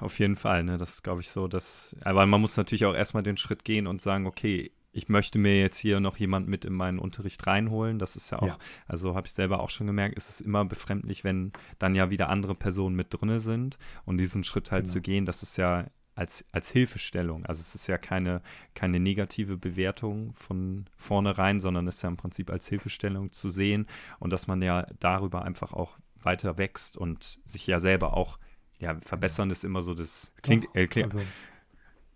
auf 0.00 0.18
jeden 0.18 0.36
Fall. 0.36 0.64
Ne? 0.64 0.78
Das 0.78 1.02
glaube 1.02 1.20
ich 1.20 1.30
so. 1.30 1.48
Dass, 1.48 1.96
aber 2.02 2.26
man 2.26 2.40
muss 2.40 2.56
natürlich 2.56 2.84
auch 2.84 2.94
erstmal 2.94 3.22
den 3.22 3.36
Schritt 3.36 3.64
gehen 3.64 3.86
und 3.86 4.02
sagen, 4.02 4.26
okay, 4.26 4.72
ich 4.92 5.08
möchte 5.08 5.38
mir 5.38 5.58
jetzt 5.58 5.78
hier 5.78 6.00
noch 6.00 6.18
jemand 6.18 6.48
mit 6.48 6.64
in 6.64 6.74
meinen 6.74 6.98
Unterricht 6.98 7.46
reinholen. 7.46 7.98
Das 7.98 8.14
ist 8.14 8.30
ja 8.30 8.38
auch, 8.40 8.46
ja. 8.46 8.58
also 8.86 9.14
habe 9.14 9.26
ich 9.26 9.32
selber 9.32 9.60
auch 9.60 9.70
schon 9.70 9.86
gemerkt, 9.86 10.16
ist 10.16 10.28
es 10.28 10.40
immer 10.40 10.64
befremdlich, 10.64 11.24
wenn 11.24 11.52
dann 11.78 11.94
ja 11.94 12.10
wieder 12.10 12.28
andere 12.28 12.54
Personen 12.54 12.94
mit 12.94 13.08
drinne 13.10 13.40
sind 13.40 13.78
und 14.04 14.18
diesen 14.18 14.44
Schritt 14.44 14.70
halt 14.70 14.84
genau. 14.84 14.92
zu 14.92 15.00
gehen, 15.00 15.24
das 15.24 15.42
ist 15.42 15.56
ja 15.56 15.86
als, 16.14 16.44
als 16.52 16.70
Hilfestellung. 16.70 17.46
Also 17.46 17.60
es 17.60 17.74
ist 17.74 17.86
ja 17.86 17.96
keine, 17.96 18.42
keine 18.74 19.00
negative 19.00 19.56
Bewertung 19.56 20.34
von 20.34 20.84
vornherein, 20.96 21.60
sondern 21.60 21.88
es 21.88 21.96
ist 21.96 22.02
ja 22.02 22.10
im 22.10 22.18
Prinzip 22.18 22.50
als 22.50 22.68
Hilfestellung 22.68 23.32
zu 23.32 23.48
sehen 23.48 23.86
und 24.18 24.30
dass 24.30 24.46
man 24.46 24.60
ja 24.60 24.86
darüber 25.00 25.42
einfach 25.42 25.72
auch 25.72 25.96
weiter 26.20 26.58
wächst 26.58 26.96
und 26.96 27.38
sich 27.44 27.66
ja 27.66 27.80
selber 27.80 28.14
auch, 28.14 28.38
ja, 28.82 28.98
verbessern 29.00 29.50
ist 29.50 29.64
immer 29.64 29.80
so 29.80 29.94
das 29.94 30.32
klingt, 30.42 30.66
äh, 30.74 30.88
klingt 30.88 31.14
also, 31.14 31.24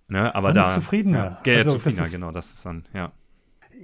ne, 0.08 0.34
aber 0.34 0.52
da. 0.52 0.74
zufriedener. 0.74 1.40
Ja, 1.46 1.56
also, 1.56 1.72
zufriedener, 1.72 2.06
ist, 2.06 2.12
genau, 2.12 2.32
das 2.32 2.52
ist 2.52 2.66
dann, 2.66 2.84
ja. 2.92 3.12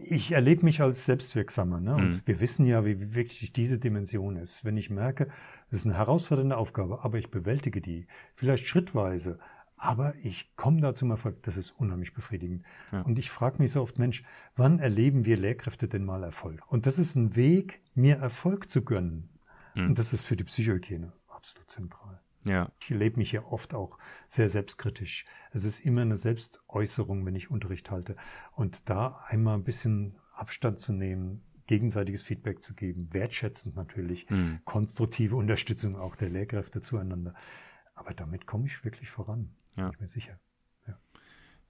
Ich 0.09 0.33
erlebe 0.33 0.65
mich 0.65 0.81
als 0.81 1.05
selbstwirksamer, 1.05 1.79
ne? 1.79 1.95
Und 1.95 2.09
mhm. 2.09 2.23
wir 2.25 2.41
wissen 2.41 2.67
ja, 2.67 2.85
wie 2.85 3.15
wichtig 3.15 3.53
diese 3.53 3.79
Dimension 3.79 4.37
ist. 4.37 4.65
Wenn 4.65 4.77
ich 4.77 4.91
merke, 4.91 5.29
das 5.71 5.81
ist 5.81 5.87
eine 5.87 5.97
herausfordernde 5.97 6.57
Aufgabe, 6.57 7.05
aber 7.05 7.19
ich 7.19 7.31
bewältige 7.31 7.81
die, 7.81 8.07
vielleicht 8.35 8.67
schrittweise, 8.67 9.39
aber 9.77 10.15
ich 10.23 10.57
komme 10.57 10.81
da 10.81 10.95
zum 10.95 11.11
Erfolg. 11.11 11.43
Das 11.43 11.57
ist 11.57 11.71
unheimlich 11.71 12.15
befriedigend. 12.15 12.65
Ja. 12.91 13.03
Und 13.03 13.19
ich 13.19 13.31
frage 13.31 13.61
mich 13.61 13.73
so 13.73 13.83
oft, 13.83 13.99
Mensch, 13.99 14.25
wann 14.57 14.79
erleben 14.79 15.25
wir 15.25 15.37
Lehrkräfte 15.37 15.89
denn 15.89 16.05
mal 16.05 16.25
Erfolg? 16.25 16.63
Und 16.69 16.87
das 16.87 16.99
ist 16.99 17.15
ein 17.15 17.37
Weg, 17.37 17.83
mir 17.95 18.17
Erfolg 18.17 18.71
zu 18.71 18.83
gönnen. 18.83 19.29
Mhm. 19.75 19.89
Und 19.89 19.99
das 19.99 20.13
ist 20.13 20.25
für 20.25 20.37
die 20.37 20.45
Psychohygiene 20.45 21.13
absolut 21.29 21.71
zentral. 21.71 22.22
Ja. 22.45 22.71
Ich 22.81 22.91
erlebe 22.91 23.19
mich 23.19 23.33
ja 23.33 23.45
oft 23.45 23.75
auch 23.75 23.99
sehr 24.27 24.49
selbstkritisch. 24.49 25.25
Es 25.53 25.65
ist 25.65 25.81
immer 25.81 26.03
eine 26.03 26.17
Selbstäußerung, 26.17 27.25
wenn 27.25 27.37
ich 27.37 27.51
Unterricht 27.51 27.91
halte. 27.91 28.17
Und 28.53 28.89
da 28.89 29.25
einmal 29.29 29.55
ein 29.55 29.65
bisschen 29.65 30.17
Abstand 30.35 30.81
zu 30.81 30.93
nehmen, 30.93 31.43
gegenseitiges 31.67 32.23
Feedback 32.23 32.63
zu 32.63 32.75
geben, 32.75 33.13
wertschätzend 33.13 33.77
natürlich, 33.77 34.29
mhm. 34.29 34.61
konstruktive 34.65 35.37
Unterstützung 35.37 35.97
auch 35.97 36.17
der 36.17 36.31
Lehrkräfte 36.31 36.81
zueinander. 36.81 37.35
Aber 37.95 38.15
damit 38.15 38.47
komme 38.47 38.67
ich 38.67 38.85
wirklich 38.85 39.11
voran. 39.11 39.55
Ja. 39.77 39.85
Bin 39.85 39.95
ich 39.95 40.01
mir 40.01 40.09
sicher. 40.09 40.39
Ja, 40.87 40.99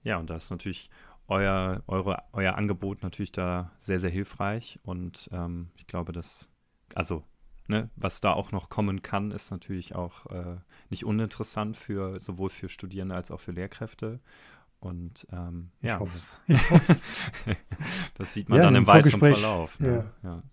ja 0.03 0.17
und 0.17 0.29
da 0.29 0.35
ist 0.35 0.49
natürlich 0.49 0.89
euer, 1.27 1.83
eure, 1.87 2.23
euer 2.33 2.55
Angebot 2.55 3.03
natürlich 3.03 3.31
da 3.31 3.71
sehr, 3.79 3.99
sehr 3.99 4.09
hilfreich. 4.09 4.79
Und 4.83 5.29
ähm, 5.31 5.71
ich 5.75 5.87
glaube, 5.87 6.11
dass, 6.11 6.51
also, 6.95 7.23
ne, 7.67 7.89
was 7.95 8.21
da 8.21 8.33
auch 8.33 8.51
noch 8.51 8.69
kommen 8.69 9.01
kann, 9.01 9.31
ist 9.31 9.51
natürlich 9.51 9.95
auch 9.95 10.25
äh, 10.27 10.57
nicht 10.89 11.05
uninteressant 11.05 11.77
für 11.77 12.19
sowohl 12.19 12.49
für 12.49 12.69
Studierende 12.69 13.15
als 13.15 13.31
auch 13.31 13.39
für 13.39 13.51
Lehrkräfte. 13.51 14.19
Und 14.79 15.25
ähm, 15.31 15.71
ich 15.79 15.87
ja, 15.87 15.99
hoffe 15.99 16.17
es. 16.17 16.41
das 18.15 18.33
sieht 18.33 18.49
man 18.49 18.57
ja, 18.57 18.65
dann 18.65 18.75
im 18.75 18.87
weiteren 18.87 19.19
Verlauf. 19.19 19.79
Ne? 19.79 20.11
Ja. 20.23 20.29
ja. 20.29 20.43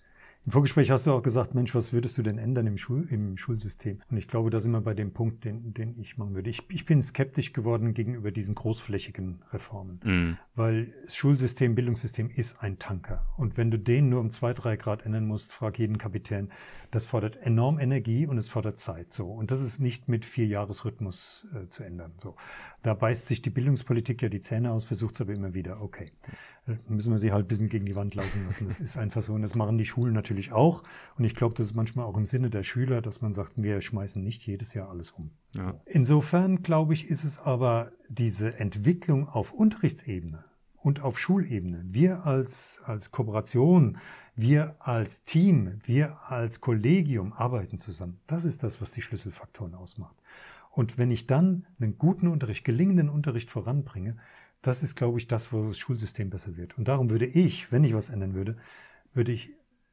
Im 0.47 0.53
Vorgespräch 0.53 0.91
hast 0.91 1.07
du 1.07 1.13
auch 1.13 1.23
gesagt, 1.23 1.55
Mensch, 1.55 1.75
was 1.75 1.93
würdest 1.93 2.17
du 2.17 2.23
denn 2.23 2.39
ändern 2.39 2.67
im, 2.67 2.79
Schul 2.79 3.07
im 3.11 3.37
Schulsystem? 3.37 4.01
Und 4.11 4.17
ich 4.17 4.27
glaube, 4.27 4.49
da 4.49 4.59
sind 4.59 4.71
wir 4.73 4.81
bei 4.81 4.95
dem 4.95 5.13
Punkt, 5.13 5.45
den, 5.45 5.75
den 5.75 5.99
ich 6.01 6.17
machen 6.17 6.35
würde. 6.35 6.49
Ich, 6.49 6.63
ich 6.71 6.87
bin 6.87 7.03
skeptisch 7.03 7.53
geworden 7.53 7.93
gegenüber 7.93 8.31
diesen 8.31 8.55
großflächigen 8.55 9.43
Reformen, 9.53 10.01
mm. 10.03 10.39
weil 10.55 10.95
das 11.05 11.15
Schulsystem, 11.15 11.75
Bildungssystem 11.75 12.31
ist 12.31 12.63
ein 12.63 12.79
Tanker. 12.79 13.27
Und 13.37 13.59
wenn 13.59 13.71
du 13.71 13.79
den 13.79 14.09
nur 14.09 14.21
um 14.21 14.31
zwei, 14.31 14.55
drei 14.55 14.77
Grad 14.77 15.05
ändern 15.05 15.27
musst, 15.27 15.53
frag 15.53 15.79
jeden 15.79 15.99
Kapitän, 15.99 16.51
das 16.91 17.05
fordert 17.05 17.37
enorm 17.37 17.79
Energie 17.79 18.27
und 18.27 18.39
es 18.39 18.49
fordert 18.49 18.81
Zeit. 18.81 19.13
So. 19.13 19.27
Und 19.27 19.51
das 19.51 19.61
ist 19.61 19.79
nicht 19.79 20.09
mit 20.09 20.25
vier 20.25 20.47
Jahresrhythmus 20.47 21.47
äh, 21.55 21.69
zu 21.69 21.85
ändern. 21.85 22.13
So. 22.17 22.35
Da 22.83 22.95
beißt 22.95 23.27
sich 23.27 23.43
die 23.43 23.51
Bildungspolitik 23.51 24.23
ja 24.23 24.29
die 24.29 24.41
Zähne 24.41 24.73
aus, 24.73 24.85
versucht 24.85 25.15
es 25.15 25.21
aber 25.21 25.33
immer 25.33 25.55
wieder. 25.55 25.83
Okay 25.83 26.13
müssen 26.89 27.13
wir 27.13 27.19
sie 27.19 27.33
halt 27.33 27.47
ein 27.47 27.49
bisschen 27.49 27.69
gegen 27.69 27.87
die 27.87 27.97
Wand 27.97 28.15
laufen 28.15 28.45
lassen. 28.47 28.69
Das 28.69 28.81
ist 28.81 28.97
einfach 28.97 29.23
so. 29.23 29.33
Und 29.35 29.43
das 29.43 29.55
machen 29.55 29.79
die 29.79 29.85
Schulen 29.85 30.15
natürlich 30.15 30.53
auch. 30.53 30.83
Und 31.17 31.25
ich 31.25 31.35
glaube, 31.35 31.55
das 31.57 31.69
ist 31.69 31.75
manchmal 31.75 32.07
auch 32.07 32.17
im 32.17 32.27
Sinne 32.27 32.51
der 32.51 32.63
Schüler, 32.63 33.01
dass 33.03 33.21
man 33.21 33.33
sagt, 33.33 33.53
wir 33.57 33.81
schmeißen 33.81 34.23
nicht 34.23 34.47
jedes 34.47 34.75
Jahr 34.75 34.91
alles 34.91 35.11
um. 35.13 35.31
Ja. 35.55 35.81
Insofern, 35.87 36.63
glaube 36.63 36.95
ich, 36.95 37.09
ist 37.09 37.25
es 37.25 37.39
aber 37.39 37.93
diese 38.09 38.59
Entwicklung 38.59 39.29
auf 39.29 39.53
Unterrichtsebene 39.53 40.45
und 40.77 41.01
auf 41.03 41.19
Schulebene. 41.19 41.85
Wir 41.87 42.27
als, 42.27 42.81
als 42.85 43.11
Kooperation, 43.11 43.99
wir 44.37 44.77
als 44.79 45.25
Team, 45.25 45.81
wir 45.85 46.19
als 46.29 46.61
Kollegium 46.61 47.33
arbeiten 47.33 47.79
zusammen. 47.79 48.21
Das 48.27 48.45
ist 48.45 48.63
das, 48.63 48.81
was 48.81 48.93
die 48.93 49.03
Schlüsselfaktoren 49.03 49.75
ausmacht. 49.75 50.17
Und 50.71 50.99
wenn 50.99 51.11
ich 51.11 51.27
dann 51.27 51.67
einen 51.79 51.99
guten 51.99 52.29
Unterricht, 52.29 52.65
gelingenden 52.65 53.09
Unterricht 53.09 53.51
voranbringe, 53.51 54.17
das 54.63 54.83
ist, 54.83 54.95
glaube 54.95 55.19
ich, 55.19 55.27
das, 55.27 55.53
wo 55.53 55.69
das 55.69 55.79
Schulsystem 55.79 56.31
besser 56.31 56.57
wird. 56.57 56.77
Und 56.79 56.89
darum 56.89 57.11
würde 57.11 57.27
ich, 57.27 57.73
wenn 57.73 57.85
ich 57.85 57.95
was 57.95 58.11
ändern 58.11 58.35
würde, 58.35 58.57
würde 59.13 59.33
ich 59.33 59.51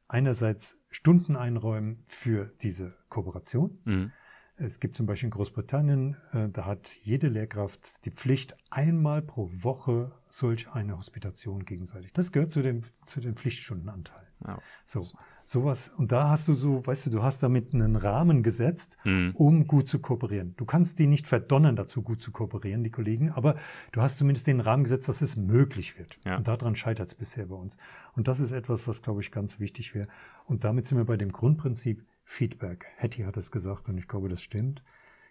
einerseits 0.08 0.78
Stunden 0.90 1.36
einräumen 1.36 2.04
für 2.06 2.52
diese 2.62 2.94
Kooperation. 3.08 3.78
Mhm. 3.84 4.12
Es 4.56 4.80
gibt 4.80 4.96
zum 4.96 5.06
Beispiel 5.06 5.28
in 5.28 5.30
Großbritannien, 5.30 6.16
äh, 6.32 6.48
da 6.48 6.66
hat 6.66 6.88
jede 7.02 7.28
Lehrkraft 7.28 8.04
die 8.04 8.10
Pflicht, 8.10 8.56
einmal 8.70 9.22
pro 9.22 9.48
Woche 9.52 10.12
solch 10.28 10.68
eine 10.70 10.98
Hospitation 10.98 11.64
gegenseitig. 11.64 12.12
Das 12.12 12.32
gehört 12.32 12.50
zu 12.50 12.62
den, 12.62 12.84
zu 13.06 13.20
den 13.20 13.36
Pflichtstundenanteilen. 13.36 14.27
Ja. 14.46 14.58
So, 14.86 15.06
sowas. 15.44 15.88
Und 15.96 16.12
da 16.12 16.28
hast 16.28 16.48
du 16.48 16.54
so, 16.54 16.86
weißt 16.86 17.06
du, 17.06 17.10
du 17.10 17.22
hast 17.22 17.42
damit 17.42 17.74
einen 17.74 17.96
Rahmen 17.96 18.42
gesetzt, 18.42 18.96
mhm. 19.04 19.32
um 19.34 19.66
gut 19.66 19.88
zu 19.88 19.98
kooperieren. 19.98 20.54
Du 20.56 20.64
kannst 20.64 20.98
die 20.98 21.06
nicht 21.06 21.26
verdonnern 21.26 21.76
dazu, 21.76 22.02
gut 22.02 22.20
zu 22.20 22.30
kooperieren, 22.30 22.84
die 22.84 22.90
Kollegen, 22.90 23.30
aber 23.32 23.56
du 23.92 24.00
hast 24.00 24.18
zumindest 24.18 24.46
den 24.46 24.60
Rahmen 24.60 24.84
gesetzt, 24.84 25.08
dass 25.08 25.22
es 25.22 25.36
möglich 25.36 25.98
wird. 25.98 26.18
Ja. 26.24 26.36
Und 26.36 26.46
daran 26.48 26.76
scheitert 26.76 27.08
es 27.08 27.14
bisher 27.14 27.46
bei 27.46 27.56
uns. 27.56 27.76
Und 28.14 28.28
das 28.28 28.40
ist 28.40 28.52
etwas, 28.52 28.86
was, 28.86 29.02
glaube 29.02 29.20
ich, 29.20 29.32
ganz 29.32 29.58
wichtig 29.58 29.94
wäre. 29.94 30.08
Und 30.44 30.64
damit 30.64 30.86
sind 30.86 30.98
wir 30.98 31.04
bei 31.04 31.16
dem 31.16 31.32
Grundprinzip 31.32 32.04
Feedback. 32.24 32.86
Hattie 32.98 33.24
hat 33.24 33.36
es 33.36 33.50
gesagt 33.50 33.88
und 33.88 33.96
ich 33.98 34.06
glaube, 34.06 34.28
das 34.28 34.42
stimmt. 34.42 34.82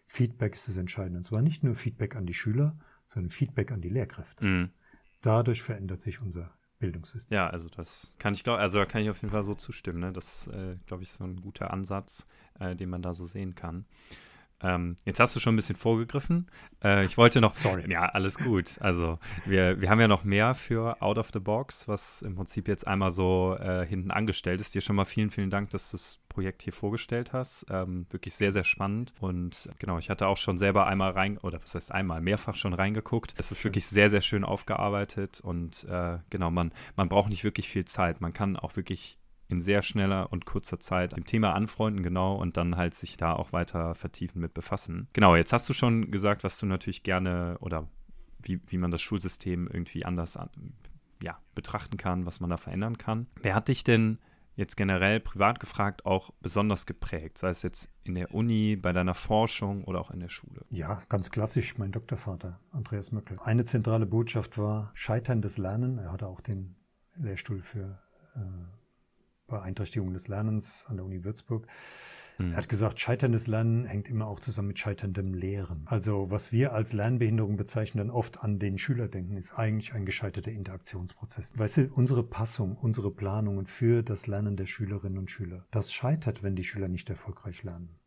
Feedback 0.07 0.55
ist 0.55 0.67
das 0.67 0.77
Entscheidende. 0.77 1.19
Und 1.19 1.23
zwar 1.23 1.41
nicht 1.41 1.63
nur 1.63 1.75
Feedback 1.75 2.15
an 2.15 2.25
die 2.25 2.33
Schüler, 2.33 2.77
sondern 3.05 3.29
Feedback 3.29 3.71
an 3.71 3.81
die 3.81 3.89
Lehrkräfte. 3.89 4.43
Mhm. 4.43 4.69
Dadurch 5.21 5.61
verändert 5.61 6.01
sich 6.01 6.21
unser 6.21 6.56
Bildungssystem. 6.79 7.35
Ja, 7.35 7.49
also 7.49 7.69
das 7.69 8.11
kann 8.19 8.33
ich 8.33 8.43
glaube, 8.43 8.59
also 8.59 8.77
da 8.77 8.85
kann 8.85 9.01
ich 9.01 9.09
auf 9.09 9.21
jeden 9.21 9.31
Fall 9.31 9.43
so 9.43 9.55
zustimmen. 9.55 9.99
Ne? 9.99 10.11
Das, 10.11 10.47
äh, 10.47 10.75
glaube 10.85 11.03
ich, 11.03 11.11
so 11.11 11.23
ein 11.23 11.41
guter 11.41 11.71
Ansatz, 11.71 12.25
äh, 12.59 12.75
den 12.75 12.89
man 12.89 13.01
da 13.01 13.13
so 13.13 13.25
sehen 13.25 13.55
kann. 13.55 13.85
Ähm, 14.63 14.95
jetzt 15.05 15.19
hast 15.19 15.35
du 15.35 15.39
schon 15.39 15.53
ein 15.53 15.55
bisschen 15.57 15.75
vorgegriffen. 15.75 16.47
Äh, 16.83 17.05
ich 17.05 17.17
wollte 17.17 17.41
noch. 17.41 17.53
Sorry. 17.53 17.89
Ja, 17.91 18.05
alles 18.05 18.37
gut. 18.37 18.81
Also, 18.81 19.19
wir, 19.45 19.79
wir 19.81 19.89
haben 19.89 19.99
ja 19.99 20.07
noch 20.07 20.23
mehr 20.23 20.55
für 20.55 21.01
Out 21.01 21.17
of 21.17 21.29
the 21.31 21.39
Box, 21.39 21.87
was 21.87 22.21
im 22.23 22.35
Prinzip 22.35 22.67
jetzt 22.67 22.87
einmal 22.87 23.11
so 23.11 23.55
äh, 23.59 23.85
hinten 23.85 24.09
angestellt 24.09 24.61
ist. 24.61 24.73
Dir 24.73 24.81
schon 24.81 24.95
mal 24.95 25.05
vielen, 25.05 25.29
vielen 25.29 25.49
Dank, 25.49 25.69
dass 25.69 25.91
du 25.91 25.97
das 25.97 26.19
Projekt 26.27 26.63
hier 26.63 26.73
vorgestellt 26.73 27.33
hast. 27.33 27.67
Ähm, 27.69 28.07
wirklich 28.09 28.33
sehr, 28.33 28.51
sehr 28.51 28.63
spannend. 28.63 29.13
Und 29.19 29.69
genau, 29.79 29.99
ich 29.99 30.09
hatte 30.09 30.27
auch 30.27 30.37
schon 30.37 30.57
selber 30.57 30.87
einmal 30.87 31.11
rein, 31.11 31.37
oder 31.37 31.61
was 31.61 31.75
heißt 31.75 31.91
einmal, 31.91 32.21
mehrfach 32.21 32.55
schon 32.55 32.73
reingeguckt. 32.73 33.35
Es 33.37 33.51
ist 33.51 33.63
wirklich 33.63 33.85
sehr, 33.85 34.09
sehr 34.09 34.21
schön 34.21 34.43
aufgearbeitet 34.43 35.39
und 35.39 35.83
äh, 35.85 36.17
genau, 36.29 36.51
man, 36.51 36.71
man 36.95 37.09
braucht 37.09 37.29
nicht 37.29 37.43
wirklich 37.43 37.69
viel 37.69 37.85
Zeit. 37.85 38.21
Man 38.21 38.33
kann 38.33 38.55
auch 38.55 38.75
wirklich 38.75 39.17
in 39.47 39.61
sehr 39.61 39.81
schneller 39.81 40.31
und 40.31 40.45
kurzer 40.45 40.79
Zeit 40.79 41.15
dem 41.15 41.25
Thema 41.25 41.53
anfreunden, 41.53 42.03
genau, 42.03 42.35
und 42.35 42.57
dann 42.57 42.75
halt 42.75 42.93
sich 42.93 43.17
da 43.17 43.33
auch 43.33 43.53
weiter 43.53 43.95
vertiefen 43.95 44.41
mit 44.41 44.53
befassen. 44.53 45.07
Genau, 45.13 45.35
jetzt 45.35 45.53
hast 45.53 45.69
du 45.69 45.73
schon 45.73 46.11
gesagt, 46.11 46.43
was 46.43 46.57
du 46.59 46.65
natürlich 46.65 47.03
gerne 47.03 47.57
oder 47.61 47.87
wie, 48.41 48.61
wie 48.67 48.77
man 48.77 48.91
das 48.91 49.01
Schulsystem 49.01 49.67
irgendwie 49.67 50.05
anders 50.05 50.37
an, 50.37 50.49
ja, 51.21 51.37
betrachten 51.55 51.97
kann, 51.97 52.25
was 52.25 52.39
man 52.39 52.49
da 52.49 52.57
verändern 52.57 52.97
kann. 52.97 53.27
Wer 53.41 53.55
hat 53.55 53.67
dich 53.67 53.83
denn 53.83 54.19
jetzt 54.55 54.75
generell 54.75 55.19
privat 55.19 55.59
gefragt 55.59 56.05
auch 56.05 56.31
besonders 56.41 56.85
geprägt, 56.85 57.37
sei 57.37 57.49
es 57.49 57.61
jetzt 57.61 57.89
in 58.03 58.15
der 58.15 58.33
Uni, 58.33 58.75
bei 58.75 58.91
deiner 58.91 59.13
Forschung 59.13 59.83
oder 59.83 60.01
auch 60.01 60.11
in 60.11 60.19
der 60.19 60.29
Schule? 60.29 60.65
Ja, 60.69 60.99
ganz 61.09 61.31
klassisch, 61.31 61.77
mein 61.77 61.91
Doktorvater, 61.91 62.59
Andreas 62.71 63.11
Möckel. 63.11 63.39
Eine 63.39 63.65
zentrale 63.65 64.05
Botschaft 64.05 64.57
war 64.57 64.91
scheiterndes 64.95 65.57
Lernen. 65.57 65.99
Er 65.99 66.11
hatte 66.11 66.27
auch 66.27 66.41
den 66.41 66.75
Lehrstuhl 67.15 67.61
für 67.61 67.99
äh, 68.35 68.39
Beeinträchtigung 69.47 70.13
des 70.13 70.27
Lernens 70.27 70.85
an 70.87 70.97
der 70.97 71.05
Uni 71.05 71.23
Würzburg. 71.23 71.67
Mhm. 72.37 72.51
Er 72.51 72.57
hat 72.57 72.69
gesagt, 72.69 72.99
scheiterndes 72.99 73.47
Lernen 73.47 73.85
hängt 73.85 74.07
immer 74.07 74.27
auch 74.27 74.39
zusammen 74.39 74.69
mit 74.69 74.79
scheiterndem 74.79 75.33
Lehren. 75.33 75.83
Also 75.85 76.29
was 76.29 76.51
wir 76.51 76.73
als 76.73 76.93
Lernbehinderung 76.93 77.57
bezeichnen, 77.57 78.07
dann 78.07 78.15
oft 78.15 78.43
an 78.43 78.59
den 78.59 78.77
Schüler 78.77 79.07
denken, 79.07 79.37
ist 79.37 79.57
eigentlich 79.57 79.93
ein 79.93 80.05
gescheiterter 80.05 80.51
Interaktionsprozess. 80.51 81.57
Weißt 81.57 81.77
du, 81.77 81.89
unsere 81.93 82.23
Passung, 82.23 82.77
unsere 82.77 83.11
Planungen 83.11 83.65
für 83.65 84.03
das 84.03 84.27
Lernen 84.27 84.55
der 84.55 84.67
Schülerinnen 84.67 85.17
und 85.17 85.31
Schüler, 85.31 85.65
das 85.71 85.91
scheitert, 85.91 86.43
wenn 86.43 86.55
die 86.55 86.63
Schüler 86.63 86.87
nicht 86.87 87.09
erfolgreich 87.09 87.63
lernen. 87.63 87.97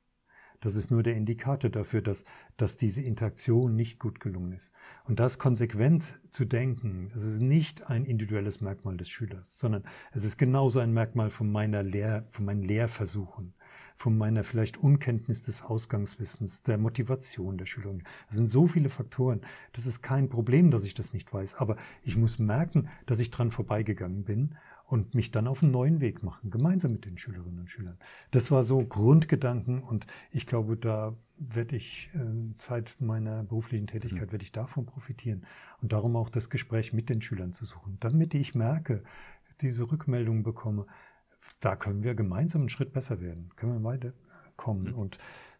Das 0.60 0.74
ist 0.74 0.90
nur 0.90 1.02
der 1.02 1.16
Indikator 1.16 1.70
dafür, 1.70 2.02
dass, 2.02 2.24
dass 2.58 2.76
diese 2.76 3.00
Interaktion 3.00 3.74
nicht 3.74 3.98
gut 3.98 4.20
gelungen 4.20 4.52
ist. 4.52 4.70
Und 5.04 5.18
das 5.18 5.38
konsequent 5.38 6.04
zu 6.28 6.44
denken, 6.44 7.10
es 7.14 7.22
ist 7.22 7.40
nicht 7.40 7.88
ein 7.88 8.04
individuelles 8.04 8.60
Merkmal 8.60 8.98
des 8.98 9.08
Schülers, 9.08 9.58
sondern 9.58 9.84
es 10.12 10.22
ist 10.22 10.36
genauso 10.36 10.78
ein 10.80 10.92
Merkmal 10.92 11.30
von 11.30 11.50
meiner 11.50 11.82
Lehr, 11.82 12.26
von 12.30 12.44
meinen 12.44 12.62
Lehrversuchen, 12.62 13.54
von 13.96 14.18
meiner 14.18 14.44
vielleicht 14.44 14.76
Unkenntnis 14.76 15.42
des 15.42 15.62
Ausgangswissens, 15.62 16.62
der 16.62 16.76
Motivation 16.76 17.56
der 17.56 17.66
Schüler. 17.66 17.94
Das 18.28 18.36
sind 18.36 18.48
so 18.48 18.66
viele 18.66 18.90
Faktoren. 18.90 19.40
Das 19.72 19.86
ist 19.86 20.02
kein 20.02 20.28
Problem, 20.28 20.70
dass 20.70 20.84
ich 20.84 20.92
das 20.92 21.14
nicht 21.14 21.32
weiß. 21.32 21.54
Aber 21.54 21.76
ich 22.02 22.16
muss 22.16 22.38
merken, 22.38 22.88
dass 23.06 23.18
ich 23.18 23.30
dran 23.30 23.50
vorbeigegangen 23.50 24.24
bin 24.24 24.56
und 24.90 25.14
mich 25.14 25.30
dann 25.30 25.46
auf 25.46 25.62
einen 25.62 25.70
neuen 25.70 26.00
Weg 26.00 26.24
machen, 26.24 26.50
gemeinsam 26.50 26.92
mit 26.92 27.04
den 27.04 27.16
Schülerinnen 27.16 27.60
und 27.60 27.70
Schülern. 27.70 27.96
Das 28.32 28.50
war 28.50 28.64
so 28.64 28.84
Grundgedanken 28.84 29.84
und 29.84 30.04
ich 30.32 30.48
glaube, 30.48 30.76
da 30.76 31.14
werde 31.38 31.76
ich 31.76 32.10
äh, 32.14 32.58
Zeit 32.58 32.96
meiner 32.98 33.44
beruflichen 33.44 33.86
Tätigkeit 33.86 34.26
mhm. 34.26 34.32
werde 34.32 34.44
ich 34.44 34.50
davon 34.50 34.86
profitieren 34.86 35.46
und 35.80 35.92
darum 35.92 36.16
auch 36.16 36.28
das 36.28 36.50
Gespräch 36.50 36.92
mit 36.92 37.08
den 37.08 37.22
Schülern 37.22 37.52
zu 37.52 37.64
suchen, 37.66 37.98
damit 38.00 38.34
ich 38.34 38.56
merke, 38.56 39.04
diese 39.60 39.88
Rückmeldungen 39.88 40.42
bekomme, 40.42 40.86
da 41.60 41.76
können 41.76 42.02
wir 42.02 42.16
gemeinsam 42.16 42.62
einen 42.62 42.68
Schritt 42.68 42.92
besser 42.92 43.20
werden, 43.20 43.50
können 43.54 43.74
wir 43.74 43.84
weiterkommen 43.84 44.88
mhm. 44.88 44.98
und 44.98 45.18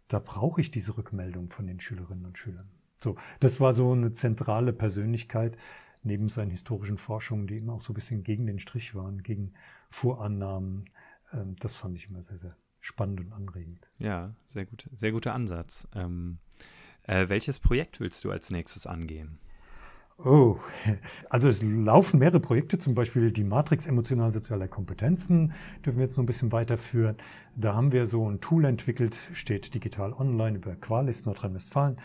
da 0.09 0.19
brauche 0.19 0.61
ich 0.61 0.73
diese 0.73 0.97
Rückmeldung 0.97 1.51
von 1.51 1.69
den 1.69 1.79
Schülerinnen 1.79 2.27
und 2.27 2.37
Schülern. 2.37 2.69
So, 2.97 3.15
das 3.39 3.61
war 3.61 3.75
so 3.75 3.93
eine 3.93 4.13
zentrale 4.13 4.73
Persönlichkeit, 4.73 5.57
neben 6.03 6.29
seinen 6.29 6.51
historischen 6.51 6.99
Forschungen, 6.99 7.47
die 7.47 7.59
immer 7.59 7.75
auch 7.75 7.83
so 7.83 7.93
ein 7.93 7.95
bisschen 7.95 8.23
gegen 8.23 8.47
den 8.47 8.59
Strich 8.59 8.95
waren, 8.95 9.23
gegen 9.23 9.53
Vorannahmen. 9.91 10.91
Ähm, 11.33 11.57
das 11.61 11.75
fand 11.75 11.97
ich 11.97 12.09
immer 12.09 12.23
sehr, 12.23 12.39
sehr 12.39 12.57
spannend 12.81 13.21
und 13.21 13.33
anregend. 13.33 13.89
Ja, 13.99 14.35
sehr 14.49 14.67
gut, 14.67 14.89
sehr 14.93 15.13
guter 15.13 15.35
Ansatz. 15.35 15.87
Ähm, 15.95 16.39
äh, 17.05 17.29
welches 17.29 17.59
Projekt 17.59 18.01
willst 18.01 18.25
du 18.25 18.31
als 18.31 18.51
nächstes 18.51 18.87
angehen? 18.87 19.39
Oh, 20.25 20.59
also 21.31 21.49
es 21.49 21.63
laufen 21.63 22.19
mehrere 22.19 22.41
Projekte, 22.41 22.79
zum 22.79 22.95
Beispiel 22.95 23.33
die 23.33 23.45
Matrix 23.45 23.87
emotional-sozialer 23.87 24.69
Kompetenzen, 24.69 25.55
dürfen 25.85 25.99
wir 25.99 26.05
jetzt 26.05 26.17
noch 26.17 26.25
ein 26.25 26.27
bisschen 26.27 26.53
weiterführen. 26.53 27.17
Da 27.57 27.75
haben 27.75 27.93
wir 27.93 28.07
so 28.07 28.29
ein 28.29 28.41
Tool 28.41 28.65
entwickelt, 28.67 29.17
steht 29.33 29.75
digital 29.75 30.13
online 30.13 30.59
über 30.59 30.77
Qualis 30.77 31.25
Nordrhein-Westfalen 31.25 31.97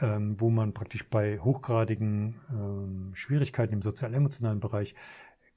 ähm, 0.00 0.40
wo 0.40 0.50
man 0.50 0.72
praktisch 0.72 1.08
bei 1.08 1.38
hochgradigen 1.38 2.40
ähm, 2.50 3.10
Schwierigkeiten 3.14 3.74
im 3.74 3.82
sozial-emotionalen 3.82 4.60
Bereich 4.60 4.94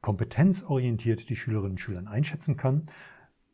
kompetenzorientiert 0.02 1.30
die 1.30 1.36
Schülerinnen 1.36 1.72
und 1.72 1.80
Schüler 1.80 2.08
einschätzen 2.08 2.58
kann. 2.58 2.86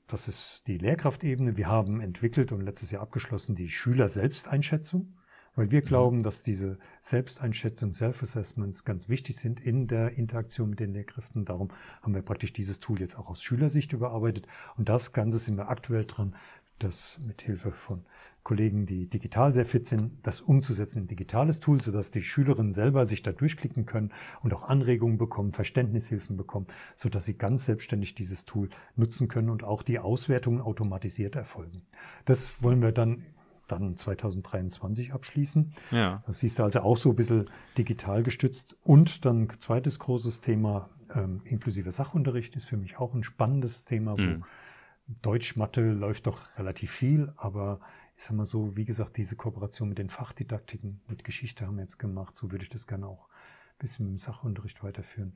Das 0.07 0.27
ist 0.27 0.63
die 0.67 0.77
Lehrkraftebene. 0.77 1.57
Wir 1.57 1.67
haben 1.67 2.01
entwickelt 2.01 2.51
und 2.51 2.61
letztes 2.61 2.91
Jahr 2.91 3.01
abgeschlossen 3.01 3.55
die 3.55 3.69
Schüler-Selbsteinschätzung, 3.69 5.17
weil 5.55 5.71
wir 5.71 5.81
mhm. 5.81 5.86
glauben, 5.86 6.23
dass 6.23 6.43
diese 6.43 6.77
Selbsteinschätzung, 7.01 7.93
Self-Assessments 7.93 8.84
ganz 8.84 9.07
wichtig 9.07 9.38
sind 9.38 9.61
in 9.61 9.88
der 9.88 10.17
Interaktion 10.17 10.69
mit 10.69 10.79
den 10.79 10.93
Lehrkräften. 10.93 11.45
Darum 11.45 11.69
haben 12.01 12.13
wir 12.13 12.21
praktisch 12.21 12.53
dieses 12.53 12.79
Tool 12.79 12.99
jetzt 12.99 13.17
auch 13.17 13.29
aus 13.29 13.41
Schülersicht 13.41 13.93
überarbeitet. 13.93 14.47
Und 14.75 14.89
das 14.89 15.13
Ganze 15.13 15.39
sind 15.39 15.57
wir 15.57 15.69
aktuell 15.69 16.05
dran, 16.05 16.36
das 16.79 17.19
mit 17.25 17.41
Hilfe 17.41 17.71
von 17.71 18.05
Kollegen, 18.43 18.85
die 18.85 19.09
digital 19.09 19.53
sehr 19.53 19.65
fit 19.65 19.85
sind, 19.85 20.11
das 20.23 20.41
umzusetzen 20.41 20.99
in 21.03 21.07
digitales 21.07 21.59
Tool, 21.61 21.81
sodass 21.81 22.11
die 22.11 22.23
Schülerinnen 22.23 22.73
selber 22.73 23.05
sich 23.05 23.23
da 23.23 23.31
durchklicken 23.31 23.85
können 23.85 24.11
und 24.41 24.53
auch 24.53 24.63
Anregungen 24.63 25.17
bekommen, 25.17 25.53
Verständnishilfen 25.53 26.35
bekommen, 26.35 26.67
sodass 26.95 27.25
sie 27.25 27.35
ganz 27.35 27.65
selbstständig 27.65 28.15
dieses 28.15 28.45
Tool 28.45 28.69
nutzen 28.95 29.29
können 29.29 29.49
und 29.49 29.63
auch 29.63 29.81
die 29.81 29.99
Auswertungen 29.99 30.61
automatisiert 30.61 31.35
erfolgen. 31.35 31.83
Das 32.25 32.61
wollen 32.61 32.81
wir 32.81 32.91
dann 32.91 33.23
dann 33.67 33.95
2023 33.95 35.13
abschließen. 35.13 35.73
Ja. 35.91 36.21
Das 36.27 36.39
siehst 36.39 36.59
du 36.59 36.63
also 36.63 36.81
auch 36.81 36.97
so 36.97 37.11
ein 37.11 37.15
bisschen 37.15 37.45
digital 37.77 38.21
gestützt. 38.21 38.75
Und 38.83 39.23
dann 39.23 39.49
zweites 39.59 39.99
großes 39.99 40.41
Thema, 40.41 40.89
ähm, 41.15 41.41
inklusive 41.45 41.91
Sachunterricht, 41.91 42.55
ist 42.57 42.65
für 42.65 42.77
mich 42.77 42.97
auch 42.97 43.13
ein 43.13 43.23
spannendes 43.23 43.85
Thema, 43.85 44.17
wo 44.17 44.21
mhm. 44.21 44.43
Deutsch, 45.21 45.55
Mathe 45.55 45.91
läuft 45.91 46.27
doch 46.27 46.57
relativ 46.57 46.91
viel, 46.91 47.33
aber 47.37 47.79
ich 48.16 48.24
sag 48.24 48.34
mal 48.34 48.45
so, 48.45 48.76
wie 48.76 48.86
gesagt, 48.86 49.18
diese 49.18 49.36
Kooperation 49.36 49.89
mit 49.89 49.97
den 49.97 50.09
Fachdidaktiken, 50.09 51.01
mit 51.07 51.24
Geschichte 51.24 51.66
haben 51.66 51.78
wir 51.78 51.84
jetzt 51.84 51.99
gemacht. 51.99 52.36
So 52.36 52.51
würde 52.51 52.64
ich 52.64 52.70
das 52.70 52.88
gerne 52.88 53.07
auch 53.07 53.28
ein 53.28 53.78
bisschen 53.80 54.07
im 54.07 54.18
Sachunterricht 54.18 54.84
weiterführen. 54.84 55.34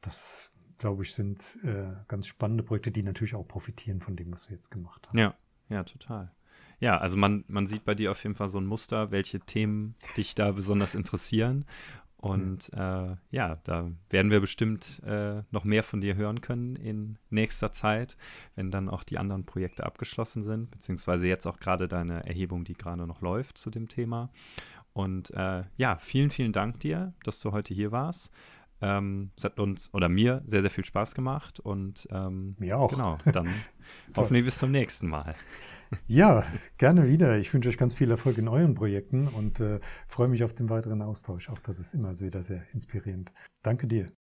Das, 0.00 0.50
glaube 0.78 1.02
ich, 1.02 1.14
sind 1.14 1.58
äh, 1.62 1.92
ganz 2.08 2.26
spannende 2.26 2.62
Projekte, 2.62 2.90
die 2.90 3.02
natürlich 3.02 3.34
auch 3.34 3.46
profitieren 3.46 4.00
von 4.00 4.16
dem, 4.16 4.32
was 4.32 4.48
wir 4.48 4.56
jetzt 4.56 4.70
gemacht 4.70 5.06
haben. 5.06 5.18
Ja, 5.18 5.34
ja, 5.68 5.84
total. 5.84 6.32
Ja, 6.80 6.98
also 6.98 7.16
man, 7.16 7.44
man 7.48 7.66
sieht 7.66 7.84
bei 7.84 7.94
dir 7.94 8.10
auf 8.10 8.22
jeden 8.22 8.34
Fall 8.34 8.48
so 8.48 8.58
ein 8.58 8.66
Muster, 8.66 9.10
welche 9.10 9.40
Themen 9.40 9.94
dich 10.16 10.34
da 10.34 10.52
besonders 10.52 10.94
interessieren. 10.94 11.64
Und 12.24 12.72
äh, 12.72 13.16
ja, 13.30 13.58
da 13.64 13.90
werden 14.08 14.30
wir 14.30 14.40
bestimmt 14.40 15.02
äh, 15.04 15.42
noch 15.50 15.64
mehr 15.64 15.82
von 15.82 16.00
dir 16.00 16.16
hören 16.16 16.40
können 16.40 16.74
in 16.74 17.18
nächster 17.28 17.72
Zeit, 17.72 18.16
wenn 18.54 18.70
dann 18.70 18.88
auch 18.88 19.02
die 19.02 19.18
anderen 19.18 19.44
Projekte 19.44 19.84
abgeschlossen 19.84 20.42
sind, 20.42 20.70
beziehungsweise 20.70 21.26
jetzt 21.26 21.46
auch 21.46 21.60
gerade 21.60 21.86
deine 21.86 22.24
Erhebung, 22.26 22.64
die 22.64 22.74
gerade 22.74 23.06
noch 23.06 23.20
läuft 23.20 23.58
zu 23.58 23.68
dem 23.68 23.88
Thema. 23.88 24.30
Und 24.94 25.32
äh, 25.32 25.64
ja, 25.76 25.98
vielen, 26.00 26.30
vielen 26.30 26.52
Dank 26.52 26.80
dir, 26.80 27.12
dass 27.24 27.40
du 27.40 27.52
heute 27.52 27.74
hier 27.74 27.92
warst. 27.92 28.32
Ähm, 28.80 29.30
es 29.36 29.44
hat 29.44 29.60
uns 29.60 29.92
oder 29.92 30.08
mir 30.08 30.42
sehr, 30.46 30.62
sehr 30.62 30.70
viel 30.70 30.84
Spaß 30.84 31.14
gemacht 31.14 31.60
und 31.60 32.08
ähm, 32.10 32.56
mir 32.58 32.78
auch. 32.78 32.90
Genau, 32.90 33.18
dann 33.32 33.52
hoffentlich 34.16 34.46
bis 34.46 34.58
zum 34.58 34.70
nächsten 34.70 35.08
Mal. 35.08 35.34
Ja, 36.06 36.44
gerne 36.78 37.08
wieder. 37.08 37.38
Ich 37.38 37.52
wünsche 37.52 37.68
euch 37.68 37.78
ganz 37.78 37.94
viel 37.94 38.10
Erfolg 38.10 38.38
in 38.38 38.48
euren 38.48 38.74
Projekten 38.74 39.28
und 39.28 39.60
äh, 39.60 39.80
freue 40.06 40.28
mich 40.28 40.44
auf 40.44 40.54
den 40.54 40.70
weiteren 40.70 41.02
Austausch. 41.02 41.48
Auch 41.50 41.58
das 41.60 41.78
ist 41.78 41.94
immer 41.94 42.14
sehr, 42.14 42.42
sehr 42.42 42.62
inspirierend. 42.72 43.32
Danke 43.62 43.86
dir. 43.86 44.12